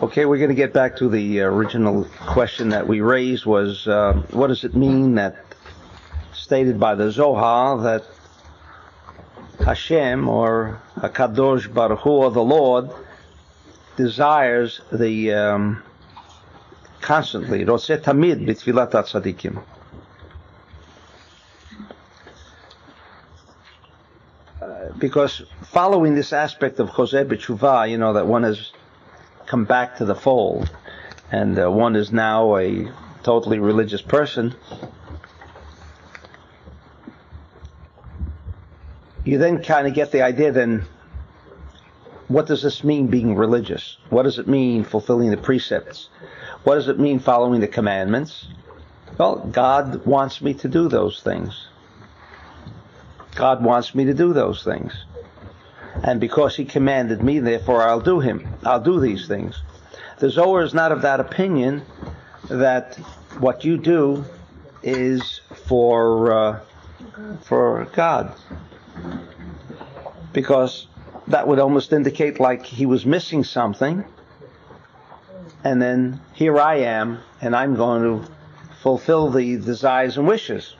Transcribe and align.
Okay, 0.00 0.26
we're 0.26 0.38
going 0.38 0.50
to 0.50 0.54
get 0.54 0.72
back 0.72 0.96
to 0.98 1.08
the 1.08 1.40
original 1.40 2.04
question 2.20 2.68
that 2.68 2.86
we 2.86 3.00
raised 3.00 3.44
was 3.44 3.88
uh, 3.88 4.12
what 4.30 4.46
does 4.46 4.62
it 4.62 4.76
mean 4.76 5.16
that 5.16 5.44
stated 6.32 6.78
by 6.78 6.94
the 6.94 7.10
Zohar 7.10 7.82
that 7.82 8.04
Hashem 9.64 10.28
or 10.28 10.80
Hakadosh 10.96 11.72
Baruch 11.72 11.98
Hu 12.00 12.10
or 12.10 12.30
the 12.30 12.42
Lord 12.42 12.90
desires 13.96 14.80
the 14.92 15.34
um, 15.34 15.82
constantly 17.00 17.64
Roseh 17.64 18.00
Tamid 18.00 18.46
b'tfilat 18.46 18.92
tzadikim. 18.92 19.62
Because 24.98 25.42
following 25.62 26.14
this 26.14 26.32
aspect 26.32 26.80
of 26.80 26.90
Chozer 26.90 27.24
B'tshuva, 27.24 27.90
you 27.90 27.98
know 27.98 28.14
that 28.14 28.26
one 28.26 28.42
has 28.42 28.72
come 29.46 29.64
back 29.64 29.96
to 29.98 30.04
the 30.04 30.14
fold, 30.14 30.70
and 31.30 31.58
uh, 31.58 31.70
one 31.70 31.96
is 31.96 32.12
now 32.12 32.56
a 32.56 32.90
totally 33.22 33.58
religious 33.58 34.02
person, 34.02 34.54
you 39.24 39.38
then 39.38 39.62
kind 39.62 39.86
of 39.86 39.94
get 39.94 40.10
the 40.10 40.22
idea 40.22 40.52
then 40.52 40.84
what 42.28 42.46
does 42.46 42.62
this 42.62 42.84
mean 42.84 43.06
being 43.06 43.36
religious? 43.36 43.96
What 44.10 44.24
does 44.24 44.38
it 44.38 44.46
mean 44.46 44.84
fulfilling 44.84 45.30
the 45.30 45.36
precepts? 45.36 46.08
What 46.64 46.74
does 46.74 46.88
it 46.88 46.98
mean 46.98 47.20
following 47.20 47.60
the 47.60 47.68
commandments? 47.68 48.48
Well, 49.16 49.36
God 49.36 50.04
wants 50.04 50.42
me 50.42 50.54
to 50.54 50.68
do 50.68 50.88
those 50.88 51.22
things. 51.22 51.67
God 53.38 53.62
wants 53.62 53.94
me 53.94 54.04
to 54.06 54.14
do 54.14 54.32
those 54.32 54.64
things 54.64 54.92
and 56.02 56.20
because 56.20 56.56
he 56.56 56.64
commanded 56.64 57.22
me, 57.22 57.40
therefore 57.40 57.82
I'll 57.82 58.00
do 58.00 58.20
him. 58.20 58.46
I'll 58.64 58.80
do 58.80 59.00
these 59.00 59.26
things. 59.26 59.60
The 60.18 60.30
Zohar 60.30 60.62
is 60.62 60.74
not 60.74 60.92
of 60.92 61.02
that 61.02 61.20
opinion 61.20 61.82
that 62.48 62.96
what 63.38 63.64
you 63.64 63.76
do 63.76 64.24
is 64.82 65.40
for 65.66 66.32
uh, 66.32 66.60
for 67.42 67.88
God, 67.92 68.34
because 70.32 70.86
that 71.26 71.46
would 71.46 71.58
almost 71.58 71.92
indicate 71.92 72.40
like 72.40 72.64
he 72.64 72.86
was 72.86 73.04
missing 73.04 73.44
something, 73.44 74.04
and 75.64 75.82
then 75.82 76.20
here 76.34 76.58
I 76.58 76.76
am, 76.76 77.18
and 77.40 77.54
I'm 77.54 77.74
going 77.74 78.02
to 78.02 78.32
fulfill 78.82 79.30
the 79.30 79.56
desires 79.56 80.16
and 80.16 80.26
wishes. 80.26 80.74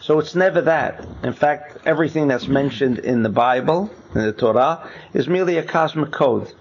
So 0.00 0.18
it's 0.18 0.34
never 0.34 0.62
that. 0.62 1.04
In 1.22 1.34
fact, 1.34 1.86
everything 1.86 2.28
that's 2.28 2.48
mentioned 2.48 2.98
in 2.98 3.22
the 3.22 3.28
Bible, 3.28 3.90
in 4.14 4.22
the 4.22 4.32
Torah, 4.32 4.90
is 5.12 5.28
merely 5.28 5.58
a 5.58 5.62
cosmic 5.62 6.10
code. 6.10 6.52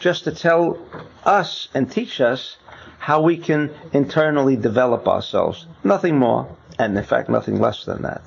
Just 0.00 0.24
to 0.24 0.32
tell 0.32 0.78
us 1.24 1.68
and 1.72 1.90
teach 1.90 2.20
us 2.20 2.56
how 2.98 3.22
we 3.22 3.36
can 3.36 3.70
internally 3.92 4.56
develop 4.56 5.06
ourselves. 5.06 5.66
Nothing 5.84 6.18
more, 6.18 6.56
and 6.78 6.98
in 6.98 7.04
fact, 7.04 7.28
nothing 7.28 7.60
less 7.60 7.84
than 7.84 8.02
that. 8.02 8.22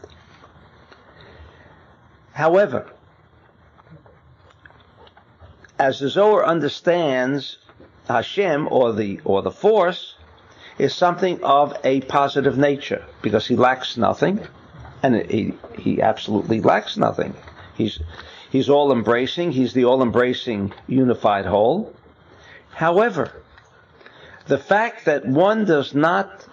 However, 2.31 2.89
as 5.77 5.99
the 5.99 6.09
Zohar 6.09 6.45
understands 6.45 7.57
Hashem 8.07 8.67
or 8.71 8.93
the 8.93 9.19
or 9.25 9.41
the 9.41 9.51
force, 9.51 10.12
is 10.77 10.93
something 10.93 11.43
of 11.43 11.77
a 11.83 12.01
positive 12.01 12.57
nature 12.57 13.05
because 13.21 13.47
he 13.47 13.55
lacks 13.55 13.97
nothing, 13.97 14.39
and 15.01 15.15
he, 15.29 15.53
he 15.77 16.01
absolutely 16.01 16.61
lacks 16.61 16.97
nothing. 16.97 17.33
He's, 17.75 17.99
he's 18.51 18.69
all 18.69 18.91
embracing, 18.91 19.51
he's 19.51 19.73
the 19.73 19.85
all 19.85 20.01
embracing 20.01 20.73
unified 20.87 21.45
whole. 21.45 21.93
However, 22.71 23.31
the 24.47 24.57
fact 24.57 25.05
that 25.05 25.25
one 25.25 25.65
does 25.65 25.93
not 25.93 26.47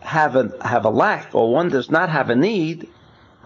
have 0.00 0.36
a, 0.36 0.52
have 0.62 0.84
a 0.84 0.90
lack 0.90 1.34
or 1.34 1.52
one 1.52 1.68
does 1.68 1.90
not 1.90 2.08
have 2.08 2.30
a 2.30 2.36
need 2.36 2.88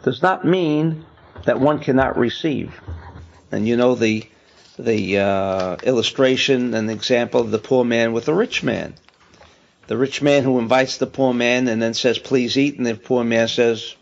does 0.03 0.23
not 0.23 0.45
mean 0.45 1.05
that 1.45 1.61
one 1.61 1.79
cannot 1.79 2.17
receive. 2.17 2.81
And 3.51 3.67
you 3.67 3.77
know 3.77 3.95
the 3.95 4.25
the 4.79 5.19
uh, 5.19 5.77
illustration 5.83 6.75
and 6.75 6.91
example 6.91 7.41
of 7.41 7.51
the 7.51 7.59
poor 7.59 7.85
man 7.85 8.13
with 8.13 8.25
the 8.25 8.35
rich 8.35 8.63
man. 8.63 8.95
The 9.87 9.97
rich 9.97 10.23
man 10.23 10.43
who 10.45 10.59
invites 10.59 10.97
the 10.97 11.07
poor 11.07 11.35
man 11.35 11.69
and 11.69 11.81
then 11.81 11.95
says, 11.95 12.19
please 12.19 12.57
eat, 12.57 12.79
and 12.79 12.87
the 12.87 12.95
poor 12.95 13.23
man 13.23 13.49
says, 13.49 13.95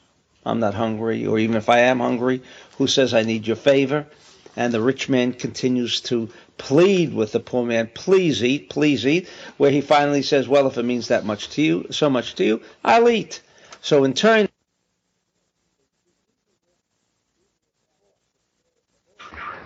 I'm 0.47 0.61
not 0.61 0.75
hungry, 0.75 1.27
or 1.27 1.39
even 1.39 1.57
if 1.57 1.69
I 1.69 1.81
am 1.81 2.01
hungry, 2.01 2.43
who 2.79 2.87
says 2.87 3.15
I 3.15 3.23
need 3.23 3.47
your 3.47 3.57
favor? 3.57 4.07
And 4.55 4.73
the 4.73 4.81
rich 4.81 5.09
man 5.09 5.33
continues 5.33 6.01
to 6.03 6.29
plead 6.59 7.15
with 7.15 7.33
the 7.33 7.41
poor 7.41 7.65
man, 7.65 7.91
please 7.95 8.45
eat, 8.45 8.71
please 8.71 9.07
eat, 9.07 9.29
where 9.57 9.71
he 9.71 9.81
finally 9.81 10.23
says, 10.23 10.47
well, 10.47 10.67
if 10.67 10.79
it 10.79 10.85
means 10.85 11.09
that 11.09 11.25
much 11.25 11.49
to 11.51 11.63
you, 11.63 11.87
so 11.91 12.11
much 12.11 12.35
to 12.37 12.45
you, 12.45 12.63
I'll 12.85 13.09
eat. 13.09 13.41
So 13.81 14.05
in 14.05 14.15
turn, 14.15 14.49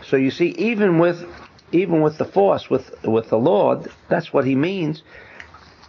So 0.09 0.17
you 0.17 0.31
see, 0.31 0.55
even 0.59 0.99
with 0.99 1.27
even 1.73 2.01
with 2.01 2.19
the 2.19 2.25
force, 2.25 2.71
with 2.71 2.95
with 3.05 3.29
the 3.29 3.39
Lord, 3.39 3.91
that's 4.09 4.33
what 4.33 4.45
he 4.45 4.55
means. 4.55 5.03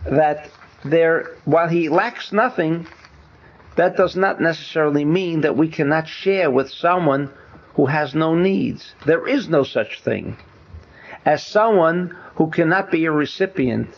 That 0.06 0.50
there, 0.84 1.36
while 1.46 1.68
he 1.68 1.90
lacks 1.90 2.32
nothing, 2.32 2.88
that 3.76 3.96
does 3.96 4.16
not 4.16 4.42
necessarily 4.42 5.06
mean 5.06 5.42
that 5.42 5.56
we 5.56 5.68
cannot 5.68 6.08
share 6.08 6.50
with 6.50 6.72
someone 6.72 7.32
who 7.76 7.86
has 7.86 8.16
no 8.16 8.34
needs. 8.34 8.96
There 9.06 9.28
is 9.28 9.50
no 9.50 9.64
such 9.64 10.02
thing 10.02 10.38
as 11.26 11.46
someone 11.46 12.16
who 12.36 12.50
cannot 12.50 12.90
be 12.90 13.06
a 13.06 13.12
recipient 13.12 13.90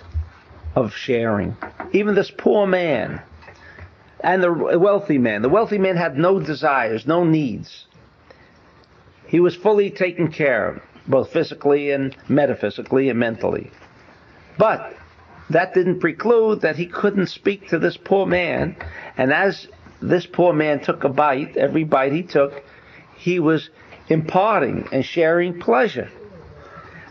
of 0.76 0.94
sharing. 0.94 1.56
Even 1.94 2.16
this 2.16 2.32
poor 2.32 2.68
man 2.68 3.22
and 4.22 4.44
the 4.44 4.52
wealthy 4.52 5.18
man. 5.18 5.44
The 5.44 5.50
wealthy 5.50 5.78
man 5.78 5.96
had 5.96 6.18
no 6.18 6.40
desires, 6.40 7.08
no 7.08 7.24
needs 7.24 7.86
he 9.30 9.40
was 9.40 9.56
fully 9.56 9.92
taken 9.92 10.32
care 10.32 10.70
of, 10.70 10.82
both 11.08 11.32
physically 11.32 11.92
and 11.92 12.16
metaphysically 12.28 13.10
and 13.10 13.20
mentally. 13.20 13.70
But 14.58 14.96
that 15.52 15.76
didn't 15.76 16.00
preclude 16.00 16.62
that 16.62 16.76
he 16.76 16.88
couldn't 16.88 17.28
speak 17.28 17.70
to 17.70 17.78
this 17.78 17.96
poor 17.96 18.26
man. 18.26 18.76
And 19.18 19.32
as 19.32 19.68
this 20.02 20.26
poor 20.26 20.52
man 20.52 20.80
took 20.80 21.04
a 21.04 21.10
bite, 21.10 21.58
every 21.58 21.84
bite 21.84 22.12
he 22.12 22.24
took, 22.24 22.64
he 23.18 23.40
was 23.40 23.70
imparting 24.08 24.88
and 24.92 25.06
sharing 25.06 25.60
pleasure. 25.60 26.10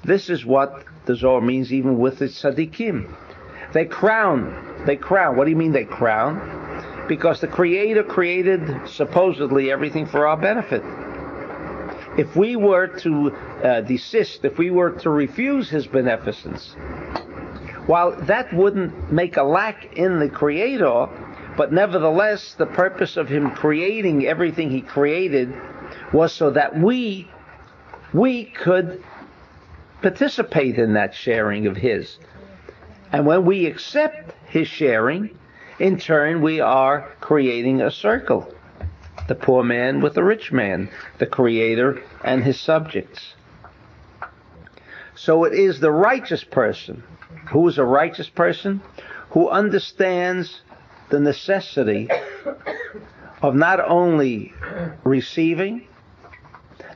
This 0.02 0.28
is 0.28 0.44
what 0.44 0.84
the 1.06 1.14
Zohar 1.14 1.40
means 1.40 1.72
even 1.72 1.98
with 1.98 2.18
the 2.18 2.26
tzaddikim. 2.26 3.14
They 3.72 3.84
crown, 3.84 4.84
they 4.86 4.96
crown. 4.96 5.36
What 5.36 5.44
do 5.44 5.50
you 5.50 5.56
mean 5.56 5.72
they 5.72 5.84
crown? 5.84 7.06
Because 7.06 7.40
the 7.40 7.48
Creator 7.48 8.04
created 8.04 8.88
supposedly 8.88 9.70
everything 9.70 10.06
for 10.06 10.26
our 10.26 10.36
benefit 10.36 10.82
if 12.18 12.34
we 12.34 12.56
were 12.56 12.88
to 12.88 13.30
uh, 13.62 13.80
desist, 13.82 14.44
if 14.44 14.58
we 14.58 14.70
were 14.70 14.90
to 14.90 15.08
refuse 15.08 15.70
his 15.70 15.86
beneficence, 15.86 16.74
while 17.86 18.10
that 18.22 18.52
wouldn't 18.52 19.12
make 19.12 19.36
a 19.36 19.42
lack 19.42 19.96
in 19.96 20.18
the 20.18 20.28
Creator, 20.28 21.08
but 21.56 21.72
nevertheless, 21.72 22.54
the 22.54 22.66
purpose 22.66 23.16
of 23.16 23.28
him 23.28 23.52
creating 23.52 24.26
everything 24.26 24.70
he 24.70 24.80
created 24.80 25.54
was 26.12 26.32
so 26.32 26.50
that 26.50 26.76
we, 26.76 27.30
we 28.12 28.44
could 28.44 29.02
participate 30.02 30.76
in 30.76 30.94
that 30.94 31.14
sharing 31.14 31.66
of 31.66 31.76
his. 31.76 32.18
And 33.12 33.26
when 33.26 33.44
we 33.44 33.66
accept 33.66 34.34
his 34.48 34.66
sharing, 34.66 35.30
in 35.78 35.98
turn, 35.98 36.42
we 36.42 36.60
are 36.60 37.08
creating 37.20 37.80
a 37.80 37.90
circle 37.90 38.52
the 39.28 39.34
poor 39.34 39.62
man 39.62 40.00
with 40.00 40.14
the 40.14 40.24
rich 40.24 40.50
man, 40.50 40.90
the 41.18 41.26
creator 41.26 42.02
and 42.24 42.42
his 42.42 42.58
subjects. 42.58 43.34
So 45.14 45.44
it 45.44 45.52
is 45.52 45.80
the 45.80 45.92
righteous 45.92 46.42
person. 46.42 47.02
Who 47.50 47.68
is 47.68 47.78
a 47.78 47.84
righteous 47.84 48.28
person? 48.28 48.80
Who 49.30 49.48
understands 49.48 50.62
the 51.10 51.20
necessity 51.20 52.08
of 53.42 53.54
not 53.54 53.80
only 53.80 54.54
receiving, 55.04 55.86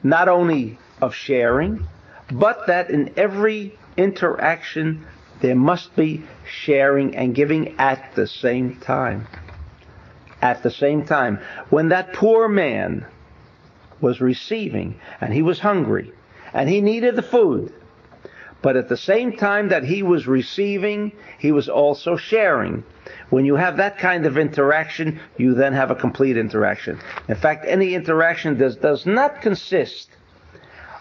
not 0.02 0.28
only 0.28 0.78
of 1.00 1.14
sharing, 1.14 1.86
but 2.30 2.66
that 2.66 2.90
in 2.90 3.12
every 3.16 3.78
interaction 3.96 5.06
there 5.40 5.56
must 5.56 5.94
be 5.96 6.24
sharing 6.46 7.16
and 7.16 7.34
giving 7.34 7.78
at 7.78 8.14
the 8.14 8.26
same 8.26 8.76
time 8.76 9.26
at 10.42 10.62
the 10.62 10.70
same 10.70 11.04
time. 11.06 11.38
When 11.70 11.88
that 11.88 12.12
poor 12.12 12.48
man 12.48 13.06
was 14.00 14.20
receiving 14.20 15.00
and 15.20 15.32
he 15.32 15.40
was 15.40 15.60
hungry 15.60 16.12
and 16.52 16.68
he 16.68 16.80
needed 16.80 17.16
the 17.16 17.22
food, 17.22 17.72
but 18.60 18.76
at 18.76 18.88
the 18.88 18.96
same 18.96 19.36
time 19.36 19.68
that 19.70 19.84
he 19.84 20.02
was 20.02 20.26
receiving, 20.26 21.12
he 21.38 21.50
was 21.50 21.68
also 21.68 22.16
sharing. 22.16 22.84
When 23.30 23.44
you 23.44 23.56
have 23.56 23.76
that 23.78 23.98
kind 23.98 24.26
of 24.26 24.38
interaction, 24.38 25.20
you 25.36 25.54
then 25.54 25.72
have 25.72 25.90
a 25.90 25.96
complete 25.96 26.36
interaction. 26.36 27.00
In 27.28 27.34
fact, 27.34 27.64
any 27.66 27.94
interaction 27.94 28.58
does, 28.58 28.76
does 28.76 29.04
not 29.06 29.40
consist 29.42 30.10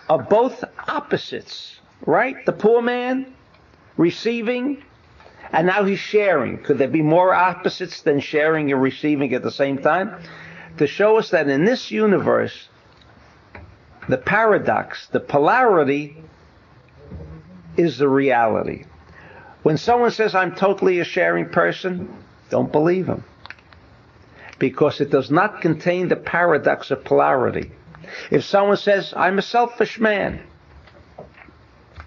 of 0.09 0.27
both 0.27 0.63
opposites, 0.87 1.79
right? 2.05 2.43
The 2.45 2.51
poor 2.51 2.81
man 2.81 3.33
receiving, 3.95 4.83
and 5.51 5.67
now 5.67 5.83
he's 5.83 5.99
sharing. 5.99 6.57
Could 6.59 6.77
there 6.77 6.87
be 6.87 7.01
more 7.01 7.33
opposites 7.33 8.01
than 8.01 8.19
sharing 8.19 8.71
and 8.71 8.81
receiving 8.81 9.33
at 9.33 9.43
the 9.43 9.51
same 9.51 9.79
time? 9.79 10.23
To 10.77 10.87
show 10.87 11.17
us 11.17 11.31
that 11.31 11.49
in 11.49 11.65
this 11.65 11.91
universe, 11.91 12.69
the 14.07 14.17
paradox, 14.17 15.07
the 15.07 15.19
polarity, 15.19 16.17
is 17.77 17.97
the 17.97 18.07
reality. 18.07 18.85
When 19.63 19.77
someone 19.77 20.11
says, 20.11 20.33
I'm 20.33 20.55
totally 20.55 20.99
a 20.99 21.03
sharing 21.03 21.49
person, 21.49 22.13
don't 22.49 22.71
believe 22.71 23.07
him. 23.07 23.23
Because 24.57 25.01
it 25.01 25.11
does 25.11 25.29
not 25.29 25.61
contain 25.61 26.07
the 26.07 26.15
paradox 26.15 26.91
of 26.91 27.03
polarity. 27.03 27.71
If 28.29 28.43
someone 28.43 28.77
says, 28.77 29.13
I'm 29.15 29.37
a 29.37 29.41
selfish 29.41 29.99
man, 29.99 30.41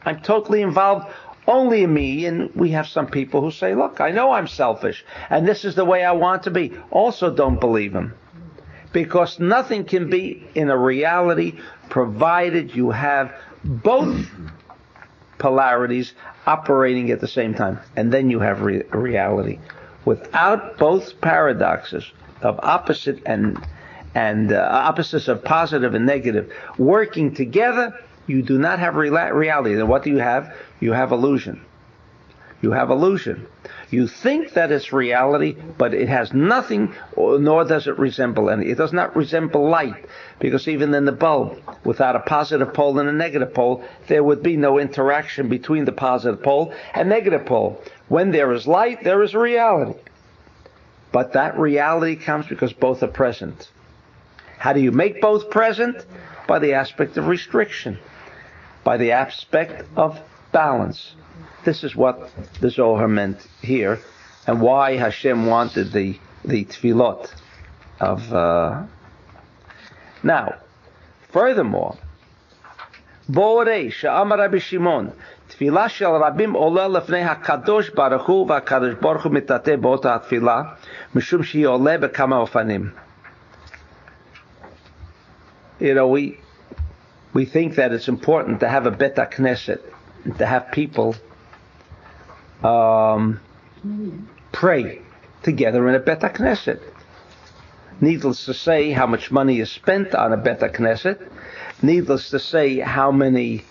I'm 0.05 0.20
totally 0.20 0.62
involved 0.62 1.06
only 1.46 1.87
me, 1.87 2.26
and 2.26 2.55
we 2.55 2.70
have 2.70 2.87
some 2.87 3.06
people 3.06 3.41
who 3.41 3.50
say, 3.50 3.75
look, 3.75 4.00
I 4.00 4.11
know 4.11 4.32
I'm 4.32 4.49
selfish, 4.49 5.05
and 5.31 5.46
this 5.46 5.64
is 5.64 5.75
the 5.75 5.85
way 5.85 6.05
I 6.05 6.12
want 6.12 6.44
to 6.44 6.50
be. 6.50 6.73
Also 6.91 7.35
don't 7.35 7.61
believe 7.61 7.94
him. 7.94 8.14
Because 8.93 9.41
nothing 9.41 9.85
can 9.85 10.08
be 10.08 10.46
in 10.55 10.70
a 10.70 10.79
reality 10.79 11.58
provided 11.91 12.75
you 12.75 12.91
have 12.91 13.35
both 13.64 14.26
polarities 15.38 16.14
operating 16.46 17.11
at 17.11 17.20
the 17.20 17.29
same 17.29 17.55
time. 17.55 17.81
And 17.96 18.12
then 18.12 18.31
you 18.31 18.41
have 18.41 18.62
re- 18.62 18.82
reality. 18.93 19.58
Without 20.05 20.79
both 20.79 21.20
paradoxes 21.20 22.05
of 22.43 22.61
opposite 22.62 23.23
and 23.26 23.58
and 24.14 24.52
uh, 24.52 24.69
opposites 24.70 25.26
of 25.26 25.43
positive 25.43 25.94
and 25.94 26.06
negative 26.06 26.52
working 26.79 27.35
together, 27.35 27.99
you 28.26 28.42
do 28.42 28.58
not 28.58 28.78
have 28.78 28.96
re- 28.96 29.10
reality. 29.10 29.74
Then 29.74 29.88
what 29.88 30.02
do 30.02 30.10
you 30.10 30.18
have? 30.18 30.54
You 30.80 30.92
have 30.92 31.12
illusion. 31.12 31.64
You 32.62 32.72
have 32.72 32.90
illusion. 32.90 33.46
You 33.90 34.06
think 34.06 34.54
that 34.54 34.72
it's 34.72 34.92
reality, 34.92 35.54
but 35.76 35.92
it 35.92 36.08
has 36.08 36.32
nothing, 36.32 36.94
nor 37.16 37.64
does 37.64 37.86
it 37.86 37.98
resemble 37.98 38.48
any. 38.48 38.70
It 38.70 38.78
does 38.78 38.92
not 38.92 39.14
resemble 39.14 39.68
light, 39.68 40.06
because 40.40 40.66
even 40.66 40.94
in 40.94 41.04
the 41.04 41.12
bulb, 41.12 41.58
without 41.84 42.16
a 42.16 42.20
positive 42.20 42.72
pole 42.72 42.98
and 42.98 43.08
a 43.08 43.12
negative 43.12 43.52
pole, 43.52 43.84
there 44.08 44.24
would 44.24 44.42
be 44.42 44.56
no 44.56 44.78
interaction 44.78 45.48
between 45.48 45.84
the 45.84 45.92
positive 45.92 46.42
pole 46.42 46.72
and 46.94 47.08
negative 47.08 47.44
pole. 47.44 47.80
When 48.08 48.30
there 48.30 48.52
is 48.52 48.66
light, 48.66 49.04
there 49.04 49.22
is 49.22 49.34
reality. 49.34 49.98
But 51.12 51.34
that 51.34 51.58
reality 51.58 52.16
comes 52.16 52.46
because 52.46 52.72
both 52.72 53.02
are 53.02 53.08
present. 53.08 53.70
How 54.58 54.72
do 54.72 54.80
you 54.80 54.90
make 54.90 55.20
both 55.20 55.50
present? 55.50 56.04
By 56.48 56.58
the 56.58 56.74
aspect 56.74 57.16
of 57.16 57.28
restriction, 57.28 57.98
by 58.83 58.97
the 58.97 59.11
aspect 59.11 59.85
of 59.95 60.19
balance. 60.51 61.15
This 61.65 61.83
is 61.83 61.95
what 61.95 62.29
the 62.61 62.69
Zohar 62.69 63.07
meant 63.07 63.47
here, 63.61 64.00
and 64.47 64.61
why 64.61 64.97
Hashem 64.97 65.45
wanted 65.45 65.91
the 65.91 66.17
the 66.45 66.65
tefillot 66.65 67.33
of. 68.00 68.33
Uh... 68.33 68.83
Now, 70.23 70.56
furthermore, 71.29 71.97
Borei 73.29 73.91
she'amar 73.91 74.38
Rabbi 74.38 74.57
Shimon, 74.57 75.13
תפילה 75.50 75.89
של 75.89 76.06
רבים 76.06 76.53
עולה 76.53 76.88
לפני 76.88 77.23
הקדוש 77.23 77.89
ברוך 77.89 78.27
הוא 78.27 78.50
והקדוש 78.50 78.94
ברוך 79.01 79.23
הוא 79.23 79.33
מתעטה 79.33 79.77
באותה 79.77 80.15
התפילה 80.15 80.61
משום 81.15 81.44
שהיא 81.44 81.67
עולה 81.67 81.97
בכמה 81.97 82.38
אופנים. 82.38 82.89
You 85.79 85.94
know, 85.95 86.07
we, 86.07 86.38
we 87.34 87.44
think 87.44 87.75
that 87.75 87.92
it's 87.92 88.08
important 88.08 88.60
to 88.60 88.69
have 88.69 88.86
a 88.86 88.90
Bet 88.90 89.16
Knesset, 89.16 89.81
to 90.38 90.46
have 90.46 90.70
people 90.70 91.16
um, 92.62 93.40
pray 94.52 95.02
together 95.42 95.88
in 95.88 95.96
a 95.96 95.98
Bet 95.98 96.20
Knesset. 96.20 96.81
Needless 98.00 98.46
to 98.46 98.54
say, 98.54 98.90
how 98.90 99.06
much 99.06 99.31
money 99.31 99.60
is 99.60 99.70
spent 99.70 100.14
on 100.14 100.32
a 100.32 100.36
Bet 100.36 100.60
Knesset. 100.60 101.28
Needless 101.82 102.31
to 102.31 102.38
say, 102.38 102.78
how 102.78 103.10
many 103.10 103.64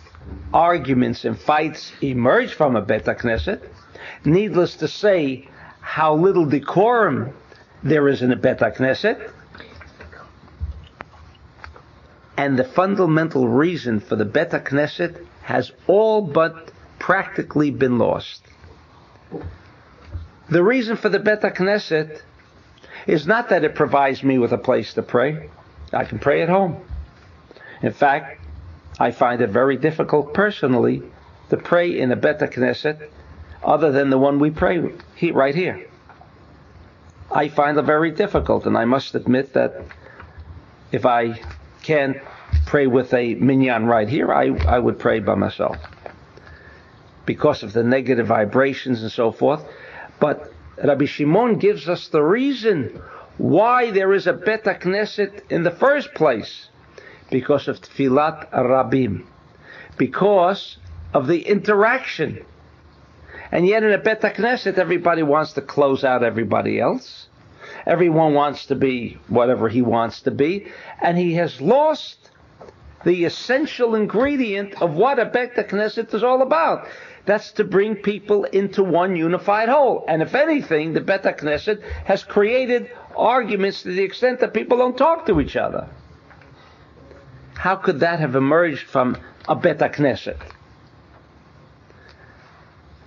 arguments 0.54 1.26
and 1.26 1.40
fights 1.40 1.92
emerge 2.02 2.54
from 2.54 2.76
a 2.76 2.82
Bet 2.82 3.06
Knesset. 3.06 3.62
Needless 4.26 4.76
to 4.78 4.88
say, 4.88 5.48
how 5.80 6.16
little 6.16 6.46
decorum 6.46 7.34
there 7.82 8.08
is 8.08 8.22
in 8.22 8.32
a 8.32 8.36
Bet 8.36 8.60
Knesset. 8.60 9.32
And 12.36 12.58
the 12.58 12.64
fundamental 12.64 13.48
reason 13.48 14.00
for 14.00 14.16
the 14.16 14.26
Bet 14.26 14.52
Knesset 14.52 15.24
has 15.44 15.72
all 15.88 16.22
but 16.22 16.72
practically 17.00 17.70
been 17.70 17.98
lost. 17.98 18.44
The 20.50 20.64
reason 20.64 20.98
for 20.98 21.10
the 21.10 21.20
Bet 21.20 21.42
Knesset 21.42 22.22
is 23.06 23.28
not 23.28 23.50
that 23.50 23.64
it 23.64 23.76
provides 23.76 24.24
me 24.24 24.38
with 24.38 24.52
a 24.52 24.58
place 24.58 24.94
to 24.94 25.04
pray. 25.04 25.50
I 25.92 26.06
can 26.06 26.20
pray 26.20 26.42
at 26.42 26.50
home. 26.50 26.84
In 27.82 27.92
fact, 27.92 28.42
I 29.00 29.12
find 29.12 29.42
it 29.42 29.50
very 29.50 29.78
difficult 29.78 30.34
personally 30.34 31.04
to 31.50 31.58
pray 31.58 32.00
in 32.00 32.12
a 32.12 32.16
Bet 32.16 32.40
Knesset 32.40 33.10
other 33.64 33.92
than 33.92 34.10
the 34.10 34.18
one 34.18 34.40
we 34.40 34.50
pray 34.50 34.80
right 35.32 35.56
here. 35.56 35.88
I 37.32 37.50
find 37.50 37.78
it 37.78 37.84
very 37.84 38.12
difficult, 38.12 38.66
and 38.66 38.78
I 38.78 38.86
must 38.86 39.16
admit 39.16 39.54
that 39.54 39.74
if 40.92 41.06
I 41.06 41.42
can't 41.84 42.18
pray 42.66 42.88
with 42.88 43.14
a 43.14 43.36
minyan 43.36 43.86
right 43.86 44.10
here, 44.10 44.34
I, 44.34 44.48
I 44.68 44.80
would 44.80 44.98
pray 45.00 45.20
by 45.20 45.36
myself 45.36 45.78
because 47.26 47.64
of 47.64 47.74
the 47.74 47.84
negative 47.84 48.28
vibrations 48.28 49.02
and 49.02 49.12
so 49.12 49.32
forth. 49.32 49.64
But 50.20 50.52
Rabbi 50.84 51.06
Shimon 51.06 51.60
gives 51.60 51.88
us 51.88 52.08
the 52.08 52.22
reason 52.22 53.02
why 53.38 53.92
there 53.92 54.14
is 54.14 54.28
a 54.28 54.34
Bet 54.34 54.64
Knesset 54.64 55.50
in 55.50 55.64
the 55.64 55.72
first 55.72 56.14
place. 56.14 56.70
Because 57.30 57.68
of 57.68 57.82
Tfilat 57.82 58.52
Rabim. 58.52 59.26
Because 59.98 60.78
of 61.14 61.28
the 61.28 61.40
interaction. 61.42 62.46
And 63.52 63.66
yet 63.66 63.84
in 63.84 63.92
a 63.92 63.98
Bet 63.98 64.22
Knesset, 64.22 64.78
everybody 64.78 65.24
wants 65.24 65.54
to 65.54 65.62
close 65.62 66.04
out 66.04 66.24
everybody 66.24 66.80
else. 66.80 67.28
Everyone 67.86 68.34
wants 68.34 68.68
to 68.68 68.76
be 68.76 69.18
whatever 69.28 69.68
he 69.70 69.82
wants 69.82 70.22
to 70.22 70.32
be. 70.32 70.72
And 71.02 71.18
he 71.18 71.34
has 71.36 71.60
lost 71.60 72.32
the 73.04 73.26
essential 73.26 73.96
ingredient 73.96 74.82
of 74.82 74.94
what 74.94 75.20
a 75.20 75.26
Bet 75.26 75.56
Knesset 75.56 76.14
is 76.14 76.24
all 76.24 76.42
about. 76.42 76.88
That's 77.26 77.52
to 77.54 77.64
bring 77.64 77.96
people 77.96 78.46
into 78.46 78.84
one 78.84 79.16
unified 79.16 79.70
whole. 79.70 80.06
And 80.08 80.22
if 80.22 80.36
anything, 80.36 80.94
the 80.94 81.02
Bet 81.02 81.24
Knesset 81.24 81.82
has 82.06 82.24
created 82.24 82.90
arguments 83.16 83.84
to 83.84 83.90
the 83.90 84.04
extent 84.04 84.40
that 84.40 84.54
people 84.54 84.78
don't 84.78 84.98
talk 84.98 85.26
to 85.28 85.40
each 85.40 85.56
other. 85.56 85.90
How 87.56 87.76
could 87.76 88.00
that 88.00 88.20
have 88.20 88.36
emerged 88.36 88.88
from 88.88 89.18
a 89.48 89.56
Bet 89.56 89.80
Knesset? 89.80 90.40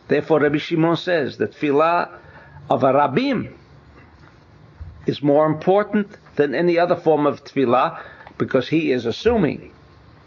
Therefore, 0.08 0.40
Rabbi 0.40 0.58
Shimon 0.58 0.96
says 0.96 1.38
that 1.38 1.52
Tfilah 1.52 2.18
of 2.70 2.84
a 2.84 2.92
Rabbim 2.92 3.52
is 5.06 5.22
more 5.22 5.46
important 5.46 6.08
than 6.36 6.54
any 6.54 6.78
other 6.78 6.96
form 6.96 7.26
of 7.26 7.44
Tfilah 7.44 8.00
because 8.38 8.68
he 8.68 8.92
is 8.92 9.06
assuming 9.06 9.72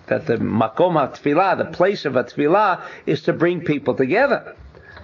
that 0.07 0.25
the 0.25 0.37
makom 0.37 0.95
tefillah, 0.95 1.57
the 1.57 1.65
place 1.65 2.05
of 2.05 2.15
a 2.15 2.23
tefillah, 2.23 2.81
is 3.05 3.21
to 3.23 3.33
bring 3.33 3.61
people 3.61 3.95
together. 3.95 4.55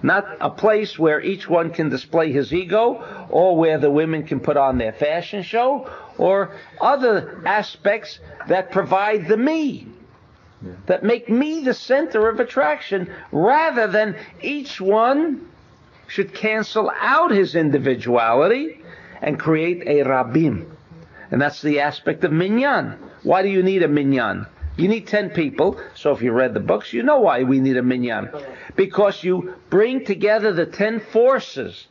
Not 0.02 0.26
a 0.40 0.50
place 0.50 0.98
where 0.98 1.20
each 1.20 1.48
one 1.48 1.70
can 1.70 1.88
display 1.88 2.30
his 2.30 2.52
ego, 2.52 3.26
or 3.30 3.56
where 3.56 3.78
the 3.78 3.90
women 3.90 4.24
can 4.24 4.40
put 4.40 4.56
on 4.56 4.78
their 4.78 4.92
fashion 4.92 5.42
show, 5.42 5.88
or 6.18 6.50
other 6.80 7.40
aspects 7.46 8.18
that 8.48 8.72
provide 8.72 9.26
the 9.26 9.36
me, 9.36 9.86
yeah. 10.60 10.72
that 10.86 11.02
make 11.02 11.30
me 11.30 11.64
the 11.64 11.72
center 11.72 12.28
of 12.28 12.40
attraction, 12.40 13.10
rather 13.32 13.86
than 13.86 14.16
each 14.42 14.80
one 14.80 15.48
should 16.08 16.34
cancel 16.34 16.90
out 17.00 17.30
his 17.30 17.54
individuality 17.54 18.82
and 19.22 19.38
create 19.38 19.82
a 19.86 20.04
rabbim. 20.04 20.66
And 21.30 21.40
that's 21.40 21.62
the 21.62 21.80
aspect 21.80 22.24
of 22.24 22.32
minyan. 22.32 22.98
Why 23.22 23.42
do 23.42 23.48
you 23.48 23.62
need 23.62 23.82
a 23.82 23.88
minyan? 23.88 24.46
You 24.76 24.88
need 24.88 25.06
10 25.06 25.30
people. 25.30 25.80
So 25.94 26.12
if 26.12 26.22
you 26.22 26.32
read 26.32 26.54
the 26.54 26.60
books, 26.60 26.92
you 26.92 27.02
know 27.02 27.20
why 27.20 27.42
we 27.42 27.60
need 27.60 27.76
a 27.76 27.82
minyan. 27.82 28.30
Because 28.76 29.24
you 29.24 29.54
bring 29.70 30.04
together 30.04 30.52
the 30.52 30.66
10 30.66 31.00
forces 31.00 31.86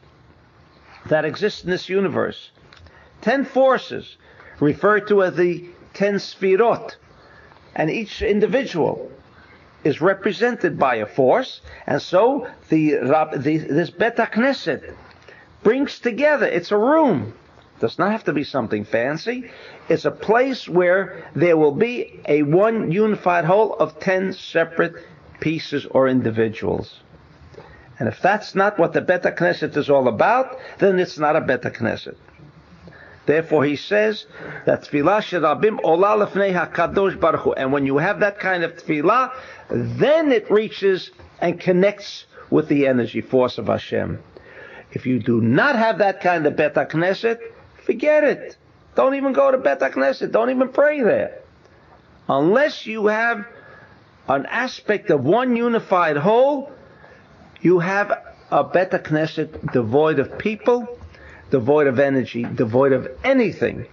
that 1.07 1.25
exist 1.25 1.63
in 1.63 1.71
this 1.71 1.89
universe. 1.89 2.51
10 3.21 3.45
forces 3.45 4.17
referred 4.59 5.07
to 5.07 5.23
as 5.23 5.35
the 5.35 5.65
10 5.95 6.15
sfirot. 6.15 6.95
And 7.75 7.89
each 7.89 8.21
individual 8.21 9.11
is 9.83 10.01
represented 10.01 10.77
by 10.77 10.95
a 10.95 11.05
force. 11.05 11.61
And 11.87 12.01
so 12.01 12.47
the, 12.69 12.95
the 13.35 13.57
this 13.57 13.89
Bet 13.89 14.17
Knesset 14.17 14.95
brings 15.65 15.99
together, 15.99 16.45
it's 16.45 16.71
a 16.71 16.77
room 16.77 17.33
Does 17.79 17.99
not 17.99 18.11
have 18.11 18.23
to 18.25 18.33
be 18.33 18.45
something 18.45 18.85
fancy. 18.85 19.49
It's 19.89 20.05
a 20.05 20.11
place 20.11 20.69
where 20.69 21.29
there 21.35 21.57
will 21.57 21.73
be 21.73 22.21
a 22.25 22.43
one 22.43 22.91
unified 22.91 23.43
whole 23.43 23.73
of 23.73 23.99
ten 23.99 24.31
separate 24.31 24.93
pieces 25.41 25.85
or 25.87 26.07
individuals. 26.07 27.01
And 27.99 28.07
if 28.07 28.21
that's 28.21 28.55
not 28.55 28.79
what 28.79 28.93
the 28.93 29.01
Beta 29.01 29.31
Knesset 29.31 29.75
is 29.75 29.89
all 29.89 30.07
about, 30.07 30.57
then 30.79 30.99
it's 30.99 31.17
not 31.17 31.35
a 31.35 31.41
Beta 31.41 31.69
Knesset. 31.69 32.15
Therefore, 33.25 33.65
he 33.65 33.75
says 33.75 34.25
that 34.65 34.83
tefillah 34.83 35.21
sherabim 35.27 35.79
ola 35.83 36.25
lefnei 36.25 36.53
hakadosh 36.53 37.19
baruch 37.19 37.41
Hu. 37.41 37.53
And 37.53 37.73
when 37.73 37.85
you 37.85 37.97
have 37.97 38.19
that 38.19 38.39
kind 38.39 38.63
of 38.63 38.77
tefillah, 38.77 39.33
then 39.69 40.31
it 40.31 40.49
reaches 40.51 41.11
and 41.41 41.59
connects 41.59 42.25
with 42.51 42.67
the 42.67 42.85
energy 42.87 43.21
force 43.21 43.57
of 43.57 43.67
Hashem. 43.67 44.19
If 44.95 45.05
you 45.05 45.19
do 45.19 45.41
not 45.41 45.75
have 45.75 45.97
that 45.97 46.21
kind 46.21 46.47
of 46.47 46.55
Beta 46.55 46.87
Knesset, 46.89 47.39
forget 47.83 48.23
it. 48.23 48.55
Don't 48.95 49.15
even 49.15 49.33
go 49.33 49.51
to 49.51 49.57
Beta 49.57 49.89
Knesset. 49.89 50.31
Don't 50.31 50.49
even 50.49 50.69
pray 50.69 51.01
there. 51.01 51.41
Unless 52.29 52.87
you 52.87 53.07
have 53.07 53.45
an 54.29 54.45
aspect 54.45 55.09
of 55.11 55.21
one 55.21 55.57
unified 55.57 56.15
whole, 56.15 56.71
you 57.59 57.79
have 57.79 58.09
a 58.49 58.63
Beta 58.63 58.99
Knesset 58.99 59.73
devoid 59.73 60.19
of 60.19 60.37
people, 60.37 60.87
devoid 61.51 61.87
of 61.87 61.99
energy, 61.99 62.43
devoid 62.43 62.93
of 62.93 63.09
anything. 63.21 63.85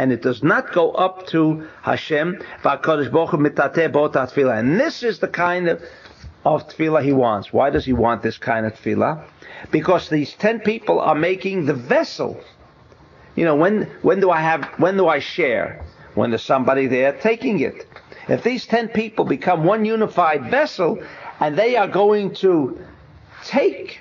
And 0.00 0.10
it 0.12 0.20
does 0.20 0.42
not 0.42 0.72
go 0.72 0.90
up 0.90 1.28
to 1.28 1.68
Hashem, 1.82 2.42
and 2.64 2.80
this 4.80 5.02
is 5.04 5.20
the 5.20 5.28
kind 5.28 5.68
of, 5.68 5.80
of 6.44 6.68
tefillah 6.68 7.02
he 7.02 7.12
wants. 7.12 7.52
Why 7.52 7.70
does 7.70 7.84
he 7.84 7.92
want 7.92 8.22
this 8.22 8.38
kind 8.38 8.66
of 8.66 8.74
tefillah? 8.74 9.24
Because 9.70 10.08
these 10.08 10.34
ten 10.34 10.60
people 10.60 11.00
are 11.00 11.14
making 11.14 11.66
the 11.66 11.74
vessel. 11.74 12.40
You 13.36 13.44
know, 13.44 13.56
when, 13.56 13.84
when 14.02 14.20
do 14.20 14.30
I 14.30 14.40
have, 14.40 14.64
when 14.78 14.96
do 14.96 15.08
I 15.08 15.20
share? 15.20 15.84
When 16.14 16.30
there's 16.30 16.42
somebody 16.42 16.86
there 16.86 17.12
taking 17.12 17.60
it. 17.60 17.86
If 18.28 18.42
these 18.42 18.66
ten 18.66 18.88
people 18.88 19.24
become 19.24 19.64
one 19.64 19.84
unified 19.84 20.50
vessel, 20.50 21.02
and 21.40 21.56
they 21.56 21.76
are 21.76 21.88
going 21.88 22.34
to 22.36 22.84
take 23.44 24.00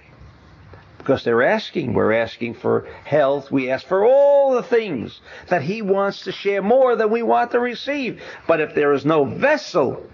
because 1.02 1.24
they're 1.24 1.42
asking. 1.42 1.94
We're 1.94 2.14
asking 2.14 2.54
for 2.56 2.88
health. 3.06 3.52
We 3.52 3.72
ask 3.72 3.88
for 3.88 4.06
all 4.06 4.54
the 4.54 4.64
things 4.64 5.20
that 5.48 5.64
He 5.64 5.82
wants 5.82 6.26
to 6.26 6.32
share 6.32 6.62
more 6.62 6.96
than 6.96 7.10
we 7.10 7.24
want 7.24 7.52
to 7.52 7.60
receive. 7.60 8.22
But 8.48 8.62
if 8.62 8.76
there 8.76 8.94
is 8.94 9.04
no 9.04 9.26
vessel, 9.26 10.06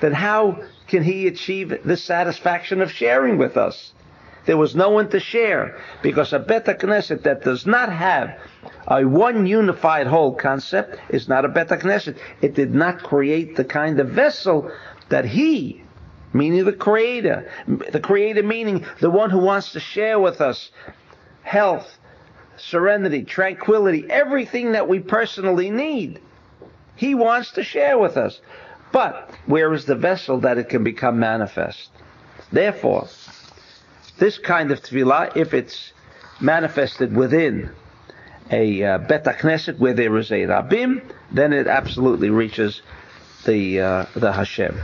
then 0.00 0.12
how 0.12 0.62
can 0.94 1.02
He 1.02 1.26
achieve 1.26 1.80
the 1.84 1.96
satisfaction 1.96 2.80
of 2.80 2.92
sharing 2.92 3.36
with 3.36 3.56
us? 3.56 3.92
There 4.46 4.56
was 4.56 4.76
no 4.76 4.90
one 4.90 5.08
to 5.08 5.18
share 5.18 5.76
because 6.02 6.32
a 6.32 6.38
Beta 6.38 6.74
Knesset 6.74 7.24
that 7.24 7.42
does 7.42 7.66
not 7.66 7.92
have 7.92 8.38
a 8.86 9.04
one 9.04 9.44
unified 9.44 10.06
whole 10.06 10.36
concept 10.36 11.00
is 11.08 11.28
not 11.28 11.44
a 11.44 11.48
Beta 11.48 11.78
Knesset. 11.78 12.16
It 12.40 12.54
did 12.54 12.72
not 12.72 13.02
create 13.02 13.56
the 13.56 13.64
kind 13.64 13.98
of 13.98 14.10
vessel 14.10 14.70
that 15.08 15.24
He 15.24 15.82
meaning 16.32 16.64
the 16.64 16.72
Creator. 16.72 17.50
The 17.66 17.98
Creator 17.98 18.44
meaning 18.44 18.86
the 19.00 19.10
one 19.10 19.30
who 19.30 19.38
wants 19.38 19.72
to 19.72 19.80
share 19.80 20.20
with 20.20 20.40
us 20.40 20.70
health, 21.42 21.98
serenity, 22.56 23.24
tranquility, 23.24 24.06
everything 24.08 24.72
that 24.72 24.86
we 24.86 25.00
personally 25.00 25.70
need. 25.70 26.20
He 26.94 27.16
wants 27.16 27.50
to 27.52 27.64
share 27.64 27.98
with 27.98 28.16
us. 28.16 28.40
But 28.94 29.28
where 29.46 29.74
is 29.74 29.86
the 29.86 29.96
vessel 29.96 30.38
that 30.42 30.56
it 30.56 30.68
can 30.68 30.84
become 30.84 31.18
manifest? 31.18 31.90
Therefore, 32.52 33.08
this 34.18 34.38
kind 34.38 34.70
of 34.70 34.80
tefillah, 34.82 35.36
if 35.36 35.52
it's 35.52 35.92
manifested 36.40 37.16
within 37.16 37.70
a 38.52 38.84
uh, 38.84 38.98
Bet 38.98 39.24
Knesset 39.24 39.80
where 39.80 39.94
there 39.94 40.16
is 40.16 40.30
a 40.30 40.42
Rabbim, 40.42 41.02
then 41.32 41.52
it 41.52 41.66
absolutely 41.66 42.30
reaches 42.30 42.82
the 43.44 43.80
uh, 43.80 44.06
the 44.14 44.32
Hashem. 44.32 44.78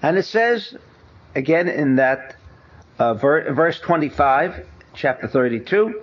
And 0.00 0.16
it 0.16 0.26
says, 0.26 0.76
again 1.34 1.66
in 1.66 1.96
that 1.96 2.36
uh, 3.00 3.14
ver- 3.14 3.52
verse 3.52 3.80
25, 3.80 4.64
chapter 4.94 5.26
32, 5.26 6.02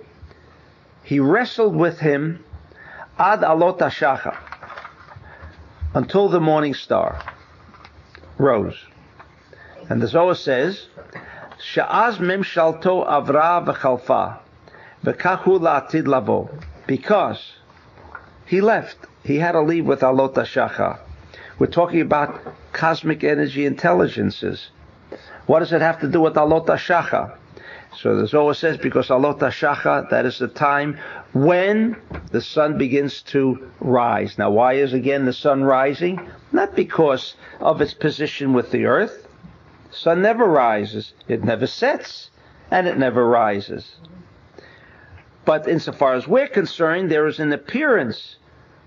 he 1.02 1.18
wrestled 1.18 1.74
with 1.74 1.98
him 1.98 2.44
ad 3.18 3.40
alot 3.40 3.78
shacha 3.78 4.36
until 5.94 6.28
the 6.28 6.40
morning 6.40 6.74
star 6.74 7.22
rose. 8.38 8.78
And 9.88 10.02
the 10.02 10.08
Zohar 10.08 10.34
says, 10.34 10.86
Sha'az 11.60 12.18
memshalto 12.18 13.06
avra 13.06 13.64
v'chalfa 13.64 14.38
v'kahu 15.04 15.60
la'atid 15.60 16.06
lavo. 16.06 16.50
Because 16.86 17.52
he 18.46 18.60
left. 18.60 18.96
He 19.24 19.36
had 19.36 19.52
to 19.52 19.60
leave 19.60 19.86
with 19.86 20.00
alot 20.00 20.34
shacha. 20.34 20.98
We're 21.58 21.68
talking 21.68 22.02
about 22.02 22.40
cosmic 22.72 23.24
energy 23.24 23.64
intelligences. 23.64 24.70
What 25.46 25.60
does 25.60 25.72
it 25.72 25.80
have 25.80 26.00
to 26.00 26.08
do 26.08 26.20
with 26.20 26.34
Alot 26.34 26.66
Shacha? 26.66 27.36
So 28.00 28.14
the 28.14 28.26
Zohar 28.26 28.52
says 28.52 28.76
because 28.76 29.08
Alot 29.08 29.38
Shacha, 29.38 30.10
that 30.10 30.26
is 30.26 30.38
the 30.38 30.48
time 30.48 30.98
when 31.32 31.96
the 32.30 32.42
sun 32.42 32.76
begins 32.76 33.22
to 33.22 33.70
rise. 33.80 34.36
Now 34.36 34.50
why 34.50 34.74
is 34.74 34.92
again 34.92 35.24
the 35.24 35.32
sun 35.32 35.64
rising? 35.64 36.20
Not 36.52 36.76
because 36.76 37.34
of 37.58 37.80
its 37.80 37.94
position 37.94 38.52
with 38.52 38.70
the 38.70 38.84
earth. 38.84 39.26
The 39.90 39.96
sun 39.96 40.20
never 40.22 40.44
rises. 40.44 41.14
It 41.26 41.42
never 41.42 41.66
sets. 41.66 42.30
And 42.70 42.86
it 42.86 42.98
never 42.98 43.26
rises. 43.26 43.96
But 45.46 45.66
insofar 45.66 46.14
as 46.14 46.28
we're 46.28 46.48
concerned, 46.48 47.10
there 47.10 47.26
is 47.26 47.38
an 47.38 47.52
appearance, 47.52 48.36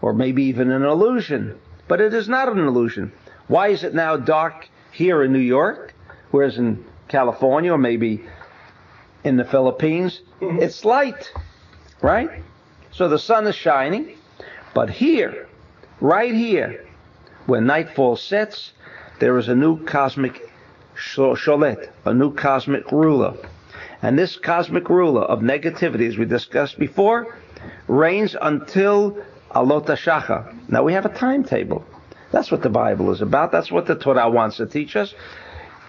or 0.02 0.14
maybe 0.14 0.44
even 0.44 0.70
an 0.70 0.84
illusion. 0.84 1.58
But 1.88 2.02
it 2.02 2.14
is 2.14 2.30
not 2.30 2.50
an 2.50 2.60
illusion. 2.60 3.12
Why 3.48 3.70
is 3.70 3.84
it 3.84 3.96
now 3.96 4.18
dark 4.18 4.70
here 4.92 5.24
in 5.24 5.32
New 5.32 5.40
York, 5.40 5.96
whereas 6.30 6.58
in 6.58 6.86
California 7.08 7.74
or 7.74 7.78
maybe 7.78 8.24
in 9.24 9.38
the 9.38 9.46
Philippines, 9.46 10.22
mm-hmm. 10.42 10.62
it's 10.62 10.86
light, 10.86 11.32
right? 12.02 12.30
So 12.92 13.08
the 13.08 13.20
sun 13.20 13.48
is 13.48 13.56
shining, 13.56 14.18
but 14.74 14.90
here, 14.90 15.48
right 16.02 16.34
here, 16.34 16.86
when 17.46 17.66
nightfall 17.66 18.16
sets, 18.16 18.74
there 19.20 19.38
is 19.38 19.50
a 19.50 19.56
new 19.56 19.84
cosmic 19.86 20.50
sholet, 20.96 21.90
a 22.06 22.14
new 22.14 22.34
cosmic 22.34 22.92
ruler. 22.92 23.36
And 24.02 24.18
this 24.18 24.38
cosmic 24.38 24.90
ruler 24.90 25.24
of 25.24 25.40
negativity, 25.40 26.08
as 26.08 26.18
we 26.18 26.26
discussed 26.26 26.80
before, 26.80 27.38
reigns 27.88 28.36
until 28.42 29.18
Alota 29.52 29.98
Shacha. 29.98 30.70
Now 30.70 30.84
we 30.84 30.94
have 30.94 31.06
a 31.06 31.10
timetable. 31.10 31.86
That's 32.32 32.52
what 32.52 32.62
the 32.62 32.70
Bible 32.70 33.12
is 33.12 33.22
about. 33.22 33.52
That's 33.52 33.72
what 33.72 33.88
the 33.88 33.96
Torah 33.96 34.30
wants 34.30 34.58
to 34.58 34.68
teach 34.68 34.96
us. 34.96 35.14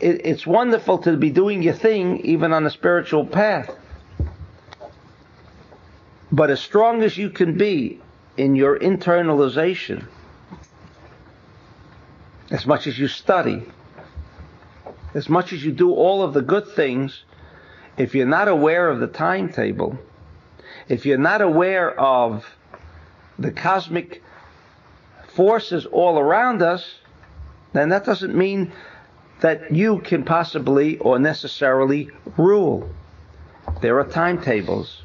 It, 0.01 0.23
it's 0.25 0.47
wonderful 0.47 0.99
to 0.99 1.17
be 1.17 1.31
doing 1.31 1.63
your 1.63 1.75
thing 1.75 2.21
even 2.21 2.53
on 2.53 2.67
a 2.67 2.71
spiritual 2.71 3.27
path. 3.27 3.71
But 6.33 6.51
as 6.51 6.61
strong 6.61 7.03
as 7.03 7.19
you 7.19 7.31
can 7.31 7.57
be 7.57 8.01
in 8.37 8.55
your 8.55 8.79
internalization, 8.79 10.07
as 12.51 12.67
much 12.67 12.87
as 12.87 12.99
you 12.99 13.09
study, 13.09 13.63
as 15.15 15.29
much 15.29 15.53
as 15.53 15.65
you 15.65 15.73
do 15.73 15.93
all 15.93 16.23
of 16.23 16.35
the 16.35 16.43
good 16.43 16.67
things, 16.69 17.25
if 17.97 18.15
you're 18.15 18.27
not 18.27 18.49
aware 18.49 18.89
of 18.89 19.01
the 19.01 19.07
timetable, 19.07 19.99
if 20.89 21.05
you're 21.05 21.19
not 21.19 21.43
aware 21.43 21.99
of 21.99 22.47
the 23.39 23.51
cosmic 23.51 24.23
forces 25.35 25.87
all 25.87 26.19
around 26.19 26.63
us, 26.63 26.95
then 27.73 27.89
that 27.91 28.05
doesn't 28.05 28.35
mean 28.35 28.73
that 29.41 29.75
you 29.75 30.01
can 30.01 30.25
possibly 30.25 30.99
or 30.99 31.19
necessarily 31.19 32.11
rule. 32.37 32.89
There 33.81 33.99
are 33.99 34.05
timetables. 34.05 35.03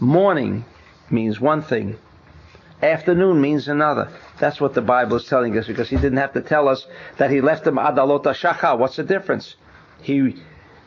Morning 0.00 0.64
means 1.10 1.40
one 1.40 1.62
thing. 1.62 1.98
Afternoon 2.82 3.40
means 3.40 3.68
another. 3.68 4.10
That's 4.38 4.60
what 4.60 4.74
the 4.74 4.82
Bible 4.82 5.16
is 5.16 5.24
telling 5.24 5.56
us 5.56 5.66
because 5.66 5.88
he 5.88 5.96
didn't 5.96 6.18
have 6.18 6.34
to 6.34 6.42
tell 6.42 6.68
us 6.68 6.86
that 7.16 7.30
he 7.30 7.40
left 7.40 7.64
them 7.64 7.76
adalota 7.76 8.34
shacha. 8.34 8.78
What's 8.78 8.96
the 8.96 9.02
difference? 9.02 9.56
He, 10.02 10.36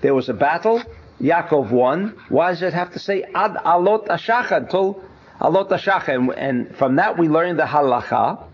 there 0.01 0.13
was 0.13 0.29
a 0.29 0.33
battle. 0.33 0.83
Yaakov 1.19 1.71
won. 1.71 2.15
Why 2.29 2.51
does 2.51 2.61
it 2.61 2.73
have 2.73 2.93
to 2.93 2.99
say 2.99 3.23
ad 3.33 3.55
alot 3.55 4.07
until 4.09 5.03
alot 5.41 5.69
ashacha? 5.69 6.09
And, 6.09 6.31
and 6.33 6.75
from 6.77 6.97
that 6.97 7.17
we 7.17 7.27
learn 7.27 7.57
the 7.57 7.63
halacha 7.63 8.45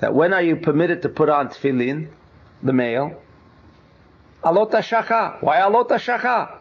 that 0.00 0.14
when 0.14 0.32
are 0.32 0.42
you 0.42 0.56
permitted 0.56 1.02
to 1.02 1.08
put 1.08 1.28
on 1.28 1.48
tefillin, 1.48 2.08
the 2.62 2.72
male? 2.72 3.20
Alot 4.44 4.70
shacha. 4.70 5.42
Why 5.42 5.58
alot 5.58 5.88
shacha? 5.88 6.58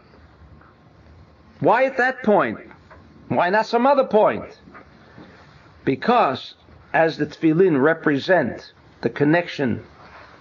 Why 1.60 1.86
at 1.86 1.98
that 1.98 2.24
point? 2.24 2.60
Why 3.28 3.50
not 3.50 3.66
some 3.66 3.86
other 3.86 4.06
point? 4.06 4.58
Because 5.86 6.56
as 6.94 7.18
the 7.18 7.26
tefillin 7.26 7.82
represent 7.82 8.74
the 9.02 9.10
connection 9.10 9.84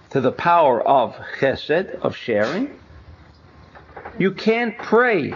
to 0.09 0.21
the 0.21 0.31
power 0.31 0.81
of 0.81 1.15
chesed, 1.39 1.99
of 2.01 2.15
sharing, 2.15 2.79
You 4.17 4.31
can't 4.31 4.77
pray 4.77 5.33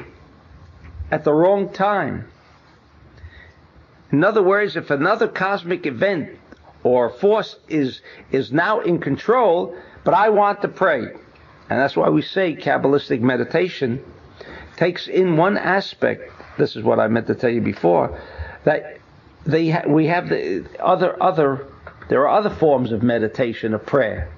at 1.11 1.23
the 1.23 1.33
wrong 1.33 1.71
time. 1.71 2.25
In 4.11 4.23
other 4.23 4.43
words, 4.43 4.75
if 4.75 4.89
another 4.89 5.27
cosmic 5.27 5.85
event 5.85 6.37
or 6.83 7.09
force 7.09 7.55
is 7.67 8.01
is 8.31 8.51
now 8.51 8.79
in 8.81 8.99
control, 8.99 9.75
but 10.03 10.13
I 10.13 10.29
want 10.29 10.61
to 10.61 10.67
pray. 10.67 11.01
And 11.69 11.79
that's 11.79 11.95
why 11.95 12.09
we 12.09 12.21
say 12.21 12.55
Kabbalistic 12.55 13.21
meditation 13.21 14.03
takes 14.75 15.07
in 15.07 15.37
one 15.37 15.57
aspect. 15.57 16.31
This 16.57 16.75
is 16.75 16.83
what 16.83 16.99
I 16.99 17.07
meant 17.07 17.27
to 17.27 17.35
tell 17.35 17.49
you 17.49 17.61
before, 17.61 18.19
that 18.63 18.97
they 19.45 19.69
ha- 19.69 19.87
we 19.87 20.07
have 20.07 20.29
the 20.29 20.65
other 20.79 21.21
other 21.21 21.67
there 22.09 22.21
are 22.21 22.37
other 22.37 22.49
forms 22.49 22.91
of 22.91 23.01
meditation 23.01 23.73
of 23.73 23.85
prayer. 23.85 24.29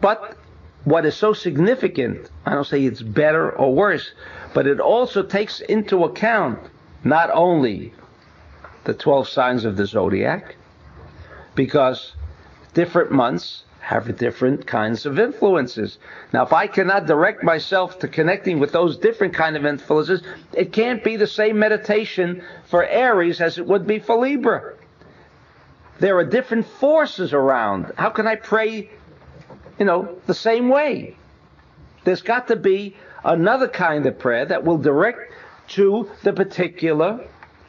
But 0.00 0.36
what 0.84 1.04
is 1.04 1.14
so 1.14 1.32
significant, 1.32 2.30
I 2.44 2.54
don't 2.54 2.66
say 2.66 2.84
it's 2.84 3.02
better 3.02 3.50
or 3.50 3.74
worse, 3.74 4.12
but 4.54 4.66
it 4.66 4.80
also 4.80 5.22
takes 5.22 5.60
into 5.60 6.04
account 6.04 6.58
not 7.04 7.30
only 7.32 7.92
the 8.84 8.94
12 8.94 9.28
signs 9.28 9.64
of 9.64 9.76
the 9.76 9.86
zodiac, 9.86 10.56
because 11.54 12.14
different 12.74 13.12
months 13.12 13.64
have 13.82 14.16
different 14.16 14.64
kinds 14.64 15.06
of 15.06 15.18
influences. 15.18 15.98
Now, 16.32 16.44
if 16.44 16.52
I 16.52 16.68
cannot 16.68 17.06
direct 17.06 17.42
myself 17.42 17.98
to 17.98 18.08
connecting 18.08 18.60
with 18.60 18.70
those 18.70 18.96
different 18.96 19.34
kind 19.34 19.56
of 19.56 19.66
influences, 19.66 20.22
it 20.52 20.72
can't 20.72 21.02
be 21.02 21.16
the 21.16 21.26
same 21.26 21.58
meditation 21.58 22.44
for 22.66 22.84
Aries 22.84 23.40
as 23.40 23.58
it 23.58 23.66
would 23.66 23.84
be 23.84 23.98
for 23.98 24.16
Libra. 24.16 24.74
There 25.98 26.16
are 26.16 26.24
different 26.24 26.66
forces 26.66 27.32
around. 27.32 27.92
How 27.96 28.10
can 28.10 28.28
I 28.28 28.36
pray, 28.36 28.88
you 29.80 29.84
know, 29.84 30.16
the 30.26 30.34
same 30.34 30.68
way? 30.68 31.16
There's 32.04 32.22
got 32.22 32.48
to 32.48 32.56
be 32.56 32.96
another 33.24 33.66
kind 33.66 34.06
of 34.06 34.16
prayer 34.16 34.46
that 34.46 34.64
will 34.64 34.78
direct 34.78 35.32
to 35.70 36.08
the 36.22 36.32
particular 36.32 37.26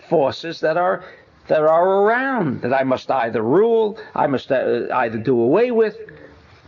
forces 0.10 0.60
that 0.60 0.78
are 0.78 1.04
that 1.48 1.62
are 1.62 1.88
around 1.88 2.62
that 2.62 2.74
I 2.74 2.84
must 2.84 3.10
either 3.12 3.42
rule, 3.42 4.00
I 4.16 4.28
must 4.28 4.52
uh, 4.52 4.88
either 4.94 5.18
do 5.18 5.40
away 5.40 5.72
with, 5.72 5.98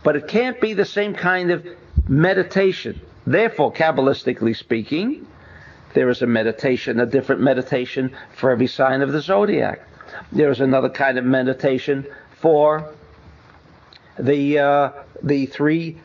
but 0.02 0.16
it 0.16 0.28
can't 0.28 0.60
be 0.60 0.74
the 0.74 0.84
same 0.84 1.14
kind 1.14 1.50
of 1.50 1.66
meditation. 2.08 3.00
Therefore, 3.26 3.72
Kabbalistically 3.72 4.56
speaking, 4.56 5.26
there 5.94 6.08
is 6.10 6.22
a 6.22 6.26
meditation, 6.26 7.00
a 7.00 7.06
different 7.06 7.40
meditation 7.40 8.14
for 8.34 8.50
every 8.50 8.66
sign 8.66 9.02
of 9.02 9.12
the 9.12 9.20
zodiac. 9.20 9.80
There 10.30 10.50
is 10.50 10.60
another 10.60 10.90
kind 10.90 11.18
of 11.18 11.24
meditation 11.24 12.06
for 12.38 12.92
the 14.18 14.58
uh, 14.58 14.90
the 15.22 15.46
three 15.46 15.98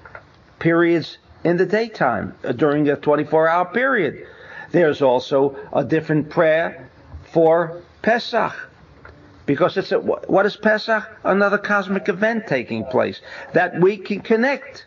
periods 0.59 1.17
in 1.43 1.57
the 1.57 1.65
daytime 1.65 2.35
uh, 2.43 2.51
during 2.51 2.89
a 2.89 2.95
24-hour 2.95 3.65
period. 3.73 4.25
There's 4.71 5.01
also 5.01 5.57
a 5.73 5.83
different 5.83 6.29
prayer 6.29 6.89
for 7.33 7.81
Pesach. 8.01 8.53
Because 9.45 9.75
it's 9.75 9.91
a, 9.91 9.99
what 9.99 10.45
is 10.45 10.55
Pesach? 10.55 11.03
Another 11.23 11.57
cosmic 11.57 12.07
event 12.07 12.47
taking 12.47 12.85
place 12.85 13.21
that 13.53 13.79
we 13.79 13.97
can 13.97 14.21
connect, 14.21 14.85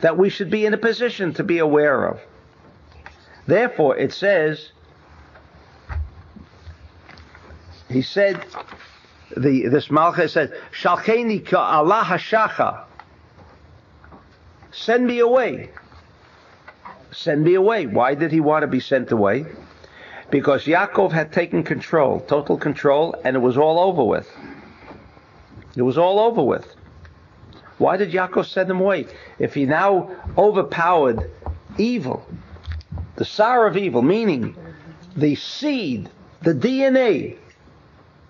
that 0.00 0.16
we 0.16 0.30
should 0.30 0.50
be 0.50 0.64
in 0.64 0.72
a 0.72 0.78
position 0.78 1.34
to 1.34 1.44
be 1.44 1.58
aware 1.58 2.06
of. 2.06 2.20
Therefore, 3.46 3.96
it 3.96 4.12
says, 4.12 4.70
he 7.88 8.02
said, 8.02 8.44
the 9.36 9.68
this 9.68 9.88
Malach 9.88 10.28
said, 10.30 10.52
Shalcheni 10.72 11.52
Allah 11.52 12.02
hashacha. 12.04 12.84
Send 14.72 15.06
me 15.06 15.18
away. 15.18 15.70
Send 17.10 17.42
me 17.42 17.54
away. 17.54 17.86
Why 17.86 18.14
did 18.14 18.30
he 18.30 18.40
want 18.40 18.62
to 18.62 18.68
be 18.68 18.80
sent 18.80 19.10
away? 19.10 19.46
Because 20.30 20.64
Yaakov 20.64 21.12
had 21.12 21.32
taken 21.32 21.62
control, 21.62 22.20
total 22.20 22.56
control, 22.56 23.14
and 23.24 23.36
it 23.36 23.40
was 23.40 23.56
all 23.56 23.78
over 23.78 24.04
with. 24.04 24.28
It 25.76 25.82
was 25.82 25.98
all 25.98 26.20
over 26.20 26.42
with. 26.42 26.66
Why 27.78 27.96
did 27.96 28.12
Yaakov 28.12 28.46
send 28.46 28.70
him 28.70 28.80
away? 28.80 29.06
If 29.38 29.54
he 29.54 29.66
now 29.66 30.10
overpowered 30.36 31.30
evil, 31.78 32.26
the 33.16 33.24
sire 33.24 33.66
of 33.66 33.76
evil, 33.76 34.02
meaning 34.02 34.56
the 35.16 35.34
seed, 35.34 36.10
the 36.42 36.54
DNA, 36.54 37.36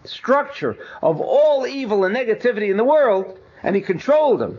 structure 0.05 0.77
of 1.03 1.21
all 1.21 1.67
evil 1.67 2.05
and 2.05 2.17
negativity 2.17 2.71
in 2.71 2.77
the 2.77 2.85
world, 2.85 3.39
and 3.63 3.77
he 3.77 3.83
controlled 3.83 4.41
them. 4.41 4.59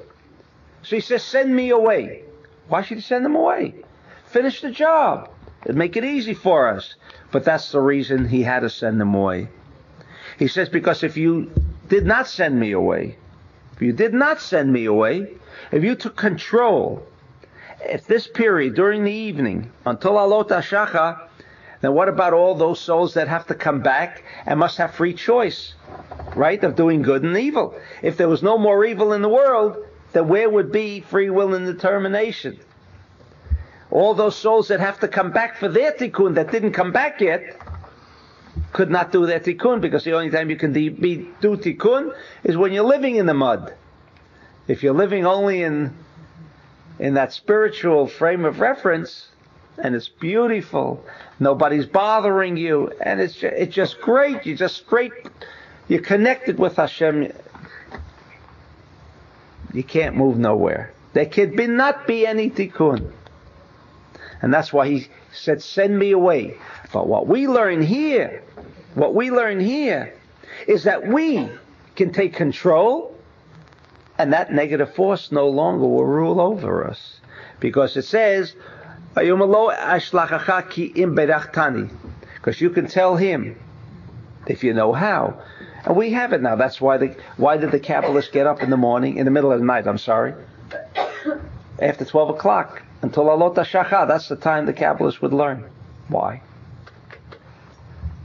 So 0.83 0.95
he 0.95 1.01
says, 1.01 1.23
send 1.23 1.55
me 1.55 1.69
away. 1.69 2.23
Why 2.67 2.81
should 2.81 2.97
he 2.97 3.01
send 3.01 3.25
them 3.25 3.35
away? 3.35 3.75
Finish 4.27 4.61
the 4.61 4.71
job. 4.71 5.29
It'd 5.63 5.77
make 5.77 5.95
it 5.95 6.03
easy 6.03 6.33
for 6.33 6.67
us. 6.67 6.95
But 7.31 7.45
that's 7.45 7.71
the 7.71 7.79
reason 7.79 8.27
he 8.27 8.43
had 8.43 8.61
to 8.61 8.69
send 8.69 8.99
them 8.99 9.13
away. 9.13 9.47
He 10.37 10.47
says, 10.47 10.69
because 10.69 11.03
if 11.03 11.17
you 11.17 11.51
did 11.87 12.05
not 12.05 12.27
send 12.27 12.59
me 12.59 12.71
away, 12.71 13.17
if 13.73 13.81
you 13.81 13.93
did 13.93 14.13
not 14.13 14.41
send 14.41 14.71
me 14.71 14.85
away, 14.85 15.33
if 15.71 15.83
you 15.83 15.95
took 15.95 16.15
control 16.15 17.05
at 17.87 18.05
this 18.05 18.27
period 18.27 18.75
during 18.75 19.03
the 19.03 19.11
evening 19.11 19.71
until 19.85 20.13
Alot 20.13 20.49
Ashacha, 20.49 21.27
then 21.81 21.93
what 21.93 22.09
about 22.09 22.33
all 22.33 22.53
those 22.55 22.79
souls 22.79 23.15
that 23.15 23.27
have 23.27 23.47
to 23.47 23.55
come 23.55 23.81
back 23.81 24.23
and 24.45 24.59
must 24.59 24.77
have 24.77 24.93
free 24.93 25.13
choice, 25.13 25.73
right, 26.35 26.63
of 26.63 26.75
doing 26.75 27.01
good 27.01 27.23
and 27.23 27.37
evil? 27.37 27.75
If 28.01 28.17
there 28.17 28.29
was 28.29 28.43
no 28.43 28.57
more 28.57 28.85
evil 28.85 29.13
in 29.13 29.21
the 29.21 29.29
world, 29.29 29.77
then 30.13 30.27
where 30.27 30.49
would 30.49 30.71
be 30.71 31.01
free 31.01 31.29
will 31.29 31.55
and 31.55 31.65
determination? 31.65 32.59
All 33.91 34.13
those 34.13 34.35
souls 34.35 34.69
that 34.69 34.79
have 34.79 34.99
to 35.01 35.07
come 35.07 35.31
back 35.31 35.57
for 35.57 35.67
their 35.67 35.91
tikkun 35.91 36.35
that 36.35 36.51
didn't 36.51 36.71
come 36.71 36.91
back 36.91 37.19
yet 37.19 37.57
could 38.71 38.89
not 38.89 39.11
do 39.11 39.25
their 39.25 39.39
tikkun 39.39 39.81
because 39.81 40.03
the 40.03 40.13
only 40.13 40.29
time 40.29 40.49
you 40.49 40.55
can 40.55 40.71
de- 40.73 40.89
be, 40.89 41.27
do 41.41 41.57
tikkun 41.57 42.15
is 42.43 42.55
when 42.57 42.71
you're 42.71 42.85
living 42.85 43.17
in 43.17 43.25
the 43.25 43.33
mud. 43.33 43.73
If 44.67 44.83
you're 44.83 44.93
living 44.93 45.25
only 45.25 45.63
in 45.63 45.93
in 46.99 47.15
that 47.15 47.33
spiritual 47.33 48.07
frame 48.07 48.45
of 48.45 48.59
reference, 48.59 49.27
and 49.77 49.95
it's 49.95 50.07
beautiful, 50.07 51.03
nobody's 51.39 51.87
bothering 51.87 52.57
you, 52.57 52.91
and 53.01 53.19
it's 53.19 53.33
just, 53.33 53.55
it's 53.55 53.75
just 53.75 53.99
great. 54.01 54.45
You're 54.45 54.57
just 54.57 54.77
straight, 54.77 55.13
you're 55.87 56.01
connected 56.01 56.59
with 56.59 56.75
Hashem. 56.75 57.33
You 59.73 59.83
can't 59.83 60.15
move 60.15 60.37
nowhere. 60.37 60.93
There 61.13 61.25
could 61.25 61.55
be 61.55 61.65
not 61.65 62.05
be 62.05 62.27
any 62.27 62.51
tikkun. 62.51 63.11
And 64.41 64.53
that's 64.53 64.73
why 64.73 64.87
he 64.87 65.07
said, 65.31 65.61
send 65.61 65.97
me 65.97 66.11
away. 66.11 66.57
But 66.91 67.07
what 67.07 67.27
we 67.27 67.47
learn 67.47 67.81
here, 67.81 68.43
what 68.95 69.13
we 69.13 69.31
learn 69.31 69.59
here 69.59 70.13
is 70.67 70.83
that 70.83 71.07
we 71.07 71.47
can 71.95 72.11
take 72.11 72.33
control 72.33 73.15
and 74.17 74.33
that 74.33 74.51
negative 74.51 74.93
force 74.95 75.31
no 75.31 75.47
longer 75.47 75.85
will 75.87 76.05
rule 76.05 76.41
over 76.41 76.87
us. 76.87 77.19
Because 77.59 77.95
it 77.97 78.05
says, 78.05 78.55
because 82.35 82.61
you 82.61 82.69
can 82.69 82.87
tell 82.87 83.15
him 83.15 83.59
if 84.47 84.63
you 84.63 84.73
know 84.73 84.93
how. 84.93 85.41
And 85.85 85.95
we 85.95 86.11
have 86.11 86.33
it 86.33 86.41
now. 86.41 86.55
That's 86.55 86.79
why 86.79 86.97
the 86.97 87.15
why 87.37 87.57
did 87.57 87.71
the 87.71 87.79
Kabbalists 87.79 88.31
get 88.31 88.45
up 88.47 88.61
in 88.61 88.69
the 88.69 88.77
morning, 88.77 89.17
in 89.17 89.25
the 89.25 89.31
middle 89.31 89.51
of 89.51 89.59
the 89.59 89.65
night, 89.65 89.87
I'm 89.87 89.97
sorry, 89.97 90.33
after 91.79 92.05
12 92.05 92.29
o'clock? 92.29 92.83
Until 93.01 93.25
Alot 93.25 93.55
Shacha. 93.55 94.07
That's 94.07 94.27
the 94.27 94.35
time 94.35 94.65
the 94.65 94.73
Kabbalist 94.73 95.21
would 95.21 95.33
learn. 95.33 95.69
Why? 96.07 96.41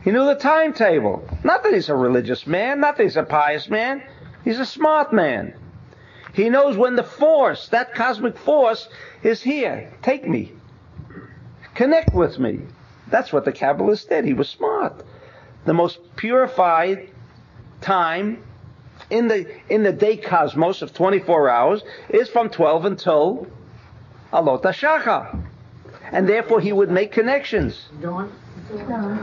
He 0.02 0.10
knew 0.12 0.24
the 0.24 0.36
timetable. 0.36 1.28
Not 1.42 1.64
that 1.64 1.74
he's 1.74 1.88
a 1.88 1.96
religious 1.96 2.46
man, 2.46 2.80
not 2.80 2.96
that 2.96 3.02
he's 3.02 3.16
a 3.16 3.24
pious 3.24 3.68
man. 3.68 4.02
He's 4.44 4.60
a 4.60 4.66
smart 4.66 5.12
man. 5.12 5.54
He 6.32 6.48
knows 6.48 6.76
when 6.76 6.96
the 6.96 7.02
force, 7.02 7.68
that 7.68 7.94
cosmic 7.94 8.36
force, 8.36 8.88
is 9.22 9.42
here. 9.42 9.92
Take 10.02 10.28
me. 10.28 10.52
Connect 11.74 12.14
with 12.14 12.38
me. 12.38 12.60
That's 13.08 13.32
what 13.32 13.44
the 13.44 13.52
Kabbalist 13.52 14.08
did. 14.08 14.24
He 14.24 14.34
was 14.34 14.48
smart. 14.48 15.02
The 15.64 15.74
most 15.74 15.98
purified 16.16 17.08
time 17.80 18.42
in 19.10 19.28
the 19.28 19.46
in 19.68 19.82
the 19.82 19.92
day 19.92 20.16
cosmos 20.16 20.82
of 20.82 20.94
24 20.94 21.48
hours 21.48 21.82
is 22.08 22.28
from 22.28 22.48
12 22.50 22.84
until 22.84 23.46
alot 24.32 24.62
shacha, 24.62 25.42
and 26.12 26.28
therefore 26.28 26.60
he 26.60 26.72
would 26.72 26.90
make 26.90 27.12
connections. 27.12 27.88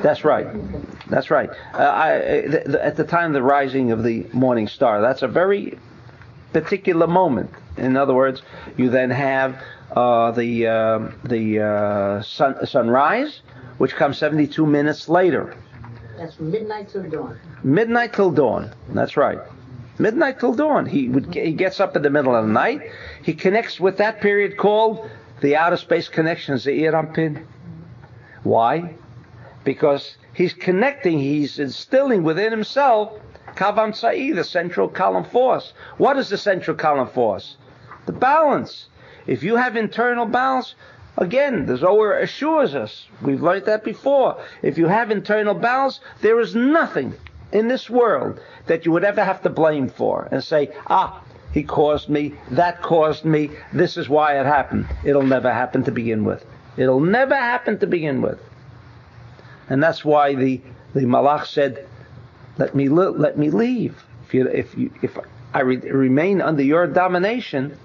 That's 0.01 0.23
right. 0.23 0.47
That's 1.09 1.29
right. 1.29 1.49
Uh, 1.73 1.77
I, 1.77 2.41
the, 2.47 2.63
the, 2.65 2.85
at 2.85 2.95
the 2.95 3.03
time 3.03 3.27
of 3.27 3.33
the 3.33 3.43
rising 3.43 3.91
of 3.91 4.03
the 4.03 4.25
morning 4.31 4.67
star, 4.67 5.01
that's 5.01 5.21
a 5.21 5.27
very 5.27 5.77
particular 6.53 7.07
moment. 7.07 7.49
In 7.77 7.97
other 7.97 8.13
words, 8.13 8.41
you 8.77 8.89
then 8.89 9.09
have 9.09 9.61
uh, 9.91 10.31
the 10.31 10.67
uh, 10.67 11.11
the 11.23 11.59
uh, 11.59 12.21
sun, 12.21 12.65
sunrise, 12.65 13.41
which 13.79 13.95
comes 13.95 14.17
72 14.17 14.65
minutes 14.65 15.09
later. 15.09 15.55
That's 16.17 16.39
midnight 16.39 16.89
till 16.89 17.03
dawn. 17.09 17.39
Midnight 17.63 18.13
till 18.13 18.31
dawn. 18.31 18.71
That's 18.89 19.17
right. 19.17 19.39
Midnight 19.99 20.39
till 20.39 20.53
dawn. 20.53 20.87
He 20.87 21.07
would 21.09 21.33
he 21.33 21.53
gets 21.53 21.79
up 21.79 21.95
in 21.95 22.01
the 22.01 22.09
middle 22.09 22.35
of 22.35 22.45
the 22.45 22.51
night. 22.51 22.81
He 23.21 23.33
connects 23.33 23.79
with 23.79 23.97
that 23.97 24.21
period 24.21 24.57
called 24.57 25.09
the 25.41 25.55
outer 25.55 25.77
space 25.77 26.09
connections, 26.09 26.63
the 26.63 26.83
Irampin. 26.83 27.45
Why? 28.43 28.95
Because 29.63 30.17
he's 30.33 30.53
connecting, 30.53 31.19
he's 31.19 31.59
instilling 31.59 32.23
within 32.23 32.51
himself 32.51 33.13
Kav 33.55 33.75
Emtzai, 33.75 34.33
the 34.33 34.43
central 34.43 34.87
column 34.87 35.25
force. 35.25 35.73
What 35.97 36.17
is 36.17 36.29
the 36.29 36.37
central 36.37 36.75
column 36.75 37.07
force? 37.07 37.57
The 38.07 38.13
balance. 38.13 38.87
If 39.27 39.43
you 39.43 39.57
have 39.57 39.77
internal 39.77 40.25
balance, 40.25 40.73
again, 41.17 41.67
the 41.67 41.77
Zohar 41.77 42.17
assures 42.17 42.73
us, 42.73 43.07
we've 43.21 43.43
learned 43.43 43.65
that 43.65 43.83
before. 43.83 44.41
If 44.63 44.77
you 44.77 44.87
have 44.87 45.11
internal 45.11 45.53
balance, 45.53 45.99
there 46.21 46.39
is 46.39 46.55
nothing 46.55 47.13
in 47.53 47.67
this 47.67 47.89
world 47.89 48.39
that 48.65 48.85
you 48.85 48.91
would 48.91 49.03
ever 49.03 49.23
have 49.23 49.41
to 49.43 49.49
blame 49.49 49.87
for 49.87 50.27
and 50.31 50.43
say, 50.43 50.73
ah, 50.87 51.23
he 51.53 51.63
caused 51.63 52.09
me, 52.09 52.33
that 52.51 52.81
caused 52.81 53.23
me, 53.23 53.51
this 53.71 53.95
is 53.95 54.09
why 54.09 54.39
it 54.39 54.45
happened. 54.45 54.87
It'll 55.05 55.25
never 55.25 55.53
happen 55.53 55.83
to 55.83 55.91
begin 55.91 56.25
with. 56.25 56.43
It'll 56.77 56.99
never 56.99 57.35
happen 57.35 57.77
to 57.79 57.87
begin 57.87 58.21
with. 58.21 58.39
And 59.69 59.81
that's 59.81 60.03
why 60.03 60.33
the, 60.33 60.61
the 60.93 61.01
Malach 61.01 61.45
said, 61.45 61.87
let 62.57 62.73
me, 62.75 62.89
li- 62.89 63.15
let 63.15 63.37
me 63.37 63.51
leave. 63.51 64.03
If, 64.25 64.33
you, 64.33 64.47
if, 64.47 64.77
you, 64.77 64.91
if 65.03 65.17
I 65.53 65.61
re- 65.61 65.77
remain 65.77 66.41
under 66.41 66.63
your 66.63 66.87
domination, 66.87 67.77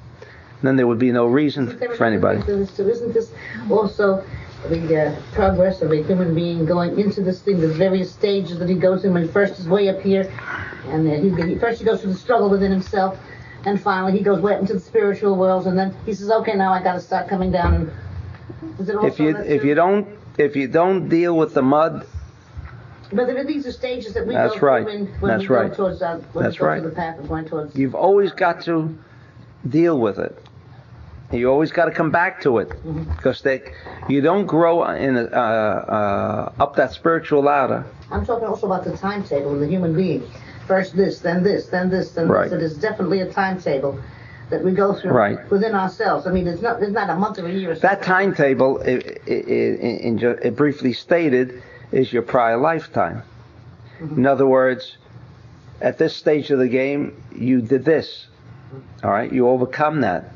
then 0.63 0.77
there 0.77 0.87
would 0.87 0.99
be 0.99 1.13
no 1.13 1.27
reason 1.27 1.79
for 1.97 2.05
anybody. 2.05 2.41
So 2.41 2.87
isn't 2.89 3.13
this 3.13 3.33
also 3.71 4.25
the 4.67 5.07
uh, 5.07 5.23
progress 5.33 5.83
of 5.83 5.93
a 5.93 6.03
human 6.03 6.35
being 6.35 6.67
going 6.67 6.99
into 6.99 7.23
this 7.23 7.41
thing, 7.41 7.61
the 7.61 7.69
various 7.69 8.11
stages 8.11 8.59
that 8.59 8.69
he 8.69 8.75
goes 8.75 9.05
in 9.05 9.15
when 9.15 9.23
he 9.23 9.29
first 9.29 9.59
is 9.59 9.69
way 9.69 9.89
up 9.89 10.01
here, 10.01 10.33
and 10.87 11.09
he, 11.09 11.55
he, 11.55 11.59
first 11.59 11.79
he 11.79 11.85
goes 11.85 12.03
through 12.03 12.13
the 12.13 12.19
struggle 12.19 12.51
within 12.51 12.71
himself, 12.71 13.19
and 13.65 13.81
finally 13.81 14.13
he 14.13 14.23
goes 14.23 14.41
way 14.41 14.59
into 14.59 14.75
the 14.75 14.81
spiritual 14.81 15.37
worlds, 15.37 15.67
and 15.67 15.79
then 15.79 15.95
he 16.05 16.13
says, 16.13 16.31
okay, 16.31 16.55
now 16.55 16.73
I 16.73 16.83
got 16.83 16.95
to 16.95 17.01
start 17.01 17.29
coming 17.29 17.53
down. 17.53 17.75
And, 17.75 17.93
if 18.81 19.19
you 19.19 19.37
if 19.37 19.65
you 19.65 19.75
don't 19.75 20.09
if 20.39 20.57
you 20.57 20.69
don't 20.69 21.09
deal 21.09 21.37
with 21.37 21.55
the 21.55 21.63
mud. 21.63 22.07
But 23.13 23.27
there 23.27 23.39
are 23.39 23.45
these 23.45 23.67
are 23.67 23.73
stages 23.73 24.15
that 24.15 24.27
we 24.27 24.35
That's 24.35 24.55
go 24.55 24.61
right. 24.61 24.85
through 24.85 24.93
when, 24.93 25.21
when 25.21 25.31
That's 25.31 25.43
we 25.43 25.49
go 25.49 25.55
right. 25.55 25.75
towards 25.75 26.03
uh, 26.03 26.21
when 26.33 26.45
That's 26.45 26.57
we 26.57 26.61
go 26.61 26.67
right. 26.67 26.83
the 26.83 26.91
path 26.91 27.19
of 27.19 27.29
going 27.29 27.45
towards. 27.47 27.75
You've 27.77 27.95
always 27.95 28.33
got 28.33 28.63
to 28.63 28.97
deal 29.69 29.99
with 29.99 30.19
it. 30.19 30.37
You 31.33 31.51
always 31.51 31.71
got 31.73 31.85
to 31.85 31.91
come 31.91 32.11
back 32.11 32.41
to 32.43 32.59
it 32.59 32.71
because 33.17 33.43
they, 33.43 33.63
you 34.09 34.23
don't 34.23 34.47
grow 34.47 34.85
in 34.89 35.17
a, 35.17 35.25
uh, 35.25 35.27
uh, 36.59 36.63
up 36.63 36.77
that 36.77 36.93
spiritual 36.93 37.43
ladder. 37.43 37.85
I'm 38.11 38.25
talking 38.25 38.49
also 38.49 38.67
about 38.67 38.85
the 38.85 38.97
timetable 38.97 39.53
in 39.55 39.61
the 39.61 39.67
human 39.69 39.95
being. 39.95 40.27
First 40.67 40.97
this, 40.97 41.21
then 41.21 41.43
this, 41.43 41.67
then 41.69 41.91
this, 41.91 42.13
then 42.13 42.29
Right. 42.29 42.51
this. 42.51 42.55
It 42.61 42.63
is 42.63 42.79
definitely 42.79 43.21
a 43.21 43.31
timetable 43.31 43.99
that 44.49 44.65
we 44.65 44.73
go 44.73 44.95
through 44.95 45.11
Right. 45.13 45.51
within 45.51 45.75
ourselves. 45.75 46.27
I 46.27 46.33
mean, 46.33 46.47
it's 46.47 46.63
not 46.63 46.83
it's 46.83 46.93
not 46.93 47.11
a 47.11 47.15
month 47.15 47.39
or 47.39 47.47
a 47.47 47.53
year. 47.53 47.73
Or 47.73 47.75
That 47.75 48.03
timetable, 48.03 48.81
i 48.87 48.93
i 48.93 49.33
i 49.35 49.35
in, 50.09 50.17
ju- 50.17 50.39
it 50.43 50.57
briefly 50.57 50.95
stated, 50.95 51.63
is 51.93 52.11
your 52.11 52.23
prior 52.23 52.57
lifetime. 52.57 53.23
In 54.01 54.25
other 54.27 54.47
words, 54.47 54.97
at 55.83 55.99
this 55.99 56.17
stage 56.17 56.51
of 56.51 56.59
the 56.59 56.69
game, 56.69 57.21
you 57.35 57.61
did 57.61 57.85
this. 57.85 58.27
All 59.05 59.11
right, 59.11 59.31
you 59.31 59.49
overcome 59.49 60.01
that. 60.03 60.33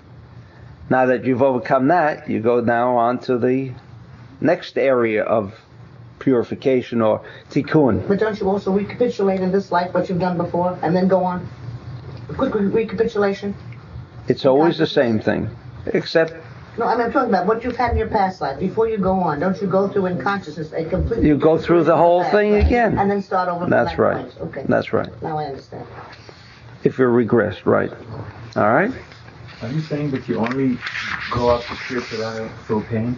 Now 0.92 1.06
that 1.06 1.24
you've 1.24 1.40
overcome 1.40 1.88
that, 1.88 2.28
you 2.28 2.40
go 2.40 2.60
now 2.60 2.98
on 2.98 3.18
to 3.20 3.38
the 3.38 3.72
next 4.42 4.76
area 4.76 5.22
of 5.22 5.54
purification 6.18 7.00
or 7.00 7.22
tikkun. 7.48 8.06
But 8.06 8.18
don't 8.18 8.38
you 8.38 8.46
also 8.46 8.70
recapitulate 8.72 9.40
in 9.40 9.52
this 9.52 9.72
life 9.72 9.94
what 9.94 10.10
you've 10.10 10.20
done 10.20 10.36
before 10.36 10.78
and 10.82 10.94
then 10.94 11.08
go 11.08 11.24
on? 11.24 11.48
A 12.28 12.34
quick 12.34 12.52
recapitulation? 12.54 13.54
It's 14.28 14.44
always 14.44 14.76
the 14.76 14.86
same 14.86 15.18
thing, 15.18 15.48
except 15.86 16.34
No, 16.76 16.84
I 16.84 16.94
mean, 16.94 17.06
I'm 17.06 17.12
talking 17.12 17.30
about 17.30 17.46
what 17.46 17.64
you've 17.64 17.78
had 17.78 17.92
in 17.92 17.96
your 17.96 18.08
past 18.08 18.42
life. 18.42 18.60
Before 18.60 18.86
you 18.86 18.98
go 18.98 19.14
on, 19.14 19.40
don't 19.40 19.58
you 19.62 19.68
go 19.68 19.88
through 19.88 20.06
in 20.06 20.20
consciousness 20.20 20.74
a 20.74 20.84
complete. 20.84 21.24
You 21.24 21.38
go 21.38 21.56
through 21.56 21.84
the 21.84 21.96
whole 21.96 22.22
thing 22.24 22.52
Right. 22.52 22.66
again. 22.66 22.98
And 22.98 23.10
then 23.10 23.22
start 23.22 23.48
over 23.48 23.64
that's 23.64 23.92
that 23.92 23.98
right. 23.98 24.16
point. 24.16 24.36
Okay. 24.42 24.66
That's 24.68 24.92
right. 24.92 25.22
Now 25.22 25.38
I 25.38 25.46
understand. 25.46 25.86
If 26.84 26.98
you're 26.98 27.10
regressed, 27.10 27.64
right? 27.64 27.90
All 28.56 28.70
right. 28.70 28.92
Are 29.62 29.70
you 29.70 29.80
saying 29.80 30.10
that 30.10 30.28
you 30.28 30.38
only 30.38 30.76
go 31.30 31.50
up 31.50 31.64
to 31.64 31.76
spiritual 31.76 32.18
level 32.18 32.48
through 32.66 32.82
pain? 32.84 33.16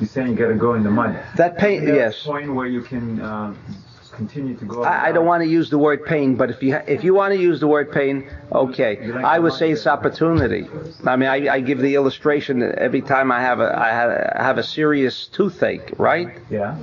You're 0.00 0.08
saying 0.08 0.28
you 0.28 0.34
gotta 0.34 0.54
go 0.54 0.74
in 0.74 0.82
the 0.82 0.90
mud. 0.90 1.22
That 1.36 1.58
pain, 1.58 1.84
There's 1.84 2.14
yes. 2.14 2.22
point 2.22 2.54
where 2.54 2.66
you 2.66 2.80
can 2.80 3.20
uh, 3.20 3.54
continue 4.12 4.56
to 4.56 4.64
go. 4.64 4.82
I, 4.82 5.08
I 5.08 5.12
don't 5.12 5.26
want 5.26 5.42
to 5.42 5.48
use 5.48 5.68
the 5.68 5.76
word 5.76 6.06
pain, 6.06 6.36
but 6.36 6.50
if 6.50 6.62
you 6.62 6.76
if 6.86 7.04
you 7.04 7.12
want 7.12 7.34
to 7.34 7.38
use 7.38 7.60
the 7.60 7.66
word 7.66 7.92
pain, 7.92 8.30
okay. 8.50 9.12
I 9.12 9.38
would 9.38 9.52
say 9.52 9.70
it's 9.70 9.86
opportunity. 9.86 10.68
I 11.04 11.16
mean, 11.16 11.28
I, 11.28 11.54
I 11.56 11.60
give 11.60 11.80
the 11.80 11.94
illustration 11.94 12.60
that 12.60 12.76
every 12.76 13.02
time 13.02 13.30
I 13.30 13.40
have 13.42 13.60
a 13.60 13.78
I 13.78 13.88
have, 13.88 14.10
I 14.36 14.42
have 14.42 14.58
a 14.58 14.62
serious 14.62 15.26
toothache, 15.26 15.92
right? 15.98 16.38
Yeah. 16.48 16.78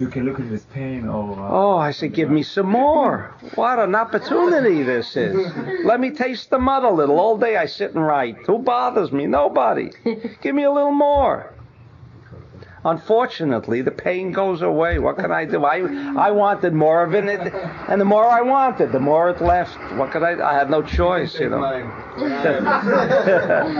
You 0.00 0.08
can 0.08 0.24
look 0.24 0.40
at 0.40 0.46
it 0.46 0.52
as 0.52 0.64
pain 0.64 1.06
or. 1.06 1.38
Uh, 1.38 1.48
Oh, 1.50 1.76
I 1.76 1.90
said, 1.90 2.14
give 2.14 2.30
me 2.30 2.42
some 2.42 2.66
more. 2.70 3.34
What 3.54 3.78
an 3.78 3.94
opportunity 3.94 4.82
this 4.82 5.14
is. 5.14 5.36
Let 5.84 6.00
me 6.00 6.10
taste 6.10 6.48
the 6.48 6.58
mud 6.58 6.84
a 6.84 6.90
little. 6.90 7.20
All 7.20 7.36
day 7.36 7.58
I 7.58 7.66
sit 7.66 7.94
and 7.94 8.04
write. 8.04 8.38
Who 8.46 8.58
bothers 8.60 9.12
me? 9.12 9.26
Nobody. 9.26 9.90
Give 10.40 10.54
me 10.54 10.64
a 10.64 10.70
little 10.72 10.92
more. 10.92 11.52
Unfortunately, 12.82 13.82
the 13.82 13.90
pain 13.90 14.32
goes 14.32 14.62
away. 14.62 14.98
What 14.98 15.16
can 15.18 15.30
I 15.30 15.44
do? 15.44 15.66
I 15.66 15.80
I 16.16 16.30
wanted 16.30 16.72
more 16.72 17.02
of 17.04 17.14
it, 17.14 17.24
and, 17.28 17.46
it, 17.46 17.52
and 17.90 18.00
the 18.00 18.06
more 18.06 18.24
I 18.24 18.40
wanted, 18.40 18.90
the 18.92 18.98
more 19.00 19.28
it 19.28 19.42
left. 19.42 19.76
What 19.98 20.10
could 20.12 20.22
I? 20.22 20.40
I 20.42 20.54
had 20.54 20.70
no 20.70 20.80
choice, 20.80 21.38
you 21.38 21.50
know. 21.50 21.60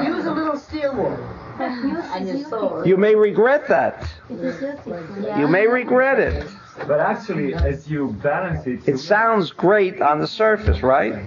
Use 0.05 0.27
a 0.27 0.33
little 0.33 0.59
steel 0.59 0.95
wool 0.95 1.19
on 1.61 2.27
your 2.27 2.45
sword. 2.49 2.87
you 2.87 2.97
may 2.97 3.15
regret 3.15 3.69
that. 3.69 4.07
You 4.29 5.49
may 5.49 5.67
regret 5.67 6.19
it. 6.19 6.47
But 6.87 7.01
actually, 7.01 7.55
as 7.55 7.91
you 7.91 8.09
balance 8.23 8.67
it, 8.67 8.89
It 8.89 8.99
sounds 8.99 9.51
great 9.51 10.01
on 10.01 10.19
the 10.21 10.27
surface, 10.27 10.83
right? 10.83 11.27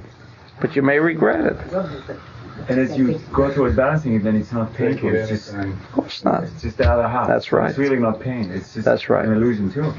But 0.59 0.75
you 0.75 0.81
may 0.81 0.99
regret 0.99 1.45
it. 1.45 1.57
and 2.69 2.79
as 2.79 2.97
you 2.97 3.19
go 3.31 3.53
towards 3.53 3.75
balancing 3.75 4.15
it, 4.15 4.23
then 4.23 4.35
it's 4.35 4.51
not 4.51 4.73
painful. 4.73 5.13
It's 5.13 5.29
just, 5.29 5.53
Of 5.53 5.91
course 5.91 6.23
not. 6.23 6.43
it's 6.43 6.61
just 6.61 6.77
the 6.77 6.89
other 6.89 7.07
half. 7.07 7.27
That's 7.27 7.51
right. 7.51 7.69
It's 7.69 7.77
really 7.79 7.99
not 7.99 8.19
pain. 8.19 8.49
It's 8.51 8.73
just 8.73 8.85
That's 8.85 9.09
right. 9.09 9.25
an 9.25 9.33
illusion 9.33 9.71
too. 9.71 9.93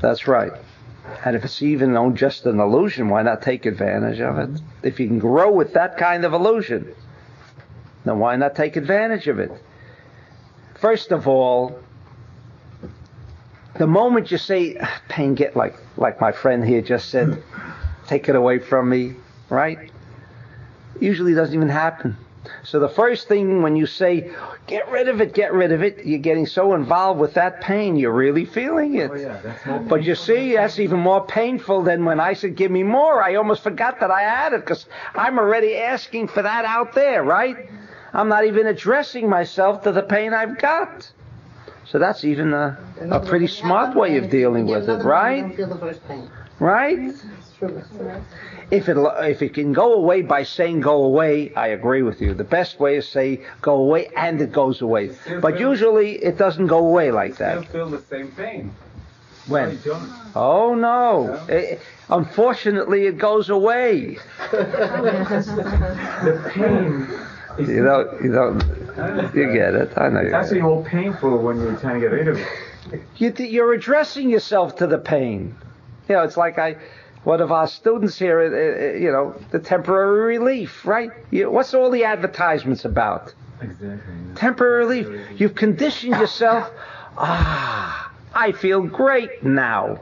That's 0.00 0.26
right. 0.26 0.52
And 1.24 1.36
if 1.36 1.44
it's 1.44 1.60
even 1.62 2.14
just 2.16 2.46
an 2.46 2.60
illusion, 2.60 3.08
why 3.08 3.22
not 3.22 3.42
take 3.42 3.66
advantage 3.66 4.20
of 4.20 4.38
it? 4.38 4.60
If 4.82 4.98
you 4.98 5.06
can 5.06 5.18
grow 5.18 5.50
with 5.50 5.74
that 5.74 5.96
kind 5.98 6.24
of 6.24 6.32
illusion, 6.32 6.94
then 8.04 8.18
why 8.18 8.36
not 8.36 8.54
take 8.54 8.76
advantage 8.76 9.26
of 9.28 9.38
it? 9.38 9.50
First 10.80 11.12
of 11.12 11.28
all, 11.28 11.78
the 13.76 13.86
moment 13.86 14.30
you 14.30 14.38
say, 14.38 14.76
"Ah, 14.80 15.00
pain, 15.08 15.34
get 15.34 15.56
like, 15.56 15.74
like 15.96 16.20
my 16.20 16.32
friend 16.32 16.64
here 16.64 16.82
just 16.82 17.10
said, 17.10 17.42
take 18.06 18.28
it 18.28 18.34
away 18.36 18.58
from 18.58 18.88
me, 18.88 19.14
right? 19.48 19.90
Usually 20.98 21.34
doesn't 21.34 21.54
even 21.54 21.68
happen. 21.68 22.16
So 22.62 22.80
the 22.80 22.88
first 22.88 23.28
thing 23.28 23.62
when 23.62 23.76
you 23.76 23.86
say, 23.86 24.30
get 24.66 24.90
rid 24.90 25.08
of 25.08 25.20
it, 25.20 25.34
get 25.34 25.52
rid 25.52 25.72
of 25.72 25.82
it, 25.82 26.04
you're 26.04 26.18
getting 26.18 26.46
so 26.46 26.74
involved 26.74 27.20
with 27.20 27.34
that 27.34 27.60
pain, 27.60 27.96
you're 27.96 28.12
really 28.12 28.44
feeling 28.44 28.94
it. 28.96 29.10
Oh 29.10 29.14
yeah. 29.14 29.78
But 29.88 30.04
you 30.04 30.14
see, 30.14 30.54
that's 30.54 30.78
even 30.78 31.00
more 31.00 31.24
painful 31.24 31.82
than 31.82 32.04
when 32.04 32.18
I 32.18 32.32
said, 32.32 32.56
give 32.56 32.70
me 32.70 32.82
more. 32.82 33.22
I 33.22 33.34
almost 33.34 33.62
forgot 33.62 34.00
that 34.00 34.10
I 34.10 34.22
had 34.22 34.54
it 34.54 34.60
because 34.60 34.86
I'm 35.14 35.38
already 35.38 35.76
asking 35.76 36.28
for 36.28 36.42
that 36.42 36.64
out 36.64 36.94
there, 36.94 37.22
right? 37.22 37.70
I'm 38.12 38.28
not 38.28 38.44
even 38.44 38.66
addressing 38.66 39.28
myself 39.28 39.82
to 39.84 39.92
the 39.92 40.02
pain 40.02 40.34
I've 40.34 40.58
got. 40.58 41.10
So 41.86 41.98
that's 41.98 42.24
even 42.24 42.52
a, 42.54 42.78
a 43.10 43.20
pretty 43.20 43.48
smart 43.48 43.96
way 43.96 44.16
of 44.16 44.30
dealing 44.30 44.66
with 44.66 44.88
it, 44.88 45.02
right? 45.04 45.40
don't 45.40 45.56
feel 45.56 45.68
the 45.68 45.78
first 45.78 46.06
pain. 46.06 46.30
Right? 46.60 47.12
If 48.70 48.88
it 48.88 48.96
if 48.96 49.42
it 49.42 49.54
can 49.54 49.72
go 49.72 49.94
away 49.94 50.22
by 50.22 50.44
saying 50.44 50.80
go 50.80 51.02
away, 51.04 51.52
I 51.54 51.68
agree 51.68 52.02
with 52.02 52.20
you. 52.20 52.34
The 52.34 52.44
best 52.44 52.78
way 52.78 52.96
is 52.96 53.08
say 53.08 53.44
go 53.60 53.74
away 53.74 54.08
and 54.16 54.40
it 54.40 54.52
goes 54.52 54.80
away. 54.80 55.10
But 55.40 55.58
usually 55.58 56.12
it 56.22 56.38
doesn't 56.38 56.68
go 56.68 56.78
away 56.78 57.10
like 57.10 57.34
still 57.34 57.62
that. 57.62 57.68
feel 57.72 57.88
the 57.90 58.00
same 58.02 58.30
pain. 58.32 58.72
When? 59.46 59.78
Oh 60.36 60.74
no! 60.74 61.44
It- 61.48 61.80
unfortunately, 62.08 63.06
it 63.06 63.18
goes 63.18 63.50
away. 63.50 64.18
The 64.50 66.50
pain. 66.54 67.08
Is 67.62 67.68
You 67.68 67.84
don't. 67.84 68.24
You 68.24 68.32
don't. 68.32 69.34
You 69.34 69.52
get 69.52 69.74
it. 69.74 69.92
I 69.96 70.08
know. 70.08 70.20
It's 70.20 70.30
You 70.30 70.34
actually 70.34 70.62
more 70.62 70.84
painful 70.84 71.38
when 71.38 71.56
you're 71.60 71.76
trying 71.76 72.00
to 72.00 72.00
get 72.00 72.12
rid 72.12 72.28
of 72.28 72.38
it. 72.38 73.02
You, 73.16 73.32
you're 73.38 73.72
addressing 73.72 74.30
yourself 74.30 74.76
to 74.76 74.86
the 74.86 74.98
pain. 74.98 75.54
You 76.08 76.16
know, 76.16 76.22
it's 76.22 76.36
like 76.36 76.58
I. 76.58 76.76
One 77.24 77.42
of 77.42 77.52
our 77.52 77.66
students 77.68 78.18
here, 78.18 78.40
uh, 78.40 78.46
uh, 78.46 78.98
you 78.98 79.12
know, 79.12 79.34
the 79.50 79.58
temporary 79.58 80.38
relief, 80.38 80.86
right? 80.86 81.10
You, 81.30 81.50
what's 81.50 81.74
all 81.74 81.90
the 81.90 82.04
advertisements 82.04 82.86
about? 82.86 83.34
Exactly. 83.60 83.98
Temporary 84.36 84.86
relief. 84.86 85.40
You've 85.40 85.54
conditioned 85.54 86.16
yourself. 86.16 86.70
Ah, 87.22 88.12
I 88.34 88.52
feel 88.52 88.80
great 88.82 89.42
now. 89.42 89.98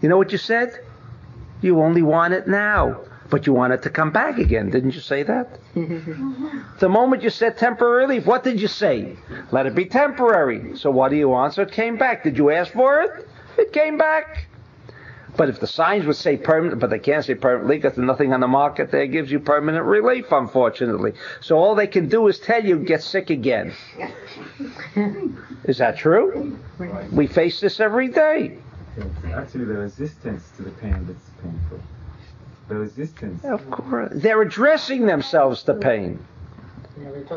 You 0.00 0.08
know 0.08 0.16
what 0.16 0.32
you 0.32 0.38
said? 0.38 0.80
You 1.60 1.80
only 1.80 2.02
want 2.02 2.34
it 2.34 2.48
now. 2.48 3.00
But 3.30 3.46
you 3.46 3.52
wanted 3.52 3.82
to 3.82 3.90
come 3.90 4.10
back 4.10 4.38
again. 4.38 4.70
Didn't 4.70 4.92
you 4.92 5.00
say 5.00 5.22
that? 5.24 5.58
the 5.74 6.88
moment 6.88 7.22
you 7.22 7.30
said 7.30 7.58
temporary 7.58 8.02
relief, 8.06 8.26
what 8.26 8.44
did 8.44 8.60
you 8.60 8.68
say? 8.68 9.16
Let 9.50 9.66
it 9.66 9.74
be 9.74 9.86
temporary. 9.86 10.76
So 10.76 10.90
what 10.90 11.10
do 11.10 11.16
you 11.16 11.28
want? 11.28 11.54
So 11.54 11.62
it 11.62 11.72
came 11.72 11.96
back. 11.96 12.22
Did 12.22 12.38
you 12.38 12.50
ask 12.50 12.72
for 12.72 13.00
it? 13.02 13.28
It 13.58 13.72
came 13.72 13.98
back. 13.98 14.46
But 15.36 15.50
if 15.50 15.60
the 15.60 15.66
signs 15.66 16.06
would 16.06 16.16
say 16.16 16.36
permanent, 16.36 16.80
but 16.80 16.88
they 16.88 16.98
can't 16.98 17.24
say 17.24 17.34
permanently 17.34 17.76
because 17.76 17.94
there's 17.96 18.06
nothing 18.06 18.32
on 18.32 18.40
the 18.40 18.48
market 18.48 18.90
that 18.90 19.06
gives 19.06 19.30
you 19.30 19.38
permanent 19.38 19.84
relief, 19.84 20.32
unfortunately. 20.32 21.12
So 21.40 21.58
all 21.58 21.74
they 21.74 21.86
can 21.86 22.08
do 22.08 22.26
is 22.28 22.38
tell 22.38 22.64
you 22.64 22.78
get 22.78 23.02
sick 23.02 23.28
again. 23.28 23.74
is 25.64 25.78
that 25.78 25.98
true? 25.98 26.58
We 27.12 27.26
face 27.26 27.60
this 27.60 27.80
every 27.80 28.08
day. 28.08 28.58
It's 28.96 29.24
actually 29.34 29.66
the 29.66 29.74
resistance 29.74 30.50
to 30.56 30.62
the 30.62 30.70
pain 30.70 31.06
that's 31.06 31.28
painful. 31.42 31.80
The 32.68 32.74
resistance. 32.74 33.44
Of 33.44 33.70
course. 33.70 34.12
They're 34.14 34.42
addressing 34.42 35.06
themselves 35.06 35.62
to 35.64 35.74
pain. 35.74 36.24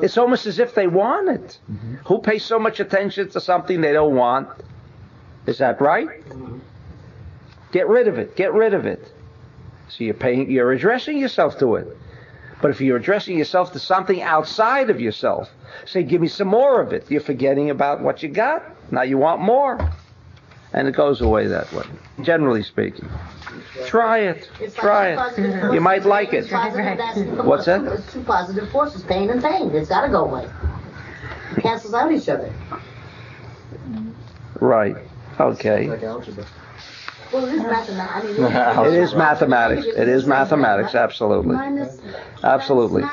It's 0.02 0.18
almost 0.18 0.46
as 0.46 0.60
if 0.60 0.74
they 0.74 0.88
want 0.88 1.30
it. 1.30 1.60
Mm-hmm. 1.70 1.96
Who 2.06 2.20
pays 2.20 2.44
so 2.44 2.58
much 2.58 2.80
attention 2.80 3.30
to 3.30 3.42
something 3.42 3.82
they 3.82 3.94
don't 3.94 4.16
want? 4.16 4.50
Is 5.46 5.58
that 5.58 5.82
right? 5.82 6.08
Mm-hmm. 6.08 6.60
Get 7.72 7.88
rid 7.88 8.08
of 8.08 8.18
it. 8.18 8.36
Get 8.36 8.54
rid 8.54 8.74
of 8.74 8.86
it. 8.86 9.12
So 9.90 10.04
you're 10.04 10.14
paying, 10.14 10.50
you're 10.50 10.72
addressing 10.72 11.18
yourself 11.18 11.60
to 11.60 11.76
it. 11.76 11.98
But 12.62 12.72
if 12.72 12.82
you're 12.82 12.98
addressing 12.98 13.38
yourself 13.38 13.72
to 13.74 13.80
something 13.80 14.22
outside 14.22 14.90
of 14.90 15.00
yourself, 15.00 15.50
say, 15.86 16.04
give 16.04 16.22
me 16.22 16.28
some 16.28 16.48
more 16.48 16.82
of 16.82 16.94
it. 16.94 17.10
You're 17.10 17.22
forgetting 17.22 17.70
about 17.70 18.02
what 18.02 18.22
you 18.22 18.30
got. 18.30 18.64
Now 18.92 19.04
you 19.04 19.18
want 19.18 19.42
more. 19.42 19.92
And 20.74 20.88
it 20.88 20.94
goes 20.94 21.22
away 21.22 21.48
that 21.48 21.72
way, 21.74 21.86
generally 22.22 22.64
speaking. 22.64 23.10
Try 23.86 24.20
it. 24.20 24.50
It's 24.60 24.76
Try 24.76 25.16
like 25.16 25.36
it. 25.36 25.36
forces. 25.38 25.74
You 25.74 25.82
might 25.82 26.06
like 26.06 26.34
it. 26.34 26.44
It's 26.46 26.50
positive 26.50 27.00
asking 27.00 27.36
for 27.36 27.44
What's 27.44 27.66
that? 27.66 27.84
It's 27.84 28.14
two 28.14 28.24
positive 28.24 28.70
forces, 28.70 29.04
pain 29.04 29.30
and 29.30 29.42
pain. 29.42 29.72
It's 29.74 29.90
got 29.90 30.02
to 30.02 30.10
go 30.10 30.26
away. 30.26 30.50
It 31.56 31.62
cancels 31.62 31.94
out 31.94 32.12
each 32.12 32.30
other. 32.30 32.52
Right. 34.60 34.96
Okay. 35.40 35.88
Well, 37.32 37.46
it 37.46 37.54
is 37.54 37.62
mathematics. 37.64 38.40
It 38.88 38.94
is 38.94 39.14
mathematics. 39.16 39.86
It 39.86 40.08
is 40.08 40.26
mathematics, 40.26 40.96
absolutely. 40.96 41.56
Minus. 41.56 42.00
Absolutely. 42.44 43.04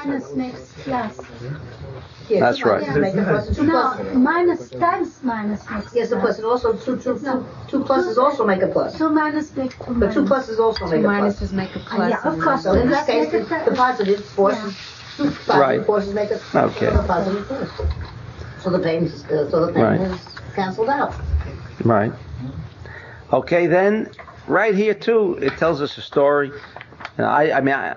Minus 2.29 2.31
makes 2.31 2.31
plus. 2.31 2.31
Yeah, 2.31 2.41
That's 2.41 2.59
two 2.59 2.69
right. 2.69 2.83
pluses 2.83 3.01
make 3.01 3.15
a 3.15 3.25
plus, 3.25 3.57
two 3.57 3.65
No, 3.67 3.75
pluses. 3.75 4.15
minus 4.15 4.71
times 4.71 5.19
minus 5.23 5.71
makes 5.71 5.95
Yes, 5.95 6.13
a 6.13 6.17
plus. 6.17 6.23
plus. 6.25 6.37
And 6.39 6.47
also 6.47 6.73
two, 6.75 6.97
two, 6.97 7.19
two, 7.19 7.47
two 7.69 7.85
pluses 7.85 8.19
also 8.19 8.45
make 8.47 8.63
a 8.63 8.69
plus. 8.69 8.97
Two 8.99 9.11
minus 9.11 9.57
make 9.57 9.71
two 9.87 9.95
But 9.95 10.13
two 10.13 10.23
minus. 10.25 10.49
pluses 10.49 10.59
also 10.59 10.87
make 10.87 11.01
a 11.01 11.09
plus. 11.09 11.41
Minuses 11.41 11.53
make 11.53 11.75
a 11.77 11.81
Ah, 11.91 11.97
plus. 11.97 12.11
yeah, 12.11 12.19
of 12.29 12.35
and 12.35 12.43
course. 12.43 12.63
So 12.63 12.73
in 12.75 12.89
this 12.89 13.07
case, 13.07 13.31
the, 13.33 13.39
the 13.71 13.77
positive 13.77 14.25
forces, 14.25 14.77
two 15.17 15.25
positive 15.25 15.49
Right. 15.61 15.87
forces 15.87 16.15
make 16.15 16.31
a, 16.31 16.41
Okay. 16.55 16.87
a 16.87 17.03
positive 17.03 17.47
force. 17.47 17.71
So 18.63 18.71
the 18.71 18.79
pain, 18.81 19.05
is- 19.05 19.25
uh, 19.27 19.49
so 19.51 19.67
the 19.67 19.73
pain 19.73 19.85
Right. 19.85 20.01
is 20.01 20.19
canceled 20.55 20.89
out. 20.89 21.15
Right. 21.85 22.13
Okay, 23.33 23.67
then, 23.67 24.11
right 24.47 24.75
here 24.75 24.95
too, 24.95 25.35
it 25.41 25.57
tells 25.59 25.81
us 25.83 25.99
a 25.99 26.03
story. 26.03 26.53
Now, 27.19 27.31
I, 27.31 27.57
I 27.59 27.61
mean, 27.61 27.75
I, 27.75 27.97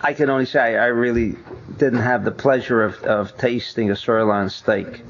I 0.00 0.14
can 0.14 0.30
only 0.30 0.46
say 0.46 0.76
I, 0.76 0.86
really 0.86 1.36
didn't 1.76 2.00
have 2.00 2.24
the 2.24 2.30
pleasure 2.30 2.84
of, 2.84 3.02
of 3.02 3.36
tasting 3.36 3.90
a 3.90 3.96
sirloin 3.96 4.48
steak, 4.48 5.02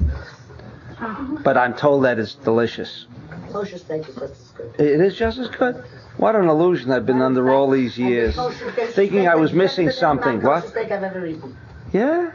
but 1.43 1.57
I'm 1.57 1.75
told 1.75 2.05
that 2.05 2.17
it's 2.19 2.35
delicious. 2.35 3.05
Kosher 3.51 3.77
steak 3.77 4.07
is 4.07 4.15
just 4.15 4.33
as 4.33 4.51
good. 4.55 4.75
It 4.79 4.99
is 5.01 5.15
just 5.15 5.37
as 5.37 5.47
good. 5.49 5.83
What 6.17 6.35
an 6.35 6.49
illusion 6.49 6.91
I've 6.91 7.05
been 7.05 7.21
under 7.21 7.49
all 7.51 7.69
these 7.69 7.97
years, 7.97 8.37
thinking 8.93 9.27
I 9.27 9.35
was 9.35 9.53
missing 9.53 9.89
something. 9.89 10.41
What? 10.41 10.67
steak 10.67 10.91
I've 10.91 11.03
ever 11.03 11.25
eaten. 11.25 11.55
Yeah, 11.93 12.31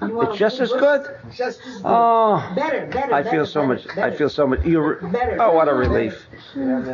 it's 0.00 0.38
just 0.38 0.60
as 0.60 0.70
good. 0.70 1.06
Just 1.34 1.60
as 1.66 1.74
good. 1.76 1.82
Oh, 1.84 2.52
Better, 2.54 2.86
better. 2.86 3.14
I 3.14 3.22
better, 3.22 3.30
feel 3.36 3.46
so 3.46 3.60
better, 3.66 3.88
much. 3.88 3.98
I 3.98 4.10
feel 4.16 4.28
so 4.28 4.46
much. 4.46 4.64
You. 4.64 4.98
Better. 5.12 5.36
Oh, 5.40 5.52
what 5.52 5.68
a 5.68 5.74
relief! 5.74 6.26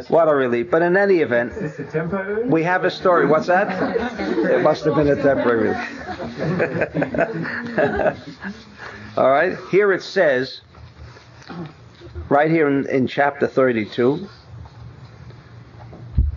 What 0.09 0.29
a 0.29 0.35
relief! 0.35 0.71
But 0.71 0.83
in 0.83 0.97
any 0.97 1.19
event, 1.19 1.53
Is 1.53 1.77
this 1.77 1.89
a 1.89 1.91
temporary? 1.91 2.49
We 2.49 2.63
have 2.63 2.85
a 2.85 2.91
story. 2.91 3.27
What's 3.27 3.47
that? 3.47 3.69
It 4.51 4.63
must 4.63 4.85
have 4.85 4.95
been 4.95 5.09
a 5.09 5.17
temporary. 5.17 5.75
All 9.17 9.31
right. 9.31 9.57
Here 9.71 9.93
it 9.93 10.03
says, 10.03 10.61
right 12.29 12.51
here 12.51 12.69
in, 12.69 12.87
in 12.89 13.07
chapter 13.07 13.47
32, 13.47 14.27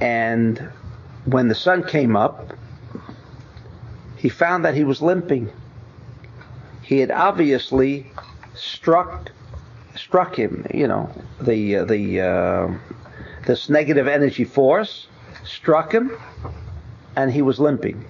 and 0.02 0.58
when 1.26 1.48
the 1.48 1.56
sun 1.56 1.84
came 1.84 2.16
up, 2.16 2.54
he 4.18 4.30
found 4.30 4.66
that 4.66 4.76
he 4.76 4.84
was 4.84 5.02
limping. 5.02 5.52
He 6.86 7.00
had 7.00 7.10
obviously 7.10 8.06
struck 8.54 9.32
struck 9.96 10.36
him. 10.36 10.66
You 10.72 10.88
know, 10.88 11.10
the 11.42 11.78
uh, 11.78 11.86
the 11.86 12.22
uh, 12.22 12.78
this 13.48 13.70
negative 13.70 14.08
energy 14.08 14.44
force 14.44 15.08
struck 15.44 15.92
him, 15.92 16.12
and 17.16 17.32
he 17.32 17.42
was 17.42 17.60
limping. 17.60 18.06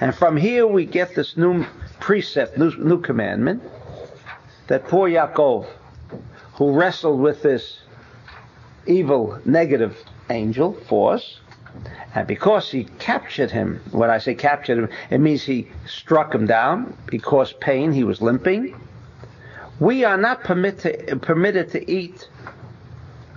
And 0.00 0.14
from 0.14 0.36
here 0.36 0.66
we 0.66 0.86
get 0.86 1.14
this 1.14 1.36
new 1.36 1.66
precept, 1.98 2.56
new, 2.58 2.70
new 2.76 3.00
commandment, 3.00 3.62
that 4.68 4.86
poor 4.88 5.08
Yaakov, 5.08 5.66
who 6.54 6.72
wrestled 6.72 7.20
with 7.20 7.42
this 7.42 7.80
evil, 8.86 9.38
negative 9.44 9.96
angel 10.30 10.72
force, 10.72 11.40
and 12.14 12.26
because 12.26 12.70
he 12.70 12.84
captured 12.98 13.50
him, 13.50 13.80
when 13.90 14.10
I 14.10 14.18
say 14.18 14.34
captured 14.34 14.78
him, 14.78 14.88
it 15.10 15.18
means 15.18 15.42
he 15.42 15.68
struck 15.86 16.34
him 16.34 16.46
down, 16.46 16.96
he 17.10 17.18
caused 17.18 17.58
pain, 17.60 17.92
he 17.92 18.04
was 18.04 18.22
limping. 18.22 18.74
We 19.80 20.04
are 20.04 20.16
not 20.16 20.44
permit 20.44 20.78
to, 20.80 21.16
permitted 21.16 21.70
to 21.70 21.90
eat 21.90 22.28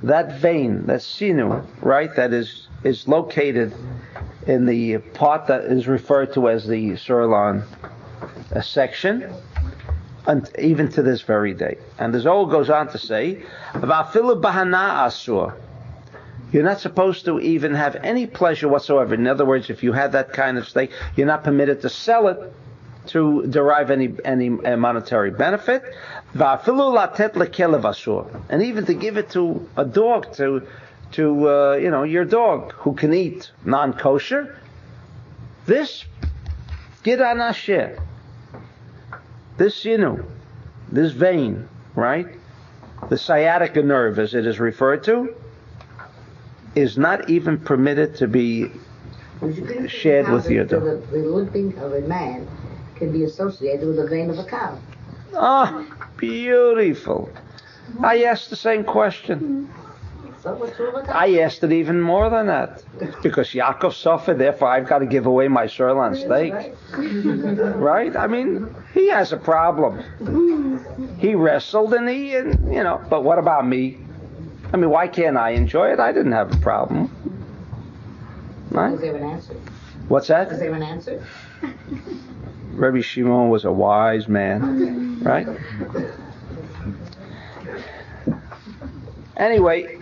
that 0.04 0.40
vein, 0.40 0.86
that 0.86 1.02
sinew, 1.02 1.64
right, 1.82 2.16
that 2.16 2.34
is, 2.34 2.68
is 2.84 3.08
located 3.08 3.74
in 4.46 4.66
the 4.66 5.00
part 5.00 5.48
that 5.48 5.66
is 5.66 5.88
referred 5.88 6.34
to 6.34 6.50
as 6.50 6.68
the 6.68 6.96
sirloin 6.96 7.64
uh, 8.56 8.62
section, 8.62 9.34
and 10.28 10.50
even 10.60 10.90
to 10.90 11.02
this 11.02 11.22
very 11.22 11.54
day. 11.54 11.78
And 11.98 12.14
the 12.14 12.20
Zohar 12.20 12.50
goes 12.50 12.70
on 12.70 12.90
to 12.90 12.98
say, 12.98 13.42
"Va'afilu 13.74 14.42
bahana 14.42 15.06
asur." 15.08 15.54
You're 16.52 16.64
not 16.64 16.80
supposed 16.80 17.26
to 17.26 17.40
even 17.40 17.74
have 17.74 17.96
any 17.98 18.26
pleasure 18.26 18.68
whatsoever. 18.70 19.14
In 19.14 19.28
other 19.28 19.46
words, 19.46 19.70
if 19.70 19.84
you 19.84 19.92
had 19.92 20.14
that 20.14 20.32
kind 20.32 20.58
of 20.58 20.68
steak, 20.68 20.92
you're 21.16 21.28
not 21.28 21.44
permitted 21.44 21.82
to 21.82 21.90
sell 21.90 22.28
it 22.30 22.54
to 23.08 23.46
derive 23.48 23.90
any 23.92 24.14
any 24.24 24.50
uh, 24.50 24.78
monetary 24.78 25.32
benefit. 25.32 25.84
And 28.50 28.64
even 28.64 28.86
to 28.86 28.94
give 28.94 29.18
it 29.18 29.30
to 29.32 29.70
a 29.76 29.86
dog, 29.86 30.34
to 30.36 30.68
to 31.14 31.50
uh, 31.50 31.74
you 31.76 31.90
know 31.90 32.04
your 32.04 32.26
dog 32.26 32.74
who 32.74 32.94
can 32.94 33.14
eat 33.14 33.52
non-kosher. 33.66 34.58
This 35.66 36.06
gid 37.04 37.20
hanasheh. 37.20 38.00
This 39.58 39.84
you 39.86 39.98
know, 39.98 40.24
this 40.90 41.12
vein, 41.12 41.68
right? 41.96 42.28
The 43.10 43.18
sciatica 43.18 43.82
nerve, 43.82 44.20
as 44.20 44.34
it 44.34 44.46
is 44.46 44.60
referred 44.60 45.04
to, 45.06 45.34
is 46.78 46.98
not 46.98 47.30
even 47.30 47.58
permitted 47.58 48.16
to 48.16 48.28
be 48.28 48.72
Would 49.42 49.56
you 49.58 49.66
please 49.66 49.92
Shared 49.92 50.30
with 50.30 50.46
the- 50.46 50.54
you, 50.54 50.64
The, 50.66 51.02
the 51.12 51.18
limping 51.18 51.78
of 51.80 51.94
a 51.94 52.02
man 52.02 52.48
can 52.96 53.12
be 53.12 53.24
associated 53.24 53.88
with 53.88 53.98
the 53.98 54.08
vein 54.08 54.30
of 54.30 54.38
a 54.40 54.44
cow. 54.44 54.78
ah 55.36 55.84
beautiful. 56.18 57.30
I 58.04 58.24
asked 58.24 58.50
the 58.50 58.56
same 58.56 58.84
question. 58.84 59.70
So 60.44 60.54
what's 60.54 60.80
wrong 60.80 60.94
with 60.94 61.06
that? 61.08 61.16
I 61.16 61.40
asked 61.40 61.64
it 61.64 61.72
even 61.72 62.00
more 62.02 62.30
than 62.30 62.46
that. 62.48 62.84
Because 63.24 63.50
Yaakov 63.50 63.94
suffered, 63.94 64.38
therefore 64.38 64.68
I've 64.70 64.88
got 64.88 65.00
to 65.00 65.06
give 65.06 65.26
away 65.26 65.48
my 65.48 65.66
sirloin 65.68 66.16
steak. 66.16 66.54
Right? 66.54 66.76
Right? 67.76 68.16
I 68.16 68.28
mean, 68.28 68.74
he 68.94 69.10
has 69.10 69.32
a 69.34 69.38
problem. 69.38 69.94
He 71.18 71.34
wrestled 71.36 71.94
and 71.94 72.08
he, 72.08 72.36
and, 72.36 72.74
you 72.74 72.84
know, 72.84 73.02
but 73.10 73.24
what 73.24 73.40
about 73.40 73.68
me? 73.68 73.98
I 74.74 74.78
mean, 74.78 74.90
why 74.90 75.08
can't 75.08 75.38
I 75.38 75.52
enjoy 75.52 75.94
it? 75.94 76.00
I 76.00 76.12
didn't 76.12 76.34
have 76.34 76.54
a 76.54 76.58
problem. 76.58 77.12
Right? 78.72 78.94
Is 78.94 79.02
there 79.02 79.16
an 79.16 79.24
answer? 79.24 79.54
What's 80.08 80.28
that? 80.28 80.50
there 80.50 80.74
an 80.74 80.84
answer? 80.84 81.26
Rabbi 82.74 83.02
Shimon 83.02 83.50
was 83.50 83.66
a 83.66 83.72
wise 83.72 84.28
man, 84.28 85.20
right? 85.24 85.48
Anyway, 89.36 90.00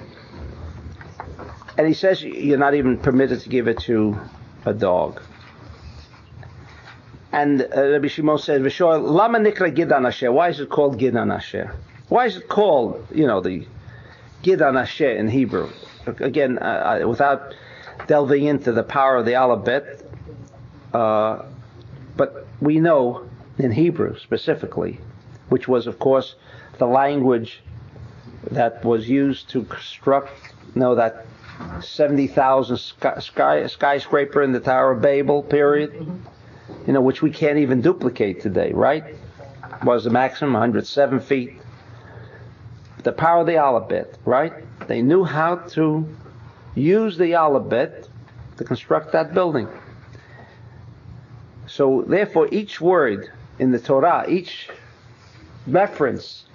and 1.77 1.87
he 1.87 1.93
says 1.93 2.23
you're 2.23 2.57
not 2.57 2.73
even 2.73 2.97
permitted 2.97 3.41
to 3.41 3.49
give 3.49 3.67
it 3.67 3.79
to 3.81 4.17
a 4.65 4.73
dog. 4.73 5.21
And 7.31 7.61
uh, 7.61 7.89
Rabbi 7.91 8.07
Shimon 8.07 8.37
says, 8.37 8.61
"V'shor 8.61 9.01
lama 9.01 9.39
nikra 9.39 9.73
gid 9.73 9.89
hanasheh." 9.89 10.31
Why 10.31 10.49
is 10.49 10.59
it 10.59 10.69
called 10.69 10.97
gid 10.97 11.13
hanasheh? 11.13 11.73
Why 12.07 12.25
is 12.25 12.37
it 12.37 12.47
called, 12.47 13.07
you 13.13 13.27
know, 13.27 13.41
the 13.41 13.65
Gid 14.45 14.59
Anasheh 14.59 15.17
in 15.17 15.27
Hebrew. 15.27 15.71
Again, 16.05 16.59
uh, 16.59 16.99
uh, 17.01 17.07
without 17.07 17.55
delving 18.05 18.45
into 18.45 18.71
the 18.71 18.83
power 18.83 19.15
of 19.15 19.25
the 19.25 19.33
alphabet, 19.33 20.05
uh, 20.93 21.41
but 22.15 22.45
we 22.61 22.79
know 22.79 23.27
in 23.57 23.71
Hebrew 23.71 24.19
specifically, 24.19 24.99
which 25.49 25.67
was, 25.67 25.87
of 25.87 25.97
course, 25.97 26.35
the 26.77 26.85
language 26.85 27.63
that 28.51 28.85
was 28.85 29.09
used 29.09 29.49
to 29.49 29.63
construct, 29.63 30.29
you 30.75 30.79
know, 30.79 30.93
that 30.93 31.25
70,000 31.81 32.77
sky, 32.77 33.17
sky, 33.17 33.65
skyscraper 33.65 34.43
in 34.43 34.51
the 34.51 34.59
Tower 34.59 34.91
of 34.91 35.01
Babel 35.01 35.41
period, 35.41 35.91
you 36.85 36.93
know, 36.93 37.01
which 37.01 37.23
we 37.23 37.31
can't 37.31 37.57
even 37.57 37.81
duplicate 37.81 38.41
today, 38.41 38.71
right? 38.73 39.15
Was 39.83 40.03
the 40.03 40.11
maximum 40.11 40.53
107 40.53 41.19
feet. 41.19 41.53
The 43.05 43.11
power 43.11 43.41
of 43.41 43.45
the 43.45 43.57
alphabet, 43.57 44.17
right? 44.25 44.51
They 44.87 45.03
knew 45.03 45.23
how 45.23 45.57
to 45.77 46.09
use 46.73 47.19
the 47.19 47.35
alphabet 47.35 48.09
to 48.57 48.63
construct 48.63 49.11
that 49.11 49.31
building. 49.31 49.67
So 51.67 52.03
therefore, 52.07 52.49
each 52.51 52.81
word 52.81 53.29
in 53.59 53.71
the 53.71 53.77
Torah, 53.79 54.25
each 54.27 54.69
reference, 55.67 56.45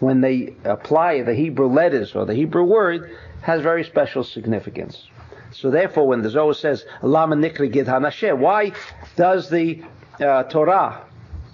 when 0.00 0.20
they 0.20 0.56
apply 0.64 1.22
the 1.22 1.34
Hebrew 1.34 1.68
letters 1.68 2.16
or 2.16 2.24
the 2.24 2.34
Hebrew 2.34 2.64
word, 2.64 3.16
has 3.42 3.60
very 3.60 3.84
special 3.84 4.24
significance. 4.24 5.08
So 5.52 5.70
therefore, 5.70 6.08
when 6.08 6.22
the 6.22 6.30
Zohar 6.30 6.54
says 6.54 6.84
Lama 7.02 7.36
Nikri 7.36 7.70
Gid 7.70 7.86
Hanasheh, 7.86 8.36
why 8.36 8.72
does 9.14 9.48
the 9.48 9.84
uh, 10.18 10.42
Torah 10.42 11.04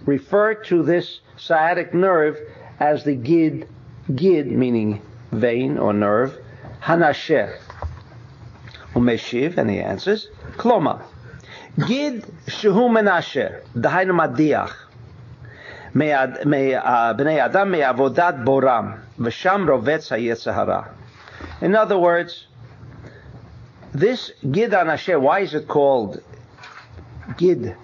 refer 0.07 0.55
to 0.55 0.83
this 0.83 1.20
sciatic 1.37 1.92
nerve 1.92 2.38
as 2.79 3.05
the 3.05 3.14
Gid, 3.14 3.68
Gid 4.14 4.51
meaning 4.51 5.03
vein 5.33 5.79
or 5.79 5.92
nerve. 5.92 6.37
Hanasher. 6.83 7.59
Umeshiv, 8.94 9.57
and 9.57 9.70
he 9.70 9.79
answers, 9.79 10.29
Kloma. 10.57 11.03
Gid 11.87 12.23
shehu 12.46 12.90
menasher, 12.90 13.62
dahainu 13.77 14.12
madiach. 14.12 14.75
Uh, 15.92 17.14
bnei 17.14 17.38
Adam 17.38 17.70
me'avodat 17.70 18.44
boram, 18.44 19.01
v'sham 19.18 19.66
rovetz 19.66 20.11
hayetzahara. 20.11 20.88
In 21.61 21.75
other 21.75 21.99
words, 21.99 22.46
this 23.92 24.31
Gid 24.49 24.70
Anasher, 24.70 25.20
why 25.20 25.40
is 25.40 25.55
it 25.55 25.66
called 25.66 26.23
Gid 27.37 27.75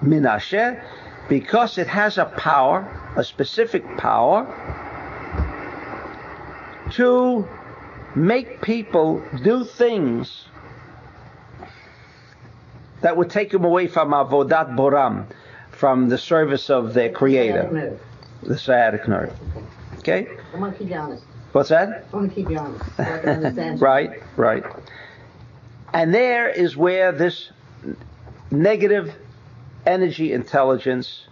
Minasher? 0.00 0.82
Because 1.28 1.76
it 1.78 1.88
has 1.88 2.18
a 2.18 2.24
power, 2.24 2.86
a 3.16 3.24
specific 3.24 3.84
power, 3.96 4.46
to 6.96 7.46
make 8.14 8.60
people 8.62 9.22
do 9.42 9.64
things 9.64 10.46
that 13.00 13.16
would 13.16 13.30
take 13.30 13.50
them 13.50 13.64
away 13.64 13.86
from 13.86 14.10
Avodat 14.10 14.76
Boram, 14.76 15.26
from 15.70 16.08
the 16.08 16.16
service 16.18 16.70
of 16.70 16.94
their 16.94 17.10
Creator, 17.10 17.98
the 18.42 18.58
sciatic 18.58 19.06
nerve. 19.08 19.32
Okay? 19.98 20.28
I 20.54 20.58
want 20.58 20.72
to 20.74 20.78
keep 20.78 20.90
you 20.90 20.96
honest. 20.96 21.24
What's 21.52 21.68
that? 21.68 22.06
I 22.12 22.16
want 22.16 22.30
to 22.30 22.34
keep 22.34 22.50
you 22.50 22.58
honest. 22.58 22.84
So 22.96 23.02
I 23.02 23.18
can 23.18 23.28
understand. 23.44 23.80
Right, 23.80 24.22
right. 24.36 24.64
And 25.92 26.12
there 26.14 26.48
is 26.48 26.76
where 26.76 27.12
this 27.12 27.50
negative 28.50 29.14
energy 29.86 30.32
intelligence 30.32 31.26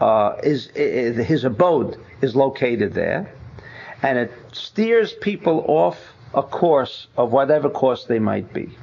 uh, 0.00 0.36
is, 0.42 0.70
i 0.76 0.80
i- 0.80 1.22
his 1.22 1.44
abode 1.44 1.96
is 2.22 2.36
located 2.36 2.94
there, 2.94 3.30
and 4.02 4.18
it 4.18 4.32
steers 4.52 5.12
people 5.12 5.64
off 5.66 5.98
a 6.34 6.42
course 6.42 7.06
of 7.16 7.32
whatever 7.32 7.70
course 7.70 8.04
they 8.04 8.18
might 8.18 8.52
be. 8.52 8.76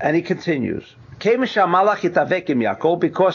And 0.00 0.16
he 0.16 0.22
continues. 0.22 0.94
Because 1.18 1.54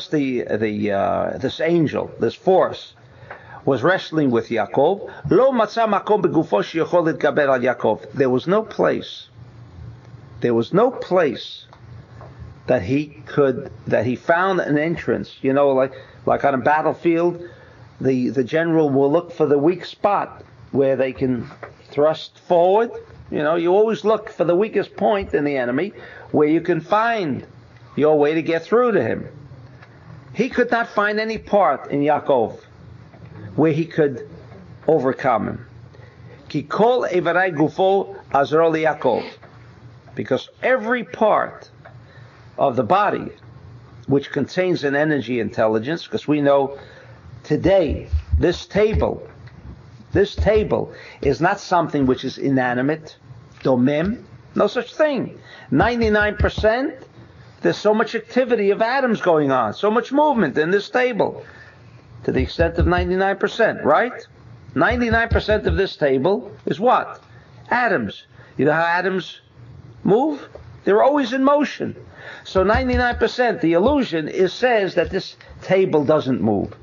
the, 0.10 0.44
the 0.58 0.92
uh, 0.92 1.38
this 1.38 1.62
angel, 1.62 2.12
this 2.20 2.34
force, 2.34 2.96
was 3.64 3.84
wrestling 3.84 4.32
with 4.32 4.50
Yaakov. 4.50 5.12
There 8.14 8.30
was 8.30 8.48
no 8.48 8.64
place. 8.64 9.30
There 10.42 10.54
was 10.54 10.74
no 10.74 10.92
place 10.92 11.66
that 12.68 12.82
he 12.82 13.22
could 13.28 13.72
that 13.88 14.06
he 14.06 14.16
found 14.16 14.60
an 14.60 14.78
entrance. 14.78 15.38
You 15.42 15.54
know, 15.54 15.70
like 15.70 15.94
like 16.26 16.44
on 16.44 16.54
a 16.54 16.58
battlefield, 16.58 17.48
the 18.02 18.30
the 18.30 18.44
general 18.44 18.90
will 18.90 19.12
look 19.12 19.32
for 19.32 19.46
the 19.46 19.58
weak 19.58 19.86
spot 19.86 20.44
where 20.72 20.96
they 20.96 21.14
can 21.14 21.50
thrust 21.92 22.40
forward. 22.40 22.92
You 23.32 23.40
know, 23.40 23.56
you 23.56 23.74
always 23.74 24.04
look 24.04 24.30
for 24.30 24.44
the 24.44 24.56
weakest 24.56 24.96
point 24.96 25.34
in 25.34 25.44
the 25.44 25.58
enemy 25.58 25.94
where 26.32 26.48
you 26.48 26.62
can 26.62 26.82
find 26.82 27.46
your 27.96 28.18
way 28.20 28.34
to 28.34 28.42
get 28.42 28.64
through 28.64 28.92
to 28.94 29.02
him. 29.02 29.28
He 30.34 30.50
could 30.50 30.70
not 30.70 30.90
find 30.90 31.20
any 31.20 31.38
part 31.38 31.90
in 31.92 32.02
Yaakov 32.02 32.60
where 33.56 33.72
he 33.72 33.86
could 33.86 34.30
overcome 34.88 35.48
him. 35.48 35.66
Yaakov. 38.84 39.26
Because 40.14 40.50
every 40.62 41.04
part 41.04 41.70
of 42.58 42.76
the 42.76 42.84
body 42.84 43.32
which 44.08 44.32
contains 44.32 44.84
an 44.84 44.96
energy 44.96 45.40
intelligence, 45.40 46.04
because 46.04 46.28
we 46.28 46.42
know 46.42 46.78
today 47.44 48.08
this 48.40 48.66
table, 48.66 49.28
this 50.14 50.36
table 50.36 50.94
is 51.22 51.42
not 51.42 51.60
something 51.60 52.06
which 52.06 52.24
is 52.24 52.38
inanimate, 52.38 53.18
no 53.64 54.68
such 54.68 54.94
thing. 54.94 55.40
99%, 55.72 57.04
there's 57.62 57.78
so 57.78 57.94
much 57.94 58.14
activity 58.16 58.70
of 58.70 58.82
atoms 58.82 59.22
going 59.22 59.52
on, 59.52 59.74
so 59.74 59.90
much 59.90 60.12
movement 60.12 60.58
in 60.58 60.72
this 60.72 60.90
table, 60.90 61.44
to 62.24 62.32
the 62.32 62.42
extent 62.42 62.78
of 62.78 62.86
99%, 62.86 63.84
right? 63.84 64.28
99% 64.76 65.66
of 65.66 65.78
this 65.78 65.96
table 65.96 66.52
is 66.66 66.80
what? 66.80 67.24
Atoms. 67.70 68.26
You 68.58 68.66
know 68.66 68.74
how 68.74 68.86
atoms 68.86 69.42
move? 70.04 70.48
They're 70.86 71.04
always 71.04 71.34
in 71.34 71.44
motion. 71.44 71.96
So 72.44 72.64
99%, 72.64 73.60
the 73.60 73.74
illusion 73.74 74.28
is 74.28 74.54
says 74.54 74.96
that 74.96 75.10
this 75.10 75.36
table 75.62 76.06
doesn't 76.06 76.42
move. 76.42 76.74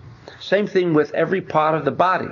Same 0.41 0.67
thing 0.67 0.93
with 0.93 1.15
every 1.15 1.41
part 1.41 1.75
of 1.77 1.85
the 1.85 1.93
body. 1.93 2.29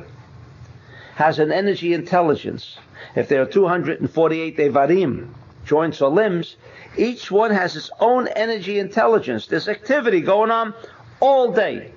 Has 1.15 1.39
an 1.39 1.53
energy 1.53 1.95
intelligence. 1.95 2.77
If 3.15 3.29
there 3.29 3.41
are 3.43 3.47
248 3.47 4.59
evarim, 4.59 5.29
joints 5.65 6.03
or 6.03 6.11
limbs, 6.11 6.57
each 6.97 7.31
one 7.31 7.53
has 7.53 7.77
its 7.77 7.91
own 8.01 8.27
energy 8.29 8.79
intelligence. 8.79 9.47
There's 9.47 9.69
activity 9.69 10.21
going 10.21 10.51
on 10.51 10.75
all 11.21 11.53
day. 11.53 11.93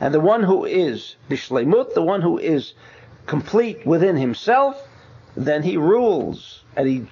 And 0.00 0.12
the 0.12 0.20
one 0.20 0.42
who 0.42 0.64
is 0.64 1.16
bishlemut, 1.30 1.94
the 1.94 2.02
one 2.02 2.20
who 2.20 2.38
is 2.38 2.74
complete 3.26 3.86
within 3.86 4.16
himself, 4.16 4.86
then 5.36 5.62
he 5.62 5.76
rules 5.76 6.64
and 6.76 6.88
he 6.88 7.06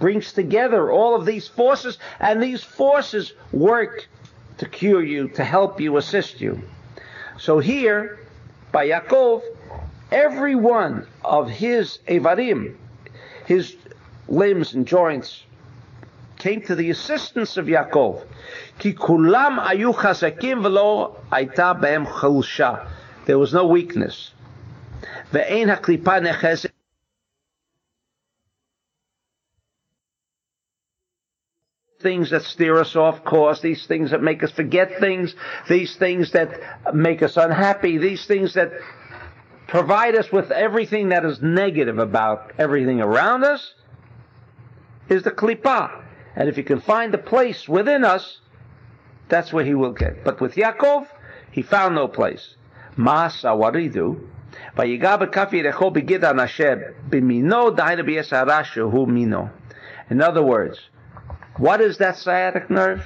brings 0.00 0.32
together 0.32 0.90
all 0.90 1.14
of 1.14 1.26
these 1.26 1.46
forces, 1.46 1.98
and 2.18 2.42
these 2.42 2.64
forces 2.64 3.32
work 3.52 4.08
to 4.58 4.66
cure 4.66 5.02
you, 5.02 5.28
to 5.28 5.44
help 5.44 5.80
you, 5.80 5.96
assist 5.96 6.40
you. 6.40 6.60
So 7.38 7.60
here, 7.60 8.18
by 8.72 8.88
Yaakov, 8.88 9.42
every 10.10 10.56
one 10.56 11.06
of 11.24 11.48
his 11.48 11.98
evarim, 12.08 12.74
his 13.46 13.76
limbs 14.28 14.74
and 14.74 14.86
joints, 14.86 15.44
came 16.38 16.62
to 16.62 16.74
the 16.74 16.90
assistance 16.90 17.56
of 17.56 17.66
Yaakov. 17.66 18.24
Ki 18.78 18.94
kulam 18.94 19.58
ayu 19.62 19.94
chazakim 19.94 20.62
v'lo 20.62 21.16
aita. 21.30 22.88
There 23.26 23.38
was 23.38 23.52
no 23.52 23.66
weakness. 23.66 24.32
Ve'ein 25.32 25.74
haklipa 25.74 26.69
things 32.00 32.30
that 32.30 32.42
steer 32.42 32.78
us 32.78 32.96
off 32.96 33.24
course, 33.24 33.60
these 33.60 33.86
things 33.86 34.10
that 34.10 34.22
make 34.22 34.42
us 34.42 34.50
forget 34.50 34.98
things, 34.98 35.34
these 35.68 35.96
things 35.96 36.32
that 36.32 36.60
make 36.94 37.22
us 37.22 37.36
unhappy, 37.36 37.98
these 37.98 38.26
things 38.26 38.54
that 38.54 38.72
provide 39.68 40.16
us 40.16 40.32
with 40.32 40.50
everything 40.50 41.10
that 41.10 41.24
is 41.24 41.40
negative 41.40 41.98
about 41.98 42.52
everything 42.58 43.00
around 43.00 43.44
us, 43.44 43.74
is 45.08 45.22
the 45.22 45.30
klipa. 45.30 46.02
And 46.34 46.48
if 46.48 46.56
you 46.56 46.64
can 46.64 46.80
find 46.80 47.12
the 47.12 47.18
place 47.18 47.68
within 47.68 48.04
us, 48.04 48.40
that's 49.28 49.52
where 49.52 49.64
he 49.64 49.74
will 49.74 49.92
get. 49.92 50.24
But 50.24 50.40
with 50.40 50.54
Yaakov, 50.54 51.06
he 51.52 51.62
found 51.62 51.94
no 51.94 52.08
place. 52.08 52.56
Masa, 52.96 53.56
what 53.56 53.74
did 53.74 53.82
he 53.82 53.88
do? 53.88 54.28
In 60.10 60.20
other 60.20 60.42
words, 60.42 60.89
what 61.60 61.82
is 61.82 61.98
that 61.98 62.16
sciatic 62.16 62.70
nerve? 62.70 63.04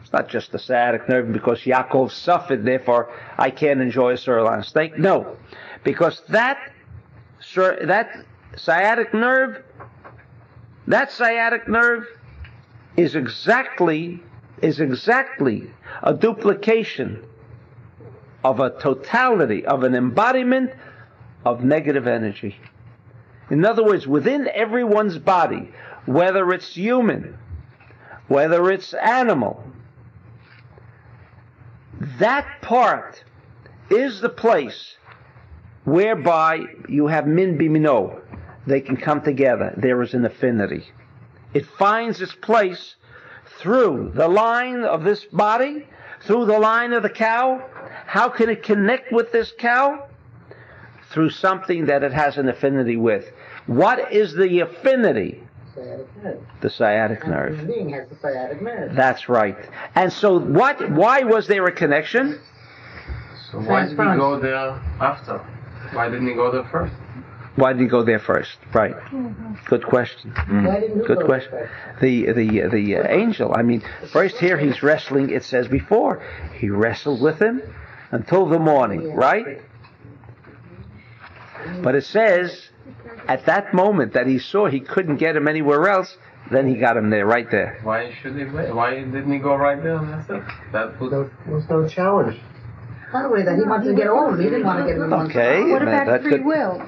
It's 0.00 0.12
not 0.12 0.28
just 0.28 0.50
the 0.50 0.58
sciatic 0.58 1.08
nerve 1.08 1.32
because 1.32 1.60
Yaakov 1.60 2.10
suffered, 2.10 2.64
therefore 2.64 3.08
I 3.38 3.50
can't 3.50 3.80
enjoy 3.80 4.14
a 4.14 4.16
sirloin 4.16 4.64
steak. 4.64 4.98
No, 4.98 5.36
because 5.84 6.20
that 6.28 6.58
that 7.54 8.24
sciatic 8.56 9.14
nerve, 9.14 9.62
that 10.88 11.12
sciatic 11.12 11.68
nerve 11.68 12.08
is 12.96 13.14
exactly 13.14 14.20
is 14.60 14.80
exactly 14.80 15.70
a 16.02 16.12
duplication 16.12 17.24
of 18.42 18.58
a 18.58 18.70
totality 18.80 19.64
of 19.64 19.84
an 19.84 19.94
embodiment 19.94 20.72
of 21.44 21.62
negative 21.62 22.08
energy. 22.08 22.56
In 23.48 23.64
other 23.64 23.84
words, 23.84 24.08
within 24.08 24.48
everyone's 24.52 25.18
body, 25.18 25.70
whether 26.06 26.52
it's 26.52 26.74
human, 26.74 27.38
whether 28.32 28.70
it's 28.70 28.94
animal, 28.94 29.62
that 32.18 32.46
part 32.62 33.22
is 33.90 34.22
the 34.22 34.28
place 34.30 34.96
whereby 35.84 36.64
you 36.88 37.08
have 37.08 37.26
min 37.26 37.58
bimino. 37.58 38.22
They 38.66 38.80
can 38.80 38.96
come 38.96 39.20
together. 39.20 39.74
There 39.76 40.00
is 40.00 40.14
an 40.14 40.24
affinity. 40.24 40.86
It 41.52 41.66
finds 41.66 42.22
its 42.22 42.34
place 42.34 42.94
through 43.58 44.12
the 44.14 44.28
line 44.28 44.82
of 44.82 45.04
this 45.04 45.26
body, 45.26 45.86
through 46.22 46.46
the 46.46 46.58
line 46.58 46.94
of 46.94 47.02
the 47.02 47.10
cow. 47.10 47.62
How 48.06 48.30
can 48.30 48.48
it 48.48 48.62
connect 48.62 49.12
with 49.12 49.30
this 49.30 49.52
cow? 49.58 50.08
Through 51.10 51.30
something 51.30 51.84
that 51.86 52.02
it 52.02 52.14
has 52.14 52.38
an 52.38 52.48
affinity 52.48 52.96
with. 52.96 53.30
What 53.66 54.10
is 54.10 54.32
the 54.32 54.60
affinity? 54.60 55.42
Sciatic 55.74 56.22
nerve. 56.22 56.40
The 56.60 56.70
sciatic 56.70 57.24
And 57.24 57.32
the 57.32 57.36
nerve. 57.36 57.50
human 57.58 57.66
being 57.66 57.88
has 57.90 58.08
the 58.08 58.16
sciatic 58.16 58.60
nerve. 58.62 58.94
That's 58.94 59.28
right. 59.28 59.56
And 59.94 60.12
so 60.12 60.38
what, 60.38 60.90
why 60.90 61.22
was 61.22 61.46
there 61.46 61.66
a 61.66 61.72
connection? 61.72 62.40
So 63.50 63.58
why 63.58 63.82
did 63.82 63.90
he 63.90 63.96
go 63.96 64.38
there 64.38 64.56
after? 65.00 65.38
Why 65.92 66.08
didn't 66.08 66.28
he 66.28 66.34
go 66.34 66.50
there 66.50 66.64
first? 66.70 66.94
Why 67.56 67.74
did 67.74 67.82
he 67.82 67.88
go 67.88 68.02
there 68.02 68.18
first? 68.18 68.56
Right. 68.72 68.94
Good 69.66 69.84
question. 69.84 70.30
Why 70.30 70.80
Good 71.06 71.18
go 71.18 71.24
question. 71.26 71.68
The 72.00 72.32
the 72.32 72.68
the 72.70 72.96
uh, 72.96 73.08
angel. 73.08 73.52
I 73.54 73.60
mean, 73.60 73.82
first 74.10 74.38
here 74.38 74.56
he's 74.56 74.82
wrestling. 74.82 75.28
It 75.28 75.44
says 75.44 75.68
before 75.68 76.22
he 76.58 76.70
wrestled 76.70 77.20
with 77.20 77.38
him 77.42 77.60
until 78.10 78.46
the 78.46 78.58
morning, 78.58 79.12
right? 79.14 79.60
But 81.82 81.94
it 81.94 82.04
says 82.04 82.68
at 83.28 83.46
that 83.46 83.72
moment 83.74 84.12
that 84.14 84.26
he 84.26 84.38
saw 84.38 84.66
he 84.66 84.80
couldn't 84.80 85.16
get 85.16 85.36
him 85.36 85.48
anywhere 85.48 85.88
else. 85.88 86.16
Then 86.50 86.68
he 86.68 86.74
got 86.74 86.96
him 86.96 87.08
there, 87.10 87.24
right 87.24 87.48
there. 87.50 87.78
Why 87.82 88.12
should 88.20 88.36
he 88.36 88.44
wait? 88.44 88.74
Why 88.74 88.96
didn't 88.96 89.32
he 89.32 89.38
go 89.38 89.54
right 89.54 89.80
there 89.82 89.96
and 89.96 90.12
that's 90.12 90.28
it? 90.28 90.42
That 90.72 91.00
was 91.00 91.10
There 91.10 91.30
was 91.54 91.64
no 91.70 91.88
challenge. 91.88 92.38
Not 93.12 93.26
only 93.26 93.42
that, 93.44 93.56
he 93.56 93.62
wanted 93.62 93.88
to 93.90 93.94
get 93.94 94.08
all 94.08 94.30
of 94.30 94.36
them. 94.36 94.44
He 94.44 94.50
didn't 94.50 94.66
want 94.66 94.80
to 94.80 94.86
get 94.92 94.98
them 94.98 95.10
one 95.10 95.26
Okay. 95.26 95.60
spot. 95.60 95.70
What 95.70 95.82
about 95.82 96.06
that's 96.06 96.22
free 96.22 96.30
good. 96.32 96.44
will? 96.44 96.82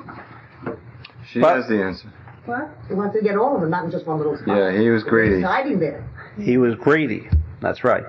She 1.30 1.40
But- 1.40 1.56
has 1.56 1.68
the 1.68 1.82
answer. 1.82 2.08
What? 2.46 2.68
He 2.88 2.94
wanted 2.94 3.14
to 3.14 3.22
get 3.22 3.36
all 3.38 3.54
of 3.54 3.60
them, 3.62 3.70
not 3.70 3.84
in 3.84 3.90
just 3.90 4.06
one 4.06 4.18
little 4.18 4.36
spot. 4.36 4.56
Yeah, 4.56 4.72
he 4.72 4.90
was 4.90 5.02
greedy. 5.02 5.36
He's 5.36 5.44
hiding 5.44 5.78
there. 5.78 6.04
He 6.38 6.58
was 6.58 6.74
greedy. 6.74 7.28
That's 7.60 7.84
right. 7.84 8.04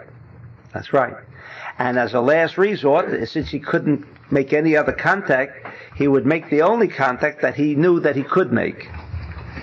That's 0.74 0.92
right. 0.92 1.14
And 1.78 1.98
as 1.98 2.14
a 2.14 2.20
last 2.22 2.58
resort, 2.58 3.28
since 3.30 3.50
he 3.50 3.60
couldn't 3.60 4.06
make 4.32 4.54
any 4.54 4.76
other 4.76 4.92
contact, 4.92 5.68
he 5.96 6.08
would 6.08 6.26
make 6.26 6.50
the 6.50 6.62
only 6.62 6.88
contact 6.88 7.42
that 7.42 7.56
he 7.56 7.76
knew 7.76 8.00
that 8.00 8.16
he 8.16 8.24
could 8.24 8.52
make. 8.52 8.90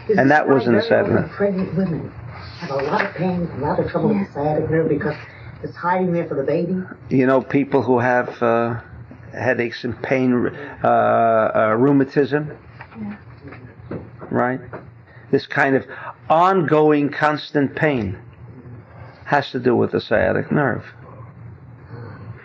This 0.09 0.19
And 0.19 0.31
that 0.31 0.49
was 0.49 0.67
in 0.67 0.75
the 0.75 0.81
very 0.81 1.01
often 1.01 1.07
sediment. 1.07 1.33
Pregnant 1.33 1.75
women 1.77 2.11
have 2.61 2.71
a 2.71 2.75
lot 2.77 3.05
of 3.05 3.15
pain, 3.15 3.49
a 3.57 3.59
lot 3.59 3.79
of 3.79 3.91
trouble 3.91 4.09
with 4.11 4.27
the 4.27 4.33
sciatic 4.33 4.71
nerve 4.71 4.89
because 4.89 5.15
it's 5.63 5.77
hiding 5.77 6.13
there 6.13 6.27
for 6.27 6.35
the 6.35 6.43
baby. 6.43 6.83
You 7.09 7.27
know, 7.27 7.41
people 7.41 7.83
who 7.83 7.99
have 7.99 8.43
uh, 8.43 8.81
headaches 9.33 9.85
and 9.85 10.01
pain, 10.03 10.47
uh, 10.83 10.89
uh, 10.89 11.77
rheumatism, 11.79 12.57
right? 14.31 14.61
This 15.31 15.47
kind 15.47 15.77
of 15.77 15.87
ongoing, 16.29 17.11
constant 17.11 17.75
pain 17.75 18.19
has 19.25 19.51
to 19.51 19.61
do 19.61 19.75
with 19.75 19.93
the 19.93 20.01
sciatic 20.01 20.51
nerve. 20.51 20.85